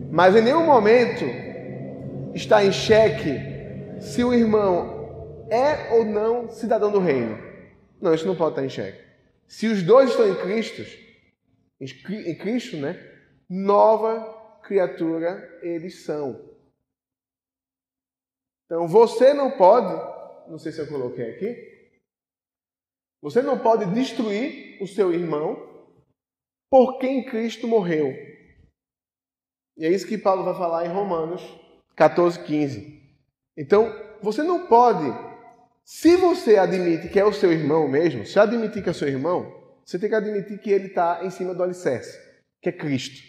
Mas 0.10 0.36
em 0.36 0.42
nenhum 0.42 0.66
momento 0.66 1.26
está 2.34 2.64
em 2.64 2.72
xeque 2.72 4.00
se 4.00 4.24
o 4.24 4.34
irmão 4.34 5.48
é 5.52 5.94
ou 5.94 6.06
não 6.06 6.50
cidadão 6.50 6.92
do 6.92 7.00
reino. 7.00 7.38
Não, 8.02 8.14
isso 8.14 8.26
não 8.26 8.36
pode 8.36 8.52
estar 8.52 8.66
em 8.66 8.70
xeque. 8.70 9.04
Se 9.48 9.68
os 9.68 9.84
dois 9.84 10.12
estão 10.12 10.28
em 10.30 10.36
Cristo, 10.36 10.82
em 11.80 12.36
Cristo, 12.36 12.78
né? 12.78 12.98
Nova 13.50 14.60
criatura 14.64 15.60
eles 15.62 16.04
são. 16.04 16.56
Então 18.66 18.88
você 18.88 19.34
não 19.34 19.52
pode, 19.52 20.50
não 20.50 20.58
sei 20.58 20.72
se 20.72 20.80
eu 20.80 20.88
coloquei 20.88 21.30
aqui, 21.32 21.76
você 23.22 23.42
não 23.42 23.60
pode 23.60 23.86
destruir 23.94 24.82
o 24.82 24.88
seu 24.88 25.14
irmão 25.14 25.88
por 26.70 26.98
quem 26.98 27.26
Cristo 27.26 27.68
morreu. 27.68 28.35
E 29.78 29.86
é 29.86 29.90
isso 29.90 30.08
que 30.08 30.18
Paulo 30.18 30.44
vai 30.44 30.54
falar 30.54 30.86
em 30.86 30.90
Romanos 30.90 31.42
14, 31.96 32.40
15. 32.44 33.02
Então, 33.58 33.94
você 34.22 34.44
não 34.44 34.68
pode, 34.68 35.06
se 35.84 36.16
você 36.18 36.58
admite 36.58 37.10
que 37.10 37.20
é 37.20 37.26
o 37.26 37.34
seu 37.34 37.52
irmão 37.52 37.88
mesmo, 37.88 38.26
se 38.26 38.40
admitir 38.40 38.84
que 38.84 38.90
é 38.90 38.94
seu 38.94 39.08
irmão, 39.08 39.64
você 39.86 40.00
tem 40.00 40.10
que 40.10 40.16
admitir 40.16 40.60
que 40.60 40.72
ele 40.72 40.88
está 40.88 41.24
em 41.24 41.30
cima 41.30 41.54
do 41.54 41.64
alicerce, 41.64 42.20
que 42.62 42.70
é 42.70 42.72
Cristo. 42.72 43.22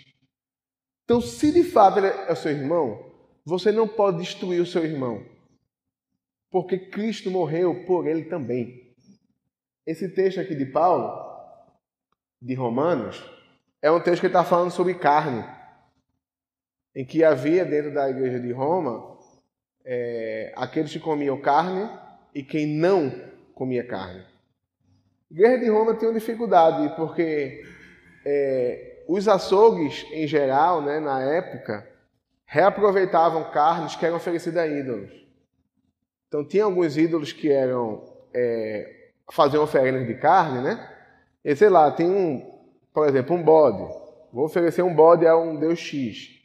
Então, 1.05 1.21
se 1.21 1.53
de 1.53 1.63
fato 1.63 1.99
ele 1.99 2.09
é 2.09 2.33
o 2.33 2.37
seu 2.37 2.51
irmão, 2.51 3.13
você 3.45 3.71
não 3.71 3.87
pode 3.87 4.19
destruir 4.19 4.61
o 4.61 4.67
seu 4.67 4.85
irmão, 4.85 5.25
porque 6.51 6.79
Cristo 6.79 7.31
morreu 7.31 7.85
por 7.85 8.07
ele 8.07 8.25
também. 8.25 8.93
Esse 9.87 10.09
texto 10.09 10.41
aqui 10.41 10.55
de 10.57 10.67
Paulo, 10.67 11.25
de 12.43 12.55
Romanos, 12.55 13.23
é 13.81 13.91
um 13.91 14.01
texto 14.01 14.23
que 14.23 14.27
está 14.27 14.43
falando 14.43 14.73
sobre 14.73 14.95
carne, 14.95 15.45
em 16.97 17.05
que 17.05 17.23
havia 17.23 17.63
dentro 17.63 17.93
da 17.93 18.09
igreja 18.09 18.41
de 18.41 18.51
Roma 18.51 19.19
é, 19.85 20.51
aqueles 20.57 20.91
que 20.91 20.99
comiam 20.99 21.39
carne 21.39 21.91
e 22.35 22.43
quem 22.43 22.67
não 22.67 23.13
comia 23.55 23.87
carne. 23.87 24.21
A 25.31 25.35
igreja 25.35 25.59
de 25.59 25.69
Roma 25.69 25.95
tinha 25.95 26.11
uma 26.11 26.19
dificuldade, 26.19 26.97
porque 26.97 27.63
é, 28.25 29.05
os 29.07 29.29
açougues, 29.29 30.07
em 30.11 30.27
geral, 30.27 30.81
né, 30.81 30.99
na 30.99 31.21
época, 31.21 31.87
reaproveitavam 32.47 33.51
carnes 33.51 33.95
que 33.95 34.07
eram 34.07 34.17
oferecidas 34.17 34.63
a 34.63 34.67
ídolos. 34.67 35.13
Então, 36.29 36.45
tinha 36.45 36.65
alguns 36.65 36.97
ídolos 36.97 37.31
que 37.33 37.53
eram 37.53 38.03
é, 38.33 39.11
faziam 39.31 39.63
oferendas 39.63 40.07
de 40.07 40.15
carne, 40.15 40.63
né? 40.63 40.91
E 41.45 41.55
sei 41.55 41.69
lá, 41.69 41.91
tem 41.91 42.11
um, 42.11 42.59
por 42.93 43.07
exemplo, 43.07 43.37
um 43.37 43.43
bode. 43.43 43.87
Vou 44.33 44.47
oferecer 44.47 44.83
um 44.83 44.95
bode 44.95 45.27
a 45.27 45.37
um 45.37 45.57
deus 45.57 45.79
X. 45.79 46.36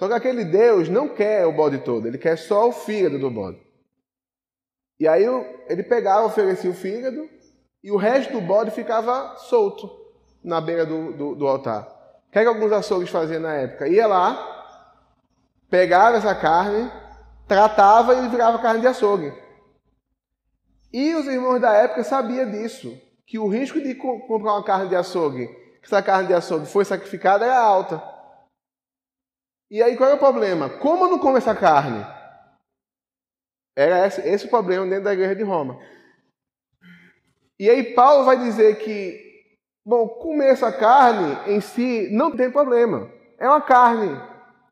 Só 0.00 0.08
que 0.08 0.14
aquele 0.14 0.46
deus 0.46 0.88
não 0.88 1.08
quer 1.08 1.44
o 1.44 1.52
bode 1.52 1.76
todo, 1.80 2.08
ele 2.08 2.16
quer 2.16 2.38
só 2.38 2.70
o 2.70 2.72
fígado 2.72 3.18
do 3.18 3.30
bode. 3.30 3.60
E 4.98 5.06
aí 5.06 5.26
ele 5.68 5.82
pegava, 5.82 6.24
oferecia 6.24 6.70
o 6.70 6.74
fígado 6.74 7.28
e 7.84 7.92
o 7.92 7.98
resto 7.98 8.32
do 8.32 8.40
bode 8.40 8.70
ficava 8.70 9.36
solto 9.36 9.90
na 10.42 10.58
beira 10.58 10.86
do, 10.86 11.12
do, 11.12 11.34
do 11.34 11.46
altar. 11.46 11.82
O 12.28 12.32
que, 12.32 12.38
é 12.38 12.42
que 12.42 12.48
alguns 12.48 12.72
açougues 12.72 13.10
faziam 13.10 13.42
na 13.42 13.52
época? 13.52 13.88
Ia 13.88 14.06
lá, 14.06 14.88
pegava 15.68 16.16
essa 16.16 16.34
carne, 16.34 16.90
tratava 17.46 18.14
e 18.14 18.28
virava 18.30 18.58
carne 18.58 18.80
de 18.80 18.86
açougue. 18.86 19.34
E 20.90 21.14
os 21.14 21.26
irmãos 21.26 21.60
da 21.60 21.74
época 21.74 22.02
sabiam 22.04 22.50
disso, 22.50 22.98
que 23.26 23.38
o 23.38 23.48
risco 23.48 23.78
de 23.78 23.94
comprar 23.94 24.54
uma 24.54 24.64
carne 24.64 24.88
de 24.88 24.96
açougue, 24.96 25.46
que 25.46 25.84
essa 25.84 26.02
carne 26.02 26.28
de 26.28 26.32
açougue 26.32 26.64
foi 26.64 26.86
sacrificada, 26.86 27.44
era 27.44 27.60
alta. 27.60 28.09
E 29.70 29.80
aí 29.80 29.96
qual 29.96 30.10
é 30.10 30.14
o 30.14 30.18
problema? 30.18 30.68
Como 30.68 31.04
eu 31.04 31.10
não 31.10 31.18
como 31.18 31.36
essa 31.36 31.54
carne? 31.54 32.04
Era 33.76 34.04
esse, 34.04 34.20
esse 34.22 34.46
o 34.46 34.50
problema 34.50 34.84
dentro 34.84 35.04
da 35.04 35.12
igreja 35.12 35.36
de 35.36 35.44
Roma. 35.44 35.80
E 37.58 37.70
aí 37.70 37.94
Paulo 37.94 38.24
vai 38.24 38.36
dizer 38.36 38.78
que, 38.78 39.46
bom, 39.86 40.08
comer 40.08 40.48
essa 40.48 40.72
carne 40.72 41.54
em 41.54 41.60
si 41.60 42.08
não 42.10 42.36
tem 42.36 42.50
problema. 42.50 43.08
É 43.38 43.46
uma 43.46 43.60
carne, 43.60 44.10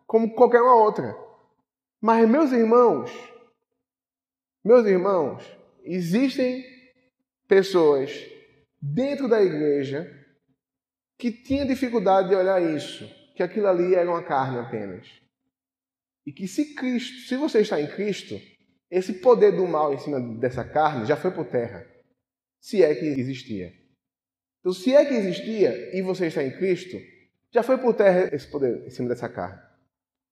como 0.05 0.35
qualquer 0.35 0.61
uma 0.61 0.75
outra. 0.75 1.17
Mas 2.01 2.29
meus 2.29 2.51
irmãos, 2.51 3.13
meus 4.65 4.85
irmãos, 4.85 5.45
existem 5.85 6.65
pessoas 7.47 8.13
dentro 8.83 9.29
da 9.29 9.41
igreja 9.41 10.11
que 11.17 11.31
tinham 11.31 11.67
dificuldade 11.67 12.31
de 12.31 12.35
olhar 12.35 12.61
isso 12.61 13.17
que 13.38 13.42
aquilo 13.44 13.68
ali 13.68 13.94
era 13.94 14.11
uma 14.11 14.24
carne 14.24 14.59
apenas. 14.59 15.07
E 16.27 16.33
que 16.33 16.48
se 16.48 16.74
Cristo, 16.74 17.29
se 17.29 17.37
você 17.37 17.61
está 17.61 17.81
em 17.81 17.87
Cristo, 17.87 18.35
esse 18.90 19.12
poder 19.12 19.53
do 19.53 19.64
mal 19.64 19.94
em 19.94 19.98
cima 19.98 20.20
dessa 20.40 20.64
carne 20.64 21.07
já 21.07 21.16
foi 21.16 21.31
por 21.31 21.44
terra. 21.44 21.87
Se 22.61 22.83
é 22.83 22.92
que 22.96 23.05
existia. 23.05 23.72
Então, 24.59 24.72
se 24.72 24.92
é 24.92 25.05
que 25.05 25.14
existia 25.14 25.96
e 25.96 26.03
você 26.03 26.27
está 26.27 26.42
em 26.42 26.51
Cristo, 26.51 26.96
já 27.53 27.62
foi 27.62 27.79
por 27.79 27.94
terra 27.94 28.29
esse 28.35 28.51
poder 28.51 28.85
em 28.85 28.90
cima 28.90 29.09
dessa 29.09 29.29
carne. 29.29 29.62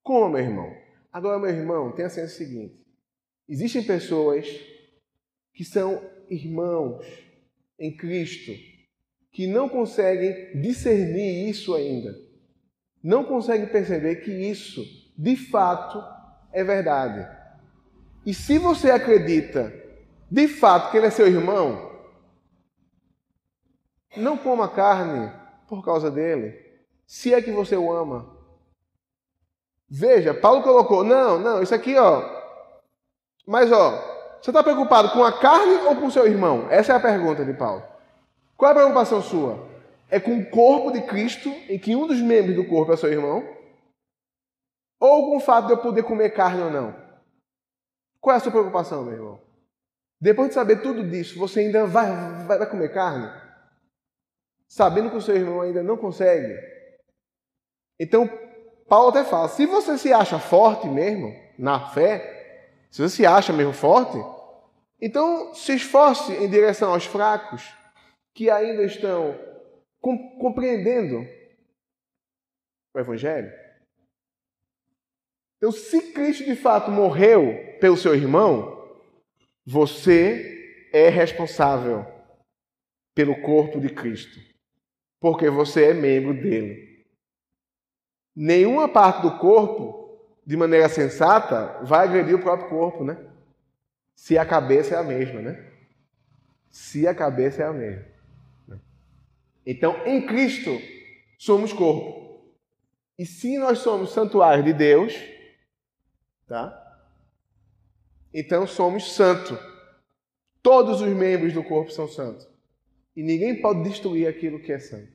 Como, 0.03 0.31
meu 0.31 0.43
irmão? 0.43 0.77
Agora, 1.13 1.39
meu 1.39 1.51
irmão, 1.51 1.93
tenha 1.93 2.11
ciência 2.11 2.35
o 2.35 2.39
seguinte: 2.39 2.85
existem 3.49 3.85
pessoas 3.85 4.49
que 5.55 5.65
são 5.65 6.03
irmãos 6.29 7.07
em 7.79 7.97
Cristo 7.97 8.51
que 9.31 9.47
não 9.47 9.69
conseguem 9.69 10.61
discernir 10.61 11.49
isso 11.49 11.73
ainda 11.73 12.26
não 13.07 13.23
consegue 13.23 13.69
perceber 13.69 14.17
que 14.17 14.33
isso, 14.33 14.83
de 15.17 15.37
fato, 15.37 16.03
é 16.53 16.65
verdade. 16.65 17.25
E 18.27 18.35
se 18.35 18.59
você 18.59 18.91
acredita, 18.91 19.73
de 20.29 20.49
fato, 20.49 20.91
que 20.91 20.97
ele 20.97 21.07
é 21.07 21.11
seu 21.11 21.29
irmão, 21.29 21.93
não 24.17 24.37
coma 24.37 24.69
carne 24.69 25.33
por 25.69 25.85
causa 25.85 26.11
dele, 26.11 26.61
se 27.07 27.33
é 27.33 27.41
que 27.41 27.53
você 27.53 27.77
o 27.77 27.93
ama. 27.93 28.37
Veja, 29.89 30.35
Paulo 30.35 30.65
colocou, 30.65 31.05
não, 31.05 31.39
não, 31.39 31.63
isso 31.63 31.77
aqui, 31.77 31.97
ó. 31.97 32.25
Mas, 33.47 33.71
ó, 33.71 33.93
você 34.43 34.51
está 34.51 34.65
preocupado 34.65 35.11
com 35.11 35.23
a 35.23 35.39
carne 35.39 35.77
ou 35.87 35.95
com 35.95 36.07
o 36.07 36.11
seu 36.11 36.27
irmão? 36.27 36.67
Essa 36.71 36.95
é 36.95 36.97
a 36.97 37.01
pergunta 37.01 37.45
de 37.45 37.53
Paulo. 37.53 37.85
Qual 38.57 38.69
é 38.69 38.73
a 38.73 38.77
preocupação 38.77 39.23
sua? 39.23 39.76
É 40.09 40.21
com 40.21 40.39
o 40.39 40.51
corpo 40.51 40.91
de 40.93 41.03
Cristo, 41.03 41.49
em 41.69 41.79
que 41.79 41.97
um 41.97 42.07
dos 42.07 42.21
membros 42.21 42.55
do 42.55 42.65
corpo 42.65 42.93
é 42.93 42.97
seu 42.97 43.11
irmão? 43.11 43.43
Ou 45.01 45.31
com 45.31 45.37
o 45.37 45.41
fato 45.41 45.67
de 45.67 45.73
eu 45.73 45.79
poder 45.79 46.03
comer 46.05 46.31
carne 46.31 46.63
ou 46.63 46.71
não? 46.71 46.95
Qual 48.21 48.35
é 48.35 48.37
a 48.37 48.41
sua 48.41 48.53
preocupação, 48.53 49.05
meu 49.05 49.15
irmão? 49.15 49.41
Depois 50.21 50.49
de 50.49 50.55
saber 50.55 50.81
tudo 50.81 51.09
disso, 51.09 51.39
você 51.39 51.61
ainda 51.61 51.87
vai, 51.87 52.11
vai, 52.47 52.59
vai 52.59 52.71
comer 52.71 52.93
carne? 52.93 53.31
Sabendo 54.69 55.11
que 55.11 55.17
o 55.17 55.23
seu 55.23 55.37
irmão 55.37 55.61
ainda 55.61 55.83
não 55.83 55.97
consegue? 55.97 56.57
Então, 58.01 58.29
Paulo 58.89 59.11
até 59.11 59.25
fala: 59.25 59.49
se 59.49 59.67
você 59.67 59.99
se 59.99 60.13
acha 60.13 60.39
forte 60.39 60.89
mesmo, 60.89 61.35
na 61.59 61.91
fé, 61.91 62.87
se 62.91 63.03
você 63.03 63.17
se 63.17 63.27
acha 63.27 63.53
mesmo 63.53 63.73
forte, 63.73 64.17
então 65.01 65.55
se 65.55 65.75
esforce 65.75 66.33
em 66.33 66.49
direção 66.49 66.93
aos 66.93 67.05
fracos 67.05 67.63
que 68.35 68.51
ainda 68.51 68.83
estão 68.83 69.39
compreendendo 70.01 71.27
o 72.95 72.99
Evangelho. 72.99 73.53
Então, 75.57 75.73
se 75.73 76.13
Cristo 76.13 76.45
de 76.45 76.55
fato 76.55 76.91
morreu 76.91 77.77
pelo 77.81 77.97
seu 77.97 78.15
irmão, 78.15 78.77
você 79.65 80.89
é 80.93 81.09
responsável 81.09 82.07
pelo 83.15 83.41
corpo 83.43 83.81
de 83.81 83.89
Cristo, 83.89 84.39
porque 85.21 85.49
você 85.49 85.91
é 85.91 85.95
membro 85.95 86.35
dele. 86.35 87.07
Nenhuma 88.35 88.89
parte 88.89 89.23
do 89.23 89.39
corpo, 89.39 90.21
de 90.47 90.57
maneira 90.57 90.89
sensata, 90.89 91.83
vai 91.83 92.07
agredir 92.07 92.35
o 92.35 92.43
próprio 92.43 92.69
corpo, 92.69 93.03
né? 93.03 93.17
Se 94.15 94.37
a 94.37 94.45
cabeça 94.45 94.95
é 94.95 94.99
a 94.99 95.03
mesma, 95.03 95.41
né? 95.41 95.73
Se 96.71 97.09
a 97.09 97.15
cabeça 97.15 97.63
é 97.63 97.67
a 97.67 97.73
mesma. 97.73 98.16
Então, 99.67 100.07
em 100.07 100.25
Cristo, 100.25 100.81
somos 101.37 101.73
corpo. 101.73 102.55
E 103.19 103.27
se 103.27 103.59
nós 103.59 103.81
somos 103.81 104.13
santuário 104.13 104.63
de 104.63 104.73
Deus, 104.73 105.13
tá? 106.47 106.83
Então 108.33 108.67
somos 108.67 109.15
santo. 109.15 109.59
Todos 110.63 111.01
os 111.01 111.09
membros 111.09 111.53
do 111.53 111.65
corpo 111.65 111.91
são 111.91 112.07
santos. 112.07 112.47
E 113.17 113.23
ninguém 113.23 113.61
pode 113.61 113.83
destruir 113.83 114.29
aquilo 114.29 114.61
que 114.61 114.73
é 114.73 114.79
santo. 114.79 115.13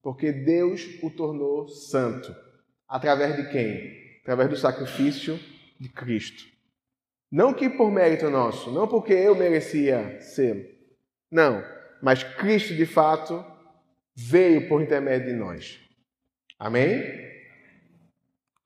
Porque 0.00 0.32
Deus 0.32 0.86
o 1.02 1.10
tornou 1.10 1.68
santo. 1.68 2.34
Através 2.86 3.36
de 3.36 3.50
quem? 3.50 4.20
Através 4.22 4.48
do 4.48 4.56
sacrifício 4.56 5.38
de 5.78 5.88
Cristo. 5.88 6.44
Não 7.30 7.52
que 7.52 7.68
por 7.68 7.90
mérito 7.90 8.30
nosso, 8.30 8.70
não 8.70 8.86
porque 8.86 9.12
eu 9.12 9.34
merecia 9.34 10.20
ser. 10.20 10.78
Não 11.30 11.77
mas 12.02 12.22
Cristo 12.22 12.74
de 12.74 12.86
fato 12.86 13.44
veio 14.14 14.68
por 14.68 14.82
intermédio 14.82 15.28
de 15.28 15.34
nós. 15.34 15.80
Amém? 16.58 17.02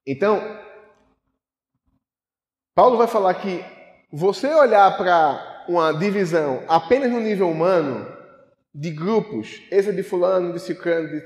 Então, 0.06 0.40
Paulo 2.74 2.96
vai 2.96 3.06
falar 3.06 3.34
que 3.34 3.64
você 4.10 4.52
olhar 4.52 4.96
para 4.96 5.64
uma 5.68 5.92
divisão 5.92 6.64
apenas 6.68 7.10
no 7.10 7.20
nível 7.20 7.50
humano, 7.50 8.10
de 8.74 8.90
grupos, 8.90 9.62
esse 9.70 9.90
é 9.90 9.92
de 9.92 10.02
fulano, 10.02 10.52
de 10.52 10.60
ciclano, 10.60 11.08
de... 11.08 11.22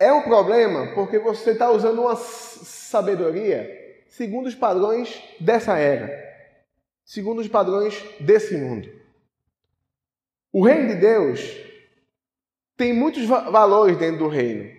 é 0.00 0.12
um 0.12 0.22
problema 0.22 0.92
porque 0.94 1.18
você 1.18 1.52
está 1.52 1.70
usando 1.70 2.00
uma 2.00 2.16
sabedoria 2.16 3.84
segundo 4.08 4.46
os 4.46 4.54
padrões 4.54 5.22
dessa 5.40 5.78
era, 5.78 6.10
segundo 7.04 7.40
os 7.40 7.48
padrões 7.48 8.00
desse 8.20 8.56
mundo. 8.56 8.88
O 10.54 10.64
reino 10.64 10.86
de 10.86 10.94
Deus 10.94 11.40
tem 12.76 12.94
muitos 12.94 13.26
valores 13.26 13.98
dentro 13.98 14.20
do 14.20 14.28
reino, 14.28 14.70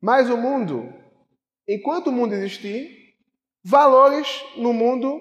mas 0.00 0.28
o 0.28 0.36
mundo 0.36 0.92
enquanto 1.66 2.08
o 2.08 2.12
mundo 2.12 2.34
existir, 2.34 3.16
valores 3.62 4.26
no 4.56 4.72
mundo 4.72 5.20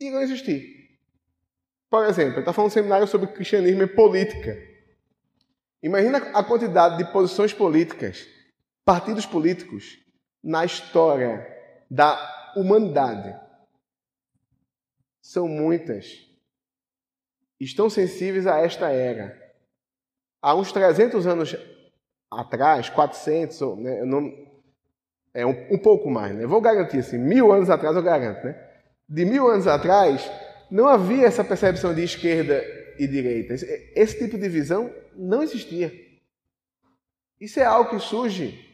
irão 0.00 0.20
existir. 0.20 1.00
Por 1.88 2.04
exemplo, 2.04 2.40
está 2.40 2.52
falando 2.52 2.70
um 2.70 2.74
seminário 2.74 3.06
sobre 3.06 3.28
cristianismo 3.28 3.82
e 3.82 3.86
política. 3.86 4.56
Imagina 5.82 6.18
a 6.18 6.42
quantidade 6.42 6.98
de 6.98 7.12
posições 7.12 7.52
políticas, 7.52 8.26
partidos 8.84 9.24
políticos 9.24 9.98
na 10.42 10.64
história 10.64 11.46
da 11.90 12.52
humanidade. 12.56 13.38
São 15.22 15.48
muitas. 15.48 16.26
Estão 17.58 17.88
sensíveis 17.88 18.46
a 18.46 18.58
esta 18.58 18.90
era. 18.90 19.36
Há 20.42 20.54
uns 20.54 20.72
300 20.72 21.26
anos 21.26 21.56
atrás, 22.30 22.88
400, 22.90 23.78
né, 23.78 24.04
não, 24.04 24.32
é 25.32 25.44
um, 25.46 25.74
um, 25.74 25.78
pouco 25.78 26.10
mais, 26.10 26.34
né? 26.34 26.46
Vou 26.46 26.60
garantir 26.60 26.98
assim, 26.98 27.18
mil 27.18 27.52
anos 27.52 27.70
atrás 27.70 27.96
eu 27.96 28.02
garanto, 28.02 28.44
né? 28.44 28.58
De 29.08 29.24
mil 29.24 29.48
anos 29.48 29.66
atrás, 29.66 30.30
não 30.70 30.86
havia 30.88 31.26
essa 31.26 31.44
percepção 31.44 31.94
de 31.94 32.02
esquerda 32.02 32.64
e 32.98 33.06
direita. 33.06 33.54
Esse, 33.54 33.92
esse 33.94 34.18
tipo 34.18 34.38
de 34.38 34.48
visão 34.48 34.92
não 35.14 35.42
existia. 35.42 35.92
Isso 37.40 37.60
é 37.60 37.64
algo 37.64 37.90
que 37.90 37.98
surge 37.98 38.66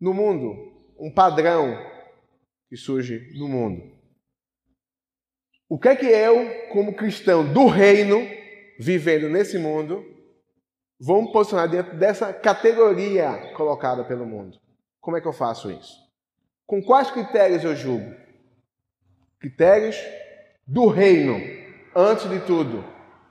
no 0.00 0.12
mundo, 0.12 0.54
um 0.98 1.10
padrão 1.10 1.78
que 2.68 2.76
surge 2.76 3.30
no 3.38 3.48
mundo. 3.48 4.01
O 5.72 5.78
que 5.78 5.88
é 5.88 5.96
que 5.96 6.04
eu, 6.04 6.68
como 6.68 6.92
cristão 6.92 7.50
do 7.50 7.66
reino, 7.66 8.28
vivendo 8.78 9.30
nesse 9.30 9.56
mundo, 9.56 10.04
vou 11.00 11.22
me 11.22 11.32
posicionar 11.32 11.66
dentro 11.66 11.96
dessa 11.96 12.30
categoria 12.30 13.54
colocada 13.56 14.04
pelo 14.04 14.26
mundo? 14.26 14.60
Como 15.00 15.16
é 15.16 15.20
que 15.22 15.26
eu 15.26 15.32
faço 15.32 15.70
isso? 15.70 15.96
Com 16.66 16.82
quais 16.82 17.10
critérios 17.10 17.64
eu 17.64 17.74
julgo? 17.74 18.14
Critérios 19.40 19.96
do 20.66 20.88
reino, 20.88 21.40
antes 21.96 22.28
de 22.28 22.40
tudo. 22.40 22.84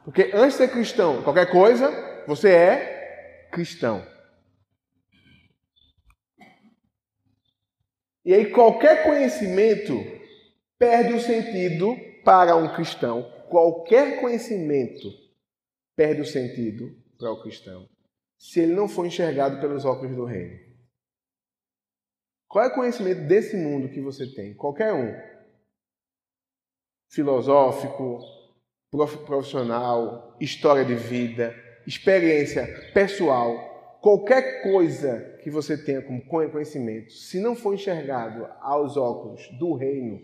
Porque 0.03 0.31
antes 0.33 0.57
de 0.57 0.65
ser 0.65 0.71
cristão, 0.71 1.21
qualquer 1.21 1.51
coisa, 1.51 1.91
você 2.25 2.49
é 2.49 3.49
cristão. 3.51 4.03
E 8.25 8.33
aí 8.33 8.49
qualquer 8.49 9.03
conhecimento 9.03 9.93
perde 10.79 11.13
o 11.13 11.21
sentido 11.21 12.09
para 12.23 12.55
um 12.55 12.73
cristão. 12.73 13.23
Qualquer 13.49 14.21
conhecimento 14.21 15.07
perde 15.95 16.21
o 16.21 16.25
sentido 16.25 16.95
para 17.17 17.31
o 17.31 17.41
cristão 17.41 17.87
se 18.37 18.59
ele 18.59 18.73
não 18.73 18.89
for 18.89 19.05
enxergado 19.05 19.61
pelos 19.61 19.85
óculos 19.85 20.15
do 20.15 20.25
reino. 20.25 20.59
Qual 22.47 22.65
é 22.65 22.69
o 22.69 22.73
conhecimento 22.73 23.21
desse 23.27 23.55
mundo 23.55 23.87
que 23.87 24.01
você 24.01 24.25
tem? 24.33 24.55
Qualquer 24.55 24.91
um. 24.91 25.15
Filosófico, 27.07 28.19
profissional, 29.25 30.35
história 30.41 30.83
de 30.83 30.95
vida, 30.95 31.55
experiência 31.85 32.91
pessoal, 32.93 33.99
qualquer 34.01 34.63
coisa 34.63 35.37
que 35.43 35.51
você 35.51 35.77
tenha 35.77 36.01
como 36.01 36.25
conhecimento, 36.25 37.13
se 37.13 37.39
não 37.39 37.55
for 37.55 37.75
enxergado 37.75 38.45
aos 38.59 38.97
óculos 38.97 39.47
do 39.59 39.73
reino, 39.73 40.19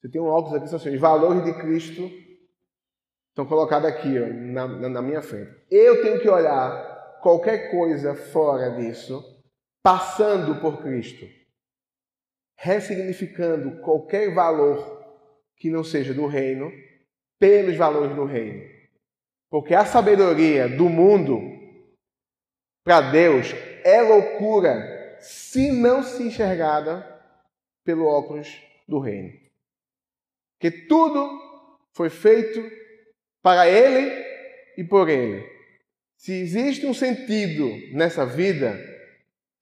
você 0.00 0.08
tem 0.08 0.20
um 0.20 0.26
óculos 0.26 0.54
aqui, 0.54 0.74
assim, 0.74 0.94
os 0.94 1.00
valores 1.00 1.44
de 1.44 1.52
Cristo 1.60 2.10
estão 3.28 3.44
colocados 3.44 3.86
aqui 3.86 4.18
ó, 4.18 4.26
na, 4.28 4.66
na 4.66 5.02
minha 5.02 5.20
frente. 5.20 5.50
Eu 5.70 6.02
tenho 6.02 6.20
que 6.20 6.28
olhar 6.28 7.18
qualquer 7.20 7.70
coisa 7.70 8.14
fora 8.14 8.70
disso, 8.70 9.22
passando 9.82 10.58
por 10.60 10.82
Cristo, 10.82 11.26
ressignificando 12.56 13.82
qualquer 13.82 14.34
valor 14.34 15.00
que 15.56 15.68
não 15.68 15.84
seja 15.84 16.14
do 16.14 16.26
reino 16.26 16.72
pelos 17.38 17.76
valores 17.76 18.16
do 18.16 18.24
reino. 18.24 18.68
Porque 19.50 19.74
a 19.74 19.84
sabedoria 19.84 20.66
do 20.66 20.88
mundo 20.88 21.40
para 22.82 23.10
Deus 23.10 23.52
é 23.84 24.00
loucura 24.00 25.18
se 25.20 25.70
não 25.70 26.02
se 26.02 26.22
enxergada 26.22 27.06
pelo 27.84 28.06
óculos 28.06 28.62
do 28.88 28.98
reino. 28.98 29.39
Que 30.60 30.70
tudo 30.70 31.28
foi 31.92 32.08
feito 32.08 32.62
para 33.42 33.68
ele 33.68 34.24
e 34.76 34.84
por 34.84 35.08
ele. 35.08 35.44
Se 36.16 36.32
existe 36.32 36.86
um 36.86 36.92
sentido 36.92 37.66
nessa 37.96 38.26
vida, 38.26 38.78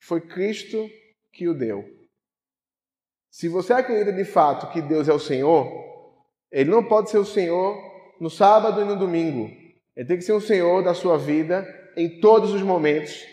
foi 0.00 0.20
Cristo 0.20 0.90
que 1.32 1.48
o 1.48 1.54
deu. 1.54 1.84
Se 3.30 3.48
você 3.48 3.72
acredita 3.72 4.12
de 4.12 4.24
fato 4.24 4.72
que 4.72 4.82
Deus 4.82 5.08
é 5.08 5.12
o 5.12 5.20
Senhor, 5.20 5.66
ele 6.50 6.68
não 6.68 6.82
pode 6.82 7.10
ser 7.10 7.18
o 7.18 7.24
Senhor 7.24 7.78
no 8.20 8.28
sábado 8.28 8.80
e 8.80 8.84
no 8.84 8.96
domingo. 8.96 9.48
Ele 9.94 10.08
tem 10.08 10.16
que 10.16 10.24
ser 10.24 10.32
o 10.32 10.40
Senhor 10.40 10.82
da 10.82 10.94
sua 10.94 11.16
vida 11.16 11.66
em 11.96 12.20
todos 12.20 12.52
os 12.52 12.62
momentos, 12.62 13.24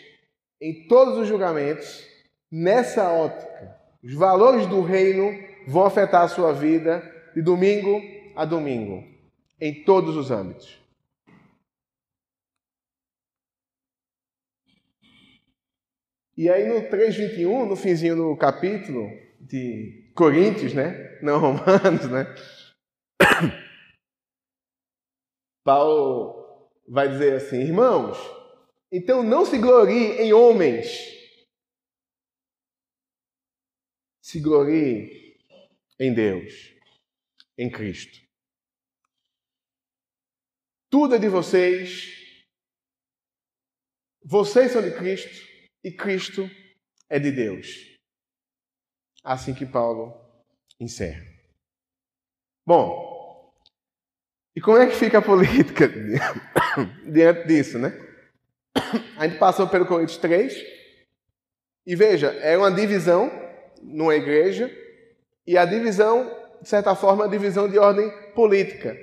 em 0.60 0.86
todos 0.86 1.18
os 1.18 1.26
julgamentos, 1.26 2.06
nessa 2.50 3.10
ótica. 3.10 3.76
Os 4.04 4.14
valores 4.14 4.66
do 4.66 4.82
reino 4.82 5.32
vão 5.66 5.84
afetar 5.84 6.22
a 6.22 6.28
sua 6.28 6.52
vida 6.52 7.02
de 7.36 7.42
domingo 7.42 8.00
a 8.34 8.46
domingo, 8.46 9.06
em 9.60 9.84
todos 9.84 10.16
os 10.16 10.30
âmbitos. 10.30 10.82
E 16.34 16.48
aí 16.48 16.66
no 16.66 16.88
3:21, 16.88 17.66
no 17.66 17.76
finzinho 17.76 18.16
do 18.16 18.36
capítulo 18.38 19.10
de 19.38 20.10
Coríntios, 20.14 20.72
né? 20.72 21.20
Não 21.22 21.38
Romanos, 21.38 22.10
né? 22.10 22.24
Paulo 25.62 26.70
vai 26.88 27.06
dizer 27.06 27.34
assim: 27.34 27.60
irmãos, 27.60 28.16
então 28.90 29.22
não 29.22 29.44
se 29.44 29.58
glorie 29.58 30.22
em 30.22 30.32
homens, 30.32 30.88
se 34.22 34.40
glorie 34.40 35.36
em 36.00 36.14
Deus, 36.14 36.75
em 37.58 37.70
Cristo. 37.70 38.20
Tudo 40.90 41.14
é 41.14 41.18
de 41.18 41.28
vocês, 41.28 42.44
vocês 44.24 44.72
são 44.72 44.82
de 44.82 44.96
Cristo 44.96 45.46
e 45.84 45.90
Cristo 45.90 46.48
é 47.08 47.18
de 47.18 47.30
Deus. 47.30 47.96
Assim 49.22 49.54
que 49.54 49.66
Paulo 49.66 50.14
encerra. 50.80 51.24
Bom, 52.64 53.54
e 54.54 54.60
como 54.60 54.78
é 54.78 54.86
que 54.86 54.96
fica 54.96 55.18
a 55.18 55.22
política 55.22 55.86
diante 57.06 57.46
disso, 57.46 57.78
né? 57.78 57.92
A 59.18 59.26
gente 59.26 59.38
passou 59.38 59.68
pelo 59.68 59.86
Coríntios 59.86 60.18
3 60.18 60.54
e 61.86 61.94
veja, 61.94 62.28
é 62.40 62.56
uma 62.56 62.72
divisão 62.72 63.30
numa 63.82 64.14
igreja 64.14 64.70
e 65.46 65.56
a 65.56 65.64
divisão, 65.64 66.28
de 66.62 66.68
certa 66.68 66.94
forma, 66.94 67.24
uma 67.24 67.30
divisão 67.30 67.68
de 67.68 67.78
ordem 67.78 68.10
política. 68.34 68.96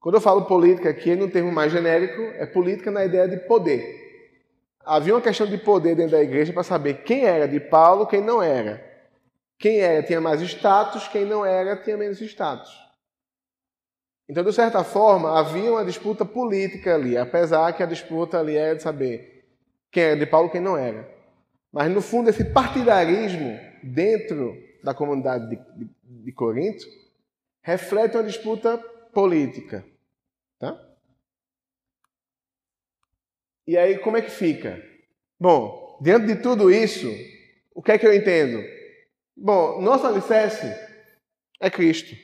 Quando 0.00 0.16
eu 0.16 0.20
falo 0.20 0.44
política 0.44 0.90
aqui, 0.90 1.16
no 1.16 1.30
termo 1.30 1.50
mais 1.50 1.72
genérico, 1.72 2.20
é 2.36 2.44
política 2.44 2.90
na 2.90 3.04
ideia 3.04 3.26
de 3.26 3.38
poder. 3.38 4.02
Havia 4.84 5.14
uma 5.14 5.20
questão 5.20 5.46
de 5.46 5.56
poder 5.56 5.94
dentro 5.94 6.12
da 6.12 6.22
igreja 6.22 6.52
para 6.52 6.62
saber 6.62 7.04
quem 7.04 7.24
era 7.24 7.48
de 7.48 7.58
Paulo, 7.58 8.06
quem 8.06 8.20
não 8.20 8.42
era. 8.42 8.84
Quem 9.58 9.80
era 9.80 10.02
tinha 10.02 10.20
mais 10.20 10.42
status, 10.42 11.08
quem 11.08 11.24
não 11.24 11.44
era 11.44 11.76
tinha 11.76 11.96
menos 11.96 12.20
status. 12.20 12.70
Então, 14.28 14.44
de 14.44 14.52
certa 14.52 14.82
forma, 14.84 15.38
havia 15.38 15.70
uma 15.70 15.84
disputa 15.84 16.24
política 16.24 16.94
ali, 16.94 17.16
apesar 17.16 17.72
que 17.72 17.82
a 17.82 17.86
disputa 17.86 18.38
ali 18.38 18.56
era 18.56 18.76
de 18.76 18.82
saber 18.82 19.46
quem 19.90 20.02
era 20.02 20.16
de 20.16 20.26
Paulo 20.26 20.48
e 20.48 20.50
quem 20.50 20.60
não 20.60 20.76
era. 20.76 21.08
Mas, 21.72 21.90
no 21.90 22.00
fundo, 22.00 22.28
esse 22.30 22.44
partidarismo 22.44 23.58
dentro 23.82 24.56
da 24.82 24.92
comunidade 24.92 25.48
de, 25.48 25.90
de, 26.24 26.32
Corinto 26.32 26.84
reflete 27.62 28.16
uma 28.16 28.24
disputa 28.24 28.78
política. 29.12 29.84
Tá? 30.58 30.78
E 33.66 33.76
aí, 33.76 33.98
como 33.98 34.16
é 34.16 34.22
que 34.22 34.30
fica? 34.30 34.82
Bom, 35.38 35.98
diante 36.02 36.26
de 36.26 36.36
tudo 36.36 36.70
isso, 36.70 37.08
o 37.74 37.82
que 37.82 37.92
é 37.92 37.98
que 37.98 38.06
eu 38.06 38.14
entendo? 38.14 38.62
Bom, 39.36 39.80
nosso 39.80 40.06
alicerce 40.06 40.66
é 41.60 41.70
Cristo. 41.70 42.14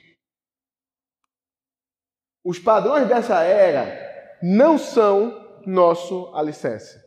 Os 2.44 2.58
padrões 2.58 3.08
dessa 3.08 3.42
era 3.42 4.38
não 4.42 4.78
são 4.78 5.60
nosso 5.66 6.34
alicerce. 6.34 6.98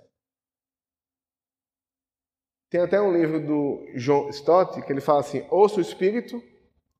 Tem 2.69 2.81
até 2.81 2.99
um 2.99 3.13
livro 3.13 3.39
do 3.39 3.85
John 3.97 4.29
Stott 4.29 4.81
que 4.81 4.91
ele 4.91 5.01
fala 5.01 5.19
assim: 5.19 5.45
ouça 5.49 5.77
o 5.77 5.81
espírito, 5.81 6.41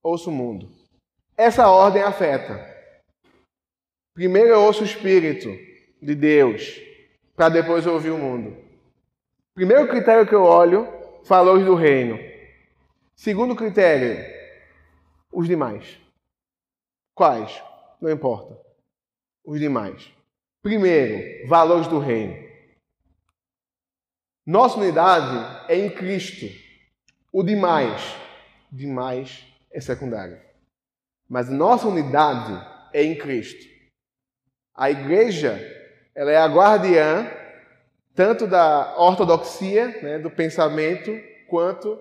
ouça 0.04 0.30
o 0.30 0.34
mundo. 0.34 0.70
Essa 1.38 1.70
ordem 1.70 2.04
afeta. 2.04 2.72
Primeiro 4.14 4.50
eu 4.50 4.62
ouço 4.62 4.82
o 4.84 4.86
espírito 4.86 5.50
de 6.02 6.14
Deus, 6.14 6.80
para 7.36 7.50
depois 7.50 7.88
ouvir 7.88 8.12
o 8.12 8.18
mundo. 8.18 8.56
Primeiro 9.56 9.88
critério 9.88 10.28
que 10.28 10.36
eu 10.36 10.44
olho 10.44 10.88
valores 11.24 11.66
do 11.66 11.74
reino. 11.74 12.20
Segundo 13.16 13.56
critério, 13.56 14.18
os 15.32 15.48
demais. 15.48 15.98
Quais? 17.16 17.64
Não 18.02 18.12
importa. 18.12 18.60
Os 19.46 19.60
demais. 19.60 20.12
Primeiro, 20.62 21.48
valores 21.48 21.88
do 21.88 22.00
reino. 22.00 22.52
Nossa 24.46 24.78
unidade 24.78 25.72
é 25.72 25.78
em 25.78 25.90
Cristo. 25.90 26.46
O 27.32 27.42
demais, 27.42 28.02
demais 28.72 29.53
é 29.74 29.82
secundário. 29.82 30.40
Mas 31.28 31.50
nossa 31.50 31.88
unidade 31.88 32.54
é 32.94 33.04
em 33.04 33.18
Cristo. 33.18 33.66
A 34.76 34.92
igreja, 34.92 35.60
ela 36.16 36.32
é 36.32 36.38
a 36.38 36.48
guardiã 36.48 37.30
tanto 38.16 38.46
da 38.46 38.96
ortodoxia, 38.98 39.88
né, 40.02 40.20
do 40.20 40.30
pensamento, 40.30 41.12
quanto 41.48 42.00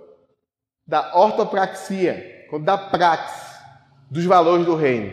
da 0.86 1.16
ortopraxia, 1.16 2.46
quanto 2.50 2.64
da 2.64 2.76
praxis, 2.76 3.58
dos 4.10 4.24
valores 4.24 4.66
do 4.66 4.74
reino. 4.74 5.12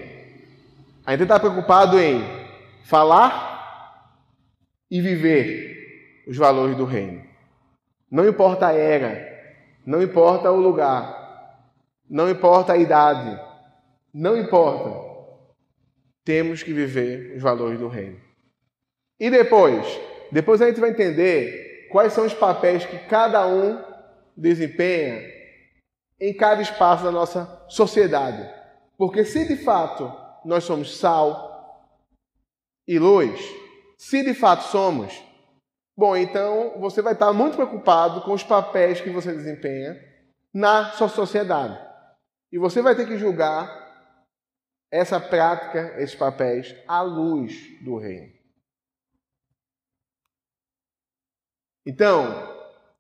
A 1.06 1.12
gente 1.12 1.24
está 1.24 1.40
preocupado 1.40 1.98
em 2.00 2.22
falar 2.84 4.14
e 4.92 5.00
viver 5.00 6.26
os 6.28 6.36
valores 6.36 6.76
do 6.76 6.86
reino. 6.86 7.24
Não 8.12 8.28
importa 8.28 8.68
a 8.68 8.74
era, 8.74 9.28
não 9.86 10.02
importa 10.02 10.52
o 10.52 10.60
lugar, 10.60 11.19
não 12.10 12.30
importa 12.30 12.74
a 12.74 12.78
idade, 12.78 13.40
não 14.14 14.36
importa. 14.36 15.08
Temos 16.26 16.64
que 16.64 16.74
viver 16.74 17.36
os 17.36 17.44
valores 17.44 17.80
do 17.80 17.88
reino. 17.88 18.20
E 19.20 19.30
depois, 19.30 19.86
depois 20.32 20.62
a 20.62 20.68
gente 20.68 20.80
vai 20.80 20.90
entender 20.90 21.88
quais 21.92 22.14
são 22.14 22.26
os 22.26 22.34
papéis 22.34 22.86
que 22.86 22.98
cada 23.08 23.46
um 23.46 23.84
desempenha 24.36 25.22
em 26.20 26.34
cada 26.34 26.62
espaço 26.62 27.04
da 27.04 27.12
nossa 27.12 27.66
sociedade. 27.68 28.50
Porque 28.98 29.24
se 29.24 29.48
de 29.48 29.58
fato 29.58 30.12
nós 30.46 30.64
somos 30.64 30.98
sal 30.98 31.90
e 32.88 32.98
luz, 32.98 33.40
se 33.98 34.24
de 34.24 34.34
fato 34.34 34.64
somos, 34.64 35.22
bom, 35.98 36.16
então 36.16 36.80
você 36.80 37.02
vai 37.02 37.14
estar 37.14 37.32
muito 37.34 37.56
preocupado 37.56 38.22
com 38.22 38.34
os 38.34 38.44
papéis 38.44 39.00
que 39.02 39.10
você 39.10 39.32
desempenha 39.32 40.00
na 40.54 40.92
sua 40.92 41.10
sociedade. 41.10 41.89
E 42.52 42.58
você 42.58 42.82
vai 42.82 42.96
ter 42.96 43.06
que 43.06 43.18
julgar 43.18 43.88
essa 44.92 45.20
prática, 45.20 46.02
esses 46.02 46.16
papéis, 46.16 46.76
à 46.88 47.02
luz 47.02 47.80
do 47.84 47.98
reino. 47.98 48.34
Então, 51.86 52.26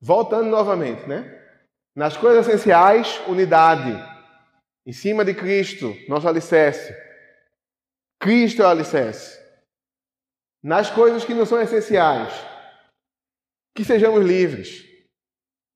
voltando 0.01 0.49
novamente, 0.49 1.07
né? 1.07 1.35
Nas 1.95 2.15
coisas 2.15 2.47
essenciais, 2.47 3.19
unidade. 3.27 3.91
Em 4.85 4.93
cima 4.93 5.25
de 5.25 5.33
Cristo, 5.33 5.93
nosso 6.07 6.27
alicerce. 6.27 6.93
Cristo 8.19 8.61
é 8.61 8.65
o 8.65 8.69
alicerce. 8.69 9.39
Nas 10.63 10.89
coisas 10.89 11.23
que 11.23 11.33
não 11.33 11.45
são 11.45 11.61
essenciais, 11.61 12.33
que 13.75 13.85
sejamos 13.85 14.25
livres. 14.25 14.88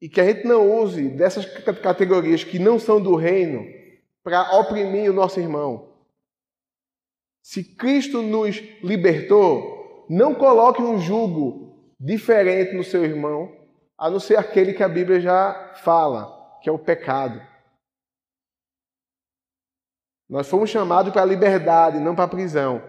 E 0.03 0.09
que 0.09 0.19
a 0.19 0.25
gente 0.25 0.45
não 0.45 0.69
use 0.81 1.07
dessas 1.07 1.45
categorias 1.81 2.43
que 2.43 2.59
não 2.59 2.77
são 2.77 3.01
do 3.01 3.15
reino 3.15 3.65
para 4.21 4.59
oprimir 4.59 5.09
o 5.09 5.13
nosso 5.13 5.39
irmão. 5.39 5.93
Se 7.41 7.63
Cristo 7.63 8.21
nos 8.21 8.57
libertou, 8.83 10.05
não 10.09 10.35
coloque 10.35 10.81
um 10.81 10.99
jugo 10.99 11.95
diferente 11.97 12.75
no 12.75 12.83
seu 12.83 13.05
irmão, 13.05 13.49
a 13.97 14.09
não 14.09 14.19
ser 14.19 14.37
aquele 14.37 14.73
que 14.73 14.83
a 14.83 14.89
Bíblia 14.89 15.21
já 15.21 15.73
fala, 15.75 16.59
que 16.61 16.67
é 16.67 16.71
o 16.73 16.77
pecado. 16.77 17.41
Nós 20.27 20.49
fomos 20.49 20.69
chamados 20.69 21.13
para 21.13 21.21
a 21.21 21.25
liberdade, 21.25 21.97
não 22.01 22.13
para 22.13 22.25
a 22.25 22.27
prisão. 22.27 22.83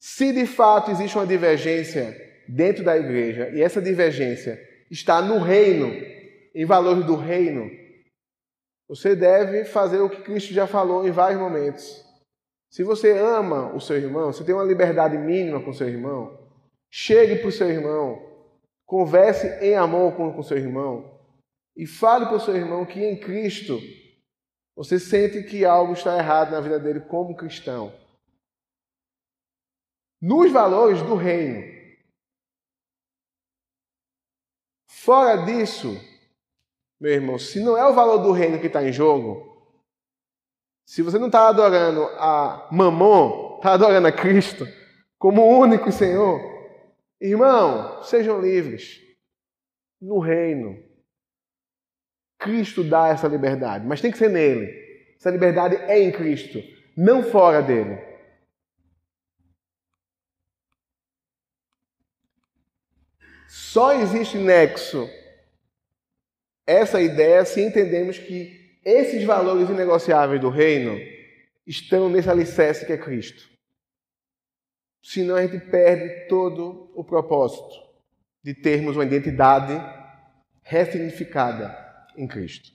Se 0.00 0.32
de 0.32 0.46
fato 0.46 0.90
existe 0.90 1.18
uma 1.18 1.26
divergência 1.26 2.16
dentro 2.48 2.82
da 2.82 2.96
igreja, 2.96 3.50
e 3.50 3.60
essa 3.60 3.82
divergência 3.82 4.74
está 4.90 5.20
no 5.20 5.38
reino, 5.38 5.88
em 6.54 6.64
valores 6.64 7.04
do 7.04 7.16
reino, 7.16 7.70
você 8.88 9.14
deve 9.16 9.64
fazer 9.64 10.00
o 10.00 10.08
que 10.08 10.22
Cristo 10.22 10.54
já 10.54 10.66
falou 10.66 11.06
em 11.06 11.10
vários 11.10 11.40
momentos. 11.40 12.04
Se 12.70 12.82
você 12.82 13.18
ama 13.18 13.74
o 13.74 13.80
seu 13.80 13.96
irmão, 13.96 14.32
se 14.32 14.44
tem 14.44 14.54
uma 14.54 14.64
liberdade 14.64 15.16
mínima 15.16 15.62
com 15.62 15.70
o 15.70 15.74
seu 15.74 15.88
irmão, 15.88 16.46
Chegue 16.90 17.36
para 17.36 17.48
o 17.48 17.52
seu 17.52 17.68
irmão, 17.68 18.22
converse 18.86 19.46
em 19.62 19.74
amor 19.74 20.16
com 20.16 20.38
o 20.38 20.42
seu 20.42 20.56
irmão 20.56 21.20
e 21.76 21.86
fale 21.86 22.26
para 22.26 22.36
o 22.36 22.40
seu 22.40 22.56
irmão 22.56 22.86
que 22.86 23.04
em 23.04 23.18
Cristo 23.20 23.78
você 24.74 24.98
sente 24.98 25.42
que 25.42 25.64
algo 25.64 25.92
está 25.92 26.16
errado 26.16 26.52
na 26.52 26.60
vida 26.60 26.78
dele 26.78 27.00
como 27.00 27.36
cristão. 27.36 27.92
Nos 30.20 30.50
valores 30.50 31.02
do 31.02 31.14
reino. 31.14 31.75
Fora 35.06 35.44
disso, 35.44 35.98
meu 37.00 37.12
irmão, 37.12 37.38
se 37.38 37.60
não 37.60 37.78
é 37.78 37.88
o 37.88 37.94
valor 37.94 38.18
do 38.18 38.32
reino 38.32 38.58
que 38.58 38.66
está 38.66 38.82
em 38.82 38.92
jogo, 38.92 39.56
se 40.84 41.00
você 41.00 41.16
não 41.16 41.28
está 41.28 41.48
adorando 41.48 42.02
a 42.18 42.68
Mamon, 42.72 43.58
está 43.58 43.74
adorando 43.74 44.08
a 44.08 44.12
Cristo 44.12 44.66
como 45.16 45.46
único 45.46 45.92
Senhor, 45.92 46.56
Irmão, 47.20 48.02
sejam 48.02 48.40
livres 48.40 49.00
no 50.00 50.18
reino. 50.18 50.84
Cristo 52.38 52.84
dá 52.84 53.08
essa 53.08 53.26
liberdade, 53.26 53.86
mas 53.86 54.00
tem 54.00 54.10
que 54.10 54.18
ser 54.18 54.28
nele. 54.28 54.70
Essa 55.16 55.30
liberdade 55.30 55.76
é 55.76 56.02
em 56.02 56.12
Cristo, 56.12 56.58
não 56.96 57.22
fora 57.22 57.62
dele. 57.62 57.98
Só 63.56 63.94
existe 63.94 64.36
nexo 64.36 65.08
essa 66.66 67.00
ideia 67.00 67.42
se 67.46 67.62
entendemos 67.62 68.18
que 68.18 68.78
esses 68.84 69.24
valores 69.24 69.70
inegociáveis 69.70 70.38
do 70.38 70.50
reino 70.50 70.94
estão 71.66 72.10
nesse 72.10 72.28
alicerce 72.28 72.84
que 72.84 72.92
é 72.92 72.98
Cristo. 72.98 73.48
Senão 75.02 75.36
a 75.36 75.46
gente 75.46 75.58
perde 75.70 76.28
todo 76.28 76.92
o 76.94 77.02
propósito 77.02 77.82
de 78.44 78.52
termos 78.52 78.94
uma 78.94 79.06
identidade 79.06 79.72
ressignificada 80.62 81.74
em 82.14 82.28
Cristo. 82.28 82.70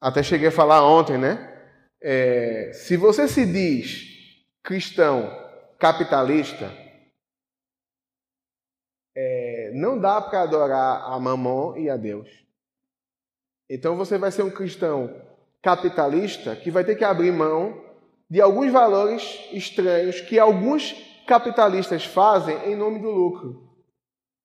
Até 0.00 0.22
cheguei 0.22 0.48
a 0.48 0.52
falar 0.52 0.86
ontem, 0.86 1.18
né? 1.18 1.68
É, 2.00 2.72
se 2.72 2.96
você 2.96 3.26
se 3.26 3.44
diz 3.44 4.46
cristão 4.62 5.28
capitalista, 5.80 6.89
não 9.72 9.98
dá 9.98 10.20
para 10.20 10.42
adorar 10.42 11.02
a 11.04 11.18
Mamon 11.18 11.76
e 11.76 11.88
a 11.88 11.96
Deus. 11.96 12.28
Então 13.68 13.96
você 13.96 14.18
vai 14.18 14.30
ser 14.30 14.42
um 14.42 14.50
cristão 14.50 15.22
capitalista 15.62 16.56
que 16.56 16.70
vai 16.70 16.84
ter 16.84 16.96
que 16.96 17.04
abrir 17.04 17.32
mão 17.32 17.84
de 18.28 18.40
alguns 18.40 18.72
valores 18.72 19.48
estranhos 19.52 20.20
que 20.20 20.38
alguns 20.38 20.92
capitalistas 21.26 22.04
fazem 22.04 22.56
em 22.70 22.76
nome 22.76 23.00
do 23.00 23.10
lucro. 23.10 23.68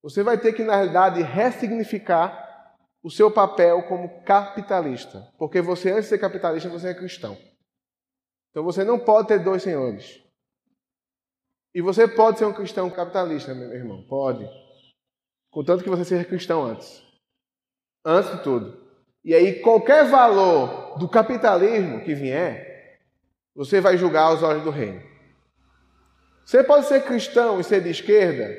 Você 0.04 0.22
vai 0.22 0.38
ter 0.38 0.54
que, 0.54 0.64
na 0.64 0.76
realidade, 0.76 1.22
ressignificar 1.24 2.76
o 3.04 3.10
seu 3.10 3.32
papel 3.32 3.84
como 3.84 4.24
capitalista. 4.24 5.28
Porque 5.38 5.62
você, 5.62 5.92
antes 5.92 6.04
de 6.04 6.10
ser 6.10 6.20
capitalista, 6.20 6.70
você 6.70 6.90
é 6.90 6.94
cristão. 6.94 7.36
Então 8.52 8.64
você 8.64 8.84
não 8.84 9.00
pode 9.00 9.28
ter 9.28 9.40
dois 9.40 9.64
senhores. 9.64 10.24
E 11.74 11.82
você 11.82 12.08
pode 12.08 12.40
ser 12.40 12.46
um 12.46 12.54
cristão 12.54 12.90
capitalista, 12.90 13.54
meu 13.54 13.74
irmão. 13.74 14.04
Pode. 14.08 14.48
Contanto 15.56 15.86
que 15.86 15.90
você 15.90 16.04
seja 16.04 16.26
cristão 16.26 16.66
antes. 16.66 17.02
Antes 18.04 18.30
de 18.30 18.44
tudo. 18.44 18.78
E 19.24 19.34
aí, 19.34 19.62
qualquer 19.62 20.04
valor 20.04 21.00
do 21.00 21.08
capitalismo 21.08 22.04
que 22.04 22.14
vier, 22.14 23.00
você 23.56 23.80
vai 23.80 23.98
julgar 23.98 24.24
aos 24.24 24.44
olhos 24.44 24.66
do 24.66 24.70
reino. 24.70 25.02
Você 26.46 26.62
pode 26.62 26.88
ser 26.88 27.06
cristão 27.06 27.58
e 27.58 27.64
ser 27.64 27.82
de 27.82 27.90
esquerda? 27.90 28.54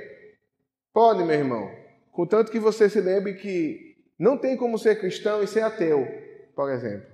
Pode, 0.90 1.22
meu 1.22 1.36
irmão. 1.36 1.70
Contanto 2.12 2.51
que 2.51 2.59
você 2.59 2.88
se 2.88 3.03
lembre 3.03 3.34
que 3.34 3.99
não 4.18 4.38
tem 4.38 4.57
como 4.57 4.78
ser 4.78 4.99
cristão 4.99 5.42
e 5.42 5.47
ser 5.47 5.61
ateu, 5.61 6.09
por 6.55 6.70
exemplo. 6.70 7.11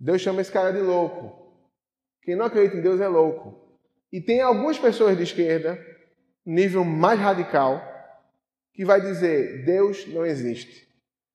Deus 0.00 0.22
chama 0.22 0.40
esse 0.40 0.50
cara 0.50 0.72
de 0.72 0.80
louco. 0.80 1.60
Quem 2.22 2.34
não 2.34 2.46
acredita 2.46 2.78
em 2.78 2.82
Deus 2.82 3.02
é 3.02 3.06
louco. 3.06 3.78
E 4.10 4.18
tem 4.18 4.40
algumas 4.40 4.78
pessoas 4.78 5.14
de 5.14 5.24
esquerda, 5.24 5.78
nível 6.46 6.86
mais 6.86 7.20
radical, 7.20 7.95
que 8.76 8.84
vai 8.84 9.00
dizer: 9.00 9.64
Deus 9.64 10.06
não 10.06 10.24
existe. 10.24 10.86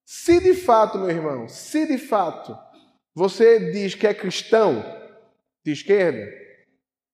Se 0.05 0.39
de 0.39 0.53
fato, 0.53 0.99
meu 0.99 1.09
irmão, 1.09 1.47
se 1.47 1.87
de 1.87 1.97
fato 1.97 2.57
você 3.13 3.71
diz 3.71 3.95
que 3.95 4.07
é 4.07 4.13
cristão, 4.13 4.83
de 5.63 5.71
esquerda. 5.71 6.31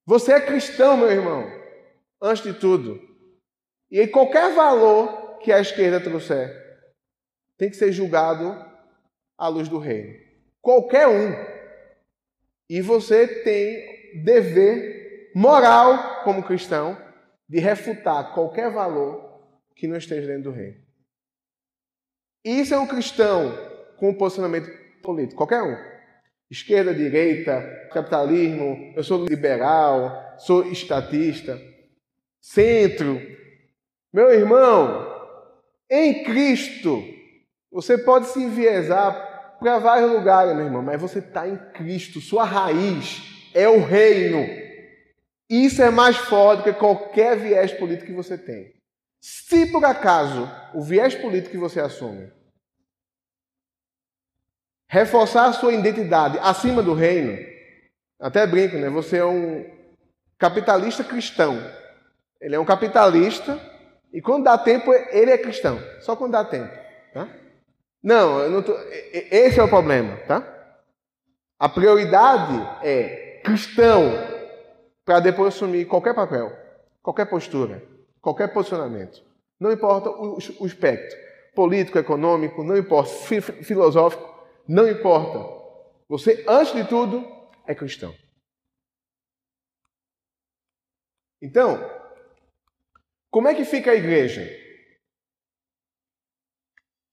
Você 0.05 0.32
é 0.32 0.41
cristão, 0.41 0.97
meu 0.97 1.11
irmão, 1.11 1.45
antes 2.21 2.43
de 2.43 2.53
tudo. 2.53 3.01
E 3.89 4.05
qualquer 4.07 4.53
valor 4.53 5.38
que 5.39 5.51
a 5.51 5.59
esquerda 5.59 5.99
trouxer 5.99 6.49
tem 7.57 7.69
que 7.69 7.75
ser 7.75 7.91
julgado 7.91 8.55
à 9.38 9.47
luz 9.47 9.67
do 9.67 9.80
reino. 9.80 10.13
Qualquer 10.61 11.07
um. 11.07 11.34
E 12.69 12.82
você 12.82 13.28
tem 13.28 14.23
dever 14.23 15.32
moral 15.36 16.23
como 16.23 16.43
cristão 16.43 16.97
de 17.47 17.59
refutar 17.59 18.34
qualquer 18.34 18.71
valor 18.71 19.26
que 19.78 19.88
não 19.88 19.95
esteja 19.95 20.28
dentro 20.28 20.43
do 20.43 20.51
reino. 20.51 20.78
Isso 22.43 22.73
é 22.73 22.80
um 22.80 22.88
cristão 22.88 23.55
com 23.97 24.09
um 24.09 24.13
posicionamento 24.13 24.69
político, 25.01 25.38
qualquer 25.38 25.61
um. 25.61 25.78
Esquerda, 26.49 26.93
direita, 26.93 27.61
capitalismo, 27.91 28.93
eu 28.95 29.03
sou 29.03 29.25
liberal, 29.25 30.36
sou 30.39 30.65
estatista, 30.71 31.61
centro. 32.39 33.21
Meu 34.13 34.32
irmão, 34.32 35.05
em 35.89 36.23
Cristo, 36.23 37.03
você 37.71 37.97
pode 37.97 38.28
se 38.28 38.41
enviesar 38.41 39.57
para 39.59 39.78
vários 39.80 40.11
lugares, 40.11 40.55
meu 40.55 40.65
irmão, 40.65 40.82
mas 40.82 41.01
você 41.01 41.19
está 41.19 41.47
em 41.47 41.57
Cristo, 41.73 42.21
sua 42.21 42.45
raiz 42.45 43.51
é 43.53 43.67
o 43.67 43.84
reino. 43.84 44.45
Isso 45.49 45.82
é 45.82 45.89
mais 45.89 46.15
forte 46.15 46.63
que 46.63 46.73
qualquer 46.73 47.38
viés 47.38 47.73
político 47.73 48.07
que 48.07 48.13
você 48.13 48.38
tem. 48.38 48.76
Se 49.20 49.72
por 49.72 49.84
acaso 49.84 50.49
o 50.74 50.82
viés 50.82 51.15
político 51.15 51.51
que 51.51 51.57
você 51.57 51.80
assume 51.80 52.32
reforçar 54.88 55.47
a 55.47 55.53
sua 55.53 55.74
identidade 55.74 56.39
acima 56.39 56.82
do 56.82 56.93
reino, 56.93 57.38
até 58.20 58.47
brinco, 58.47 58.78
né? 58.78 58.89
Você 58.89 59.18
é 59.18 59.26
um 59.26 59.65
capitalista 60.38 61.03
cristão. 61.03 61.61
Ele 62.39 62.55
é 62.55 62.59
um 62.59 62.65
capitalista 62.65 63.59
e 64.13 64.22
quando 64.22 64.45
dá 64.45 64.57
tempo 64.57 64.93
ele 64.93 65.32
é 65.32 65.38
cristão. 65.38 65.80
Só 65.99 66.15
quando 66.15 66.32
dá 66.34 66.45
tempo, 66.45 66.74
tá? 67.13 67.28
Não, 68.01 68.47
não 68.49 68.61
tô... 68.61 68.74
esse 69.01 69.59
é 69.59 69.63
o 69.63 69.68
problema, 69.68 70.15
tá? 70.28 70.41
A 71.59 71.68
prioridade 71.68 72.55
é 72.84 73.41
cristão 73.43 74.03
para 75.03 75.20
depois 75.20 75.53
assumir 75.53 75.86
qualquer 75.86 76.13
papel, 76.13 76.55
qualquer 77.01 77.26
postura, 77.26 77.82
qualquer 78.28 78.51
posicionamento. 78.51 79.23
Não 79.57 79.71
importa 79.71 80.09
o, 80.09 80.38
o 80.59 80.67
espectro 80.67 81.17
político, 81.55 81.97
econômico, 81.97 82.61
não 82.61 82.75
importa 82.75 83.09
filosófico, 83.63 84.45
não 84.67 84.86
importa. 84.86 85.39
Você, 86.09 86.43
antes 86.45 86.73
de 86.73 86.84
tudo, 86.84 87.25
é 87.65 87.73
cristão. 87.73 88.13
Então, 91.41 91.80
como 93.32 93.47
é 93.47 93.55
que 93.55 93.63
fica 93.63 93.91
a 93.91 93.95
igreja? 93.95 94.45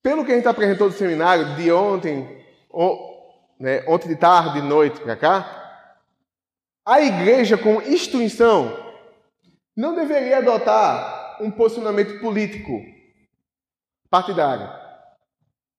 Pelo 0.03 0.25
que 0.25 0.33
a 0.33 0.35
gente 0.35 0.49
apresentou 0.49 0.89
do 0.89 0.97
seminário 0.97 1.55
de 1.55 1.71
ontem, 1.71 2.45
ou, 2.69 3.55
né, 3.61 3.85
ontem 3.87 4.09
de 4.09 4.17
tarde, 4.17 4.61
de 4.61 4.67
noite 4.67 5.01
para 5.01 5.17
cá, 5.17 5.91
a 6.85 7.01
igreja 7.01 7.57
com 7.57 7.81
instituição 7.83 8.84
não 9.77 9.95
deveria 9.95 10.39
adotar 10.39 11.43
um 11.43 11.51
posicionamento 11.51 12.21
político 12.21 12.81
partidário. 14.09 14.69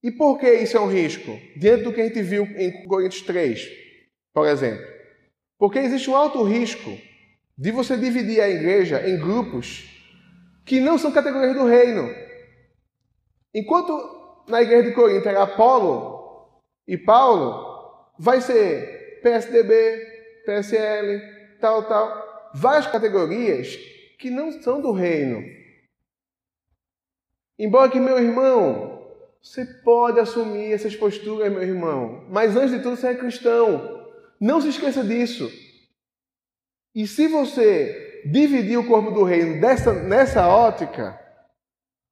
E 0.04 0.12
por 0.12 0.38
que 0.38 0.52
isso 0.52 0.78
é 0.78 0.80
um 0.80 0.92
risco? 0.92 1.32
Diante 1.58 1.84
do 1.84 1.94
que 1.94 2.02
a 2.02 2.06
gente 2.06 2.22
viu 2.22 2.44
em 2.44 2.86
Coríntios 2.86 3.24
3, 3.24 3.68
por 4.34 4.48
exemplo. 4.48 4.86
Porque 5.58 5.80
existe 5.80 6.10
um 6.10 6.16
alto 6.16 6.44
risco 6.44 6.92
de 7.58 7.72
você 7.72 7.96
dividir 7.98 8.42
a 8.42 8.50
igreja 8.50 9.08
em 9.08 9.18
grupos 9.18 9.90
que 10.66 10.80
não 10.80 10.98
são 10.98 11.12
categorias 11.12 11.56
do 11.56 11.66
reino. 11.66 12.14
Enquanto 13.54 14.44
na 14.50 14.62
igreja 14.62 14.90
de 14.90 14.96
Corinto 14.96 15.30
era 15.30 15.44
Apolo 15.44 16.62
e 16.88 16.98
Paulo, 16.98 18.12
vai 18.20 18.42
ser 18.42 19.22
PSDB, 19.24 20.44
PSL, 20.46 21.22
tal, 21.60 21.84
tal, 21.84 22.25
várias 22.56 22.88
categorias 22.88 23.76
que 24.18 24.30
não 24.30 24.52
são 24.62 24.82
do 24.82 24.94
reino. 24.94 25.44
Embora 27.60 27.92
que 27.92 28.00
meu 28.00 28.18
irmão 28.18 28.96
você 29.42 29.66
pode 29.66 30.20
assumir 30.20 30.72
essas 30.72 30.96
posturas, 30.96 31.52
meu 31.52 31.62
irmão, 31.62 32.26
mas 32.30 32.56
antes 32.56 32.72
de 32.72 32.80
tudo 32.82 32.96
você 32.96 33.10
é 33.10 33.16
cristão. 33.16 34.10
Não 34.40 34.60
se 34.60 34.70
esqueça 34.70 35.04
disso. 35.04 35.52
E 36.96 37.06
se 37.06 37.28
você 37.28 38.24
dividir 38.26 38.78
o 38.78 38.88
corpo 38.88 39.12
do 39.12 39.24
reino 39.24 39.62
dessa, 39.62 39.94
nessa 39.94 40.48
ótica, 40.48 41.20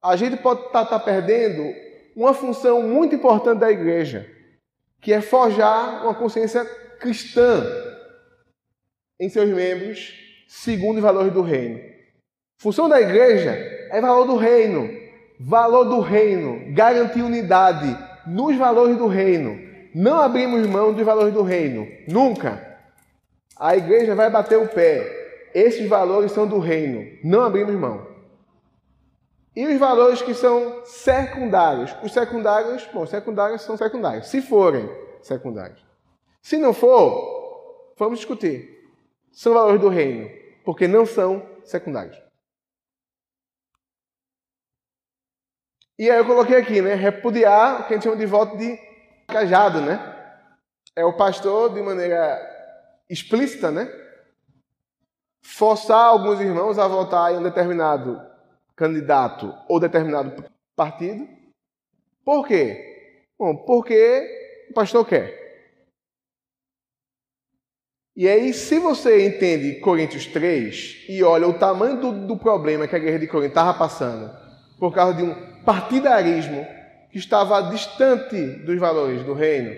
a 0.02 0.14
gente 0.14 0.36
pode 0.36 0.66
estar 0.66 0.84
tá, 0.84 0.98
tá 0.98 1.00
perdendo 1.00 1.74
uma 2.14 2.34
função 2.34 2.82
muito 2.82 3.14
importante 3.14 3.58
da 3.58 3.70
igreja, 3.70 4.30
que 5.00 5.12
é 5.12 5.20
forjar 5.20 6.04
uma 6.04 6.14
consciência 6.14 6.64
cristã 7.00 7.64
em 9.18 9.28
seus 9.28 9.48
membros, 9.48 10.23
segundo 10.54 10.96
os 10.96 11.02
valores 11.02 11.32
do 11.32 11.42
reino. 11.42 11.80
Função 12.58 12.88
da 12.88 13.00
igreja 13.00 13.50
é 13.90 14.00
valor 14.00 14.24
do 14.26 14.36
reino. 14.36 14.88
Valor 15.40 15.84
do 15.84 16.00
reino, 16.00 16.72
garantir 16.72 17.22
unidade 17.22 17.98
nos 18.24 18.56
valores 18.56 18.96
do 18.96 19.08
reino. 19.08 19.58
Não 19.92 20.20
abrimos 20.20 20.64
mão 20.66 20.92
dos 20.92 21.04
valores 21.04 21.34
do 21.34 21.42
reino, 21.42 21.86
nunca. 22.06 22.78
A 23.58 23.76
igreja 23.76 24.14
vai 24.14 24.30
bater 24.30 24.56
o 24.56 24.68
pé. 24.68 25.50
Esses 25.52 25.88
valores 25.88 26.32
são 26.32 26.46
do 26.46 26.58
reino, 26.58 27.04
não 27.22 27.42
abrimos 27.42 27.74
mão. 27.74 28.06
E 29.56 29.66
os 29.66 29.78
valores 29.78 30.22
que 30.22 30.34
são 30.34 30.82
secundários? 30.84 31.94
Os 32.02 32.12
secundários, 32.12 32.88
bom, 32.92 33.06
secundários 33.06 33.62
são 33.62 33.76
secundários, 33.76 34.28
se 34.28 34.40
forem 34.40 34.88
secundários. 35.20 35.84
Se 36.40 36.56
não 36.56 36.72
for, 36.72 37.92
vamos 37.96 38.20
discutir. 38.20 38.88
São 39.32 39.52
valores 39.52 39.80
do 39.80 39.88
reino, 39.88 40.30
porque 40.64 40.88
não 40.88 41.04
são 41.04 41.46
secundários. 41.64 42.16
E 45.98 46.10
aí 46.10 46.18
eu 46.18 46.26
coloquei 46.26 46.56
aqui, 46.56 46.82
né? 46.82 46.94
Repudiar 46.94 47.82
o 47.82 47.86
que 47.86 47.94
a 47.94 47.96
gente 47.96 48.04
chama 48.04 48.16
de 48.16 48.26
voto 48.26 48.56
de 48.56 48.76
cajado, 49.28 49.80
né? 49.80 50.00
É 50.96 51.04
o 51.04 51.16
pastor, 51.16 51.72
de 51.72 51.80
maneira 51.80 52.40
explícita, 53.08 53.70
né? 53.70 53.88
Forçar 55.44 56.06
alguns 56.06 56.40
irmãos 56.40 56.78
a 56.78 56.88
votar 56.88 57.32
em 57.32 57.36
um 57.36 57.42
determinado 57.42 58.20
candidato 58.74 59.54
ou 59.68 59.78
determinado 59.78 60.44
partido. 60.74 61.28
Por 62.24 62.46
quê? 62.46 63.22
Bom, 63.38 63.56
porque 63.64 64.66
o 64.70 64.74
pastor 64.74 65.06
quer. 65.06 65.43
E 68.16 68.28
aí, 68.28 68.54
se 68.54 68.78
você 68.78 69.26
entende 69.26 69.80
Coríntios 69.80 70.24
3 70.26 71.06
e 71.08 71.24
olha 71.24 71.48
o 71.48 71.54
tamanho 71.54 72.00
do, 72.00 72.12
do 72.12 72.36
problema 72.36 72.86
que 72.86 72.94
a 72.94 72.98
igreja 72.98 73.18
de 73.18 73.26
Corinto 73.26 73.48
estava 73.48 73.76
passando 73.76 74.30
por 74.78 74.94
causa 74.94 75.16
de 75.16 75.24
um 75.24 75.34
partidarismo 75.64 76.64
que 77.10 77.18
estava 77.18 77.60
distante 77.70 78.40
dos 78.64 78.78
valores 78.78 79.24
do 79.24 79.32
reino. 79.32 79.74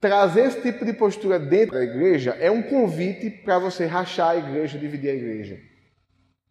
Trazer 0.00 0.46
esse 0.46 0.60
tipo 0.60 0.84
de 0.84 0.92
postura 0.92 1.36
dentro 1.36 1.74
da 1.74 1.82
igreja 1.82 2.36
é 2.38 2.48
um 2.48 2.62
convite 2.62 3.28
para 3.28 3.58
você 3.58 3.84
rachar 3.84 4.30
a 4.30 4.36
igreja, 4.36 4.78
dividir 4.78 5.10
a 5.10 5.14
igreja. 5.14 5.58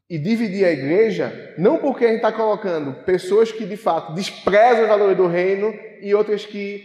E 0.10 0.18
dividir 0.18 0.66
a 0.66 0.72
igreja 0.72 1.54
não 1.58 1.78
porque 1.78 2.04
a 2.04 2.08
gente 2.10 2.18
está 2.18 2.34
colocando 2.34 3.06
pessoas 3.06 3.50
que 3.50 3.66
de 3.66 3.78
fato 3.78 4.14
desprezam 4.14 4.84
os 4.84 4.90
valores 4.90 5.16
do 5.16 5.28
reino 5.28 5.74
e 6.02 6.14
outras 6.14 6.46
que 6.46 6.84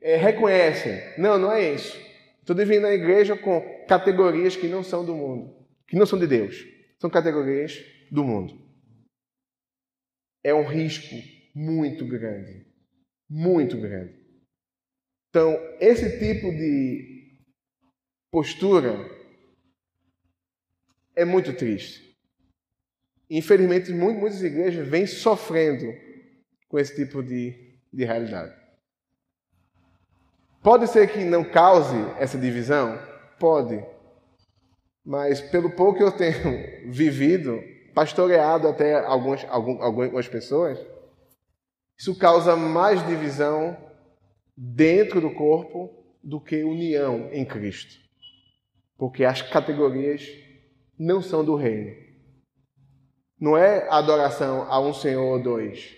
é, 0.00 0.16
reconhecem. 0.16 1.02
Não, 1.18 1.36
não 1.36 1.52
é 1.52 1.74
isso. 1.74 2.05
Estou 2.46 2.54
dividindo 2.54 2.86
a 2.86 2.94
igreja 2.94 3.36
com 3.36 3.60
categorias 3.88 4.54
que 4.54 4.68
não 4.68 4.84
são 4.84 5.04
do 5.04 5.16
mundo, 5.16 5.66
que 5.88 5.96
não 5.96 6.06
são 6.06 6.16
de 6.16 6.28
Deus. 6.28 6.64
São 7.00 7.10
categorias 7.10 7.84
do 8.08 8.22
mundo 8.22 8.66
é 10.46 10.54
um 10.54 10.62
risco 10.62 11.16
muito 11.52 12.06
grande. 12.06 12.64
Muito 13.28 13.76
grande. 13.80 14.14
Então, 15.28 15.52
esse 15.80 16.20
tipo 16.20 16.52
de 16.52 17.42
postura 18.30 18.94
é 21.16 21.24
muito 21.24 21.52
triste. 21.52 22.16
Infelizmente, 23.28 23.90
muitas 23.90 24.40
igrejas 24.40 24.86
vêm 24.86 25.04
sofrendo 25.04 25.86
com 26.68 26.78
esse 26.78 26.94
tipo 26.94 27.24
de, 27.24 27.80
de 27.92 28.04
realidade. 28.04 28.54
Pode 30.66 30.88
ser 30.88 31.08
que 31.12 31.22
não 31.22 31.44
cause 31.44 31.94
essa 32.18 32.36
divisão? 32.36 32.98
Pode. 33.38 33.86
Mas 35.04 35.40
pelo 35.40 35.70
pouco 35.70 35.98
que 35.98 36.02
eu 36.02 36.10
tenho 36.10 36.34
vivido, 36.90 37.62
pastoreado 37.94 38.66
até 38.66 38.98
algumas, 38.98 39.44
algumas 39.48 40.26
pessoas, 40.26 40.84
isso 41.96 42.18
causa 42.18 42.56
mais 42.56 43.06
divisão 43.06 43.76
dentro 44.56 45.20
do 45.20 45.30
corpo 45.30 45.88
do 46.20 46.40
que 46.40 46.64
união 46.64 47.28
em 47.30 47.44
Cristo. 47.44 48.00
Porque 48.98 49.24
as 49.24 49.40
categorias 49.42 50.28
não 50.98 51.22
são 51.22 51.44
do 51.44 51.54
reino. 51.54 51.94
não 53.40 53.56
é 53.56 53.88
adoração 53.88 54.62
a 54.68 54.80
um 54.80 54.92
Senhor 54.92 55.22
ou 55.22 55.40
dois. 55.40 55.96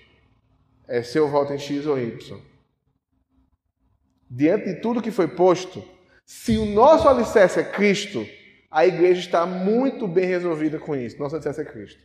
É 0.86 1.02
se 1.02 1.16
eu 1.16 1.26
voto 1.26 1.54
em 1.54 1.58
X 1.58 1.86
ou 1.86 1.98
Y. 1.98 2.38
Diante 4.30 4.66
de 4.66 4.80
tudo 4.80 5.02
que 5.02 5.10
foi 5.10 5.28
posto, 5.28 5.82
se 6.24 6.58
o 6.58 6.66
nosso 6.66 7.08
alicerce 7.08 7.60
é 7.60 7.64
Cristo, 7.64 8.26
a 8.70 8.86
igreja 8.86 9.20
está 9.20 9.46
muito 9.46 10.06
bem 10.06 10.26
resolvida 10.26 10.78
com 10.78 10.94
isso. 10.94 11.18
Nosso 11.18 11.34
alicerce 11.34 11.60
é 11.60 11.64
Cristo. 11.64 12.02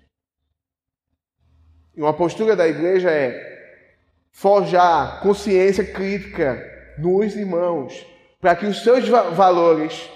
E 1.96 2.02
uma 2.02 2.14
postura 2.14 2.56
da 2.56 2.68
igreja 2.68 3.12
é 3.12 3.54
forjar 4.32 5.22
consciência 5.22 5.86
crítica 5.86 6.62
nos 6.98 7.36
irmãos, 7.36 8.06
para 8.40 8.56
que 8.56 8.66
os 8.66 8.84
seus 8.84 9.08
valores 9.08 10.10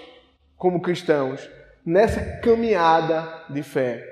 como 0.55 0.81
cristãos, 0.81 1.47
nessa 1.85 2.39
caminhada 2.39 3.45
de 3.49 3.61
fé, 3.61 4.03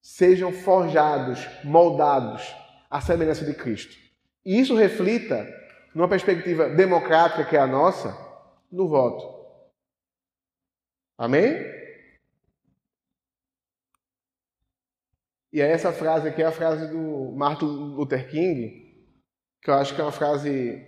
sejam 0.00 0.52
forjados, 0.52 1.46
moldados 1.64 2.54
à 2.90 3.00
semelhança 3.00 3.44
de 3.44 3.54
Cristo. 3.54 3.96
E 4.44 4.60
isso 4.60 4.76
reflita, 4.76 5.46
numa 5.94 6.08
perspectiva 6.08 6.68
democrática 6.68 7.44
que 7.44 7.56
é 7.56 7.60
a 7.60 7.66
nossa, 7.66 8.16
no 8.70 8.88
voto. 8.88 9.32
Amém? 11.16 11.54
E 15.52 15.60
é 15.60 15.70
essa 15.70 15.92
frase 15.92 16.28
aqui 16.28 16.42
é 16.42 16.46
a 16.46 16.52
frase 16.52 16.88
do 16.88 17.32
Martin 17.36 17.66
Luther 17.66 18.28
King, 18.28 18.92
que 19.62 19.70
eu 19.70 19.74
acho 19.74 19.94
que 19.94 20.00
é 20.00 20.04
uma 20.04 20.10
frase 20.10 20.84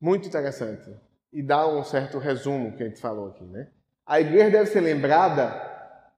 muito 0.00 0.26
interessante 0.26 0.90
e 1.30 1.42
dá 1.42 1.68
um 1.68 1.84
certo 1.84 2.18
resumo 2.18 2.74
que 2.74 2.82
a 2.82 2.86
gente 2.86 3.00
falou 3.00 3.28
aqui, 3.28 3.44
né? 3.44 3.70
A 4.06 4.20
igreja 4.20 4.50
deve 4.50 4.70
ser 4.70 4.80
lembrada 4.80 5.52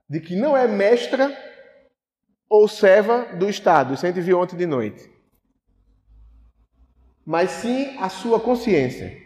de 0.08 0.20
que 0.20 0.36
não 0.36 0.56
é 0.56 0.68
mestra 0.68 1.36
ou 2.48 2.68
serva 2.68 3.34
do 3.34 3.48
Estado, 3.50 3.94
isso 3.94 4.06
a 4.06 4.08
gente 4.08 4.20
viu 4.20 4.38
ontem 4.38 4.56
de 4.56 4.66
noite. 4.66 5.15
Mas 7.26 7.50
sim 7.50 7.98
a 7.98 8.08
sua 8.08 8.38
consciência. 8.38 9.20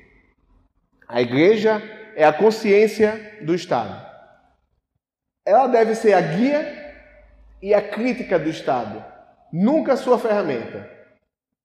A 1.07 1.21
igreja 1.21 1.83
é 2.17 2.25
a 2.25 2.33
consciência 2.33 3.39
do 3.43 3.55
Estado. 3.55 4.09
Ela 5.45 5.67
deve 5.67 5.95
ser 5.95 6.15
a 6.15 6.21
guia 6.23 6.95
e 7.61 7.75
a 7.75 7.87
crítica 7.91 8.39
do 8.39 8.49
Estado, 8.49 9.05
nunca 9.53 9.93
a 9.93 9.97
sua 9.99 10.19
ferramenta. 10.19 10.89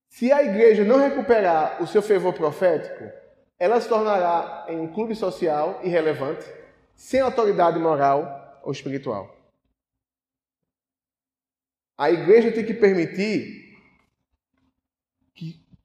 Se 0.09 0.29
a 0.31 0.43
igreja 0.43 0.83
não 0.83 0.99
recuperar 0.99 1.81
o 1.81 1.88
seu 1.88 2.01
fervor 2.01 2.33
profético, 2.33 3.09
ela 3.57 3.79
se 3.79 3.88
tornará 3.88 4.65
em 4.67 4.77
um 4.77 4.91
clube 4.91 5.15
social 5.15 5.79
irrelevante, 5.83 6.45
sem 6.95 7.21
autoridade 7.21 7.79
moral 7.79 8.59
ou 8.61 8.73
espiritual. 8.73 9.33
A 11.97 12.11
igreja 12.11 12.51
tem 12.51 12.65
que 12.65 12.73
permitir 12.73 13.64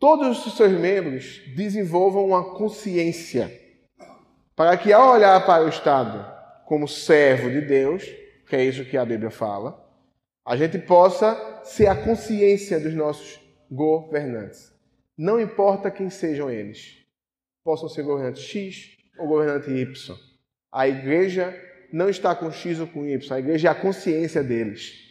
todos 0.01 0.47
os 0.47 0.57
seus 0.57 0.73
membros 0.73 1.43
desenvolvam 1.55 2.25
uma 2.25 2.57
consciência, 2.57 3.53
para 4.57 4.77
que 4.79 4.93
ao 4.93 5.13
olhar 5.13 5.45
para 5.45 5.63
o 5.63 5.69
Estado 5.69 6.27
como 6.65 6.89
servo 6.89 7.51
de 7.51 7.61
Deus, 7.61 8.03
que 8.49 8.57
é 8.57 8.65
isso 8.65 8.87
que 8.87 8.97
a 8.97 9.05
Bíblia 9.05 9.31
fala, 9.31 9.87
a 10.45 10.57
gente 10.57 10.79
possa 10.79 11.61
ser 11.65 11.87
a 11.87 11.95
consciência 11.95 12.81
dos 12.81 12.95
nossos 12.95 13.39
governantes. 13.71 14.73
Não 15.17 15.39
importa 15.39 15.91
quem 15.91 16.09
sejam 16.09 16.51
eles 16.51 16.97
possam 17.63 17.89
ser 17.89 18.03
governante 18.03 18.41
X 18.41 18.97
ou 19.19 19.29
governante 19.29 19.71
Y. 19.71 20.17
A 20.73 20.89
igreja 20.89 21.55
não 21.93 22.09
está 22.09 22.35
com 22.35 22.51
X 22.51 22.81
ou 22.81 22.87
com 22.87 23.07
Y, 23.07 23.35
a 23.35 23.39
igreja 23.39 23.69
é 23.69 23.71
a 23.71 23.75
consciência 23.75 24.43
deles. 24.43 25.11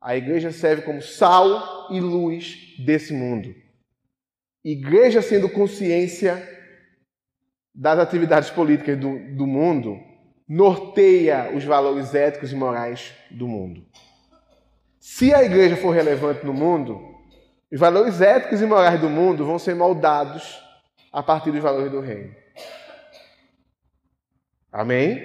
A 0.00 0.16
igreja 0.16 0.50
serve 0.50 0.82
como 0.82 1.00
sal 1.00 1.88
e 1.92 2.00
luz 2.00 2.74
desse 2.84 3.12
mundo. 3.12 3.54
Igreja 4.64 5.20
sendo 5.20 5.48
consciência 5.48 6.48
das 7.74 7.98
atividades 7.98 8.50
políticas 8.50 8.98
do, 8.98 9.18
do 9.34 9.46
mundo, 9.46 9.98
norteia 10.46 11.50
os 11.54 11.64
valores 11.64 12.14
éticos 12.14 12.52
e 12.52 12.54
morais 12.54 13.12
do 13.30 13.48
mundo. 13.48 13.84
Se 15.00 15.32
a 15.34 15.42
igreja 15.42 15.76
for 15.76 15.90
relevante 15.90 16.44
no 16.44 16.52
mundo, 16.52 17.00
os 17.72 17.80
valores 17.80 18.20
éticos 18.20 18.60
e 18.60 18.66
morais 18.66 19.00
do 19.00 19.08
mundo 19.08 19.46
vão 19.46 19.58
ser 19.58 19.74
moldados 19.74 20.62
a 21.10 21.22
partir 21.22 21.50
dos 21.50 21.60
valores 21.60 21.90
do 21.90 22.00
reino. 22.00 22.34
Amém? 24.70 25.20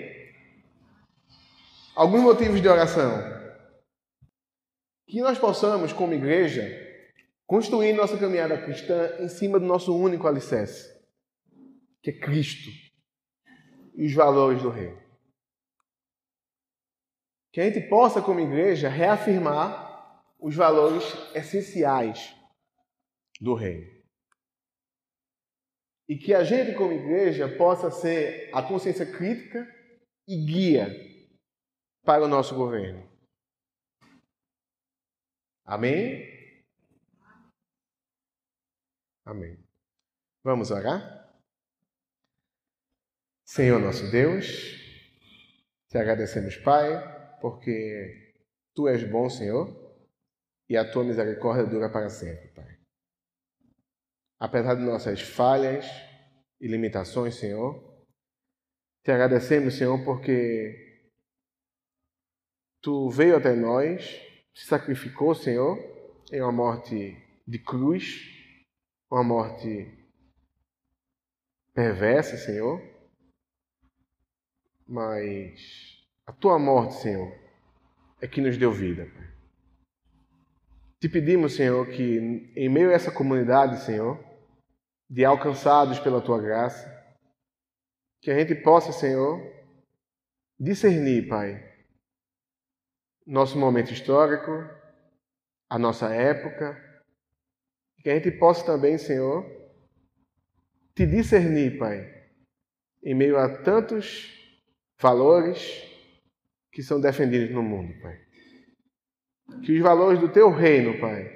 Alguns 1.96 2.22
motivos 2.22 2.62
de 2.62 2.68
oração. 2.68 3.36
Que 5.08 5.22
nós 5.22 5.38
possamos, 5.38 5.94
como 5.94 6.14
igreja, 6.14 6.87
construir 7.48 7.93
nossa 7.93 8.18
caminhada 8.20 8.62
cristã 8.62 9.18
em 9.22 9.30
cima 9.30 9.58
do 9.58 9.66
nosso 9.66 9.98
único 9.98 10.28
alicerce, 10.28 10.93
que 12.04 12.12
é 12.12 12.20
Cristo 12.20 12.70
e 13.95 14.06
os 14.06 14.14
valores 14.14 14.62
do 14.62 14.70
reino. 14.70 15.02
Que 17.54 17.62
a 17.62 17.64
gente 17.64 17.88
possa, 17.89 18.22
como 18.22 18.41
igreja, 18.41 18.89
reafirmar 18.89 20.22
os 20.38 20.54
valores 20.54 21.04
essenciais 21.34 22.36
do 23.39 23.56
reino. 23.56 23.98
E 26.08 26.18
que 26.18 26.34
a 26.34 26.43
gente, 26.43 26.76
como 26.78 26.93
igreja, 26.93 27.48
possa 27.58 27.89
ser 27.89 28.54
a 28.54 28.62
consciência 28.62 29.06
crítica 29.06 29.66
e 30.28 30.45
guia 30.45 30.88
para 32.04 32.24
o 32.24 32.28
nosso 32.28 32.56
governo. 32.56 33.10
Amém? 35.66 36.37
Amém. 39.28 39.59
Vamos 40.41 40.71
orar? 40.71 41.38
Senhor 43.43 43.78
nosso 43.78 44.09
Deus, 44.09 44.45
te 45.89 45.97
agradecemos, 45.97 46.55
Pai, 46.55 46.88
porque 47.41 48.34
tu 48.73 48.88
és 48.88 49.03
bom, 49.03 49.30
Senhor, 49.30 49.67
e 50.69 50.78
a 50.78 50.89
tua 50.89 51.03
misericórdia 51.03 51.65
dura 51.65 51.89
para 51.91 52.09
sempre, 52.09 52.47
Pai. 52.55 52.80
Apesar 54.39 54.75
de 54.75 54.84
nossas 54.84 55.19
falhas 55.19 55.86
e 56.61 56.67
limitações, 56.67 57.36
Senhor, 57.36 57.84
te 59.03 59.11
agradecemos, 59.11 59.73
Senhor, 59.73 60.05
porque 60.05 61.11
tu 62.82 63.09
veio 63.09 63.36
até 63.36 63.53
nós, 63.53 64.05
se 64.55 64.67
sacrificou, 64.67 65.36
Senhor, 65.36 65.78
em 66.32 66.41
uma 66.41 66.53
morte 66.53 67.21
de 67.45 67.59
cruz, 67.59 68.37
uma 69.10 69.24
morte 69.24 69.91
perversa, 71.74 72.38
Senhor, 72.38 72.82
mas 74.88 76.05
a 76.26 76.32
tua 76.32 76.58
morte, 76.58 76.95
Senhor, 76.95 77.32
é 78.22 78.28
que 78.28 78.41
nos 78.41 78.58
deu 78.58 78.72
vida. 78.72 79.10
Te 80.99 81.08
pedimos, 81.08 81.55
Senhor, 81.55 81.86
que 81.88 82.51
em 82.55 82.70
meio 82.70 82.89
a 82.89 82.93
essa 82.93 83.12
comunidade, 83.12 83.84
Senhor, 83.84 84.20
de 85.10 85.24
alcançados 85.24 85.99
pela 85.99 86.22
tua 86.22 86.41
graça. 86.41 86.95
Que 88.22 88.32
a 88.32 88.39
gente 88.39 88.55
possa, 88.55 88.91
Senhor, 88.91 89.39
discernir, 90.60 91.28
Pai, 91.30 91.64
nosso 93.26 93.60
momento 93.60 93.93
histórico, 93.93 94.51
a 95.70 95.78
nossa 95.78 96.14
época. 96.14 96.87
Que 98.02 98.10
a 98.10 98.16
gente 98.16 98.32
possa 98.32 98.66
também, 98.66 98.98
Senhor, 98.98 99.45
te 100.95 101.06
discernir, 101.06 101.78
Pai, 101.78 102.12
em 103.04 103.14
meio 103.14 103.38
a 103.38 103.62
tantos 103.64 104.34
valores 105.00 105.84
que 106.72 106.82
são 106.82 107.00
defendidos 107.00 107.54
no 107.54 107.62
mundo, 107.62 107.93
Pai. 108.02 108.20
Que 109.64 109.74
os 109.74 109.82
valores 109.82 110.20
do 110.20 110.32
teu 110.32 110.50
reino, 110.50 111.00
Pai, 111.00 111.32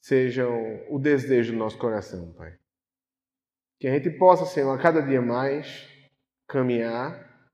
sejam 0.00 0.84
o 0.88 0.98
desejo 0.98 1.52
do 1.52 1.58
nosso 1.58 1.78
coração, 1.78 2.32
Pai. 2.32 2.58
Que 3.78 3.88
a 3.88 3.92
gente 3.92 4.10
possa, 4.10 4.46
Senhor, 4.46 4.72
a 4.72 4.80
cada 4.80 5.00
dia 5.02 5.20
mais 5.20 5.88
caminhar 6.48 7.50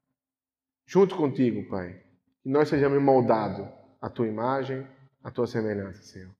junto 0.86 1.16
contigo, 1.16 1.68
Pai. 1.68 2.02
Que 2.42 2.48
nós 2.48 2.68
sejamos 2.68 3.02
moldados 3.02 3.66
à 4.00 4.08
tua 4.08 4.26
imagem, 4.26 4.86
à 5.22 5.30
tua 5.30 5.46
semelhança, 5.46 6.02
Senhor. 6.02 6.37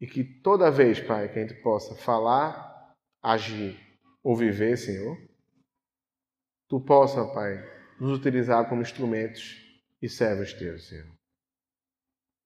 E 0.00 0.06
que 0.06 0.24
toda 0.24 0.70
vez, 0.70 0.98
Pai, 1.00 1.28
que 1.28 1.38
a 1.38 1.42
gente 1.42 1.60
possa 1.62 1.94
falar, 1.94 2.96
agir 3.22 3.78
ou 4.22 4.34
viver, 4.34 4.76
Senhor, 4.76 5.16
tu 6.68 6.80
possa, 6.80 7.24
Pai, 7.34 7.62
nos 8.00 8.18
utilizar 8.18 8.68
como 8.68 8.80
instrumentos 8.80 9.60
e 10.00 10.08
servos 10.08 10.54
teus, 10.54 10.88
Senhor. 10.88 11.12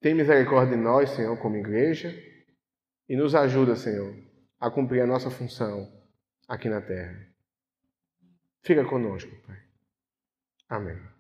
Tem 0.01 0.15
misericórdia 0.15 0.77
de 0.77 0.83
nós, 0.83 1.11
Senhor, 1.11 1.37
como 1.39 1.57
igreja, 1.57 2.13
e 3.09 3.17
nos 3.17 3.35
ajuda, 3.35 3.77
Senhor, 3.77 4.15
a 4.59 4.71
cumprir 4.71 5.03
a 5.03 5.07
nossa 5.07 5.31
função 5.31 5.91
aqui 6.49 6.69
na 6.69 6.81
terra. 6.81 7.27
Fica 8.63 8.85
conosco, 8.85 9.31
Pai. 9.47 9.63
Amém. 10.69 11.14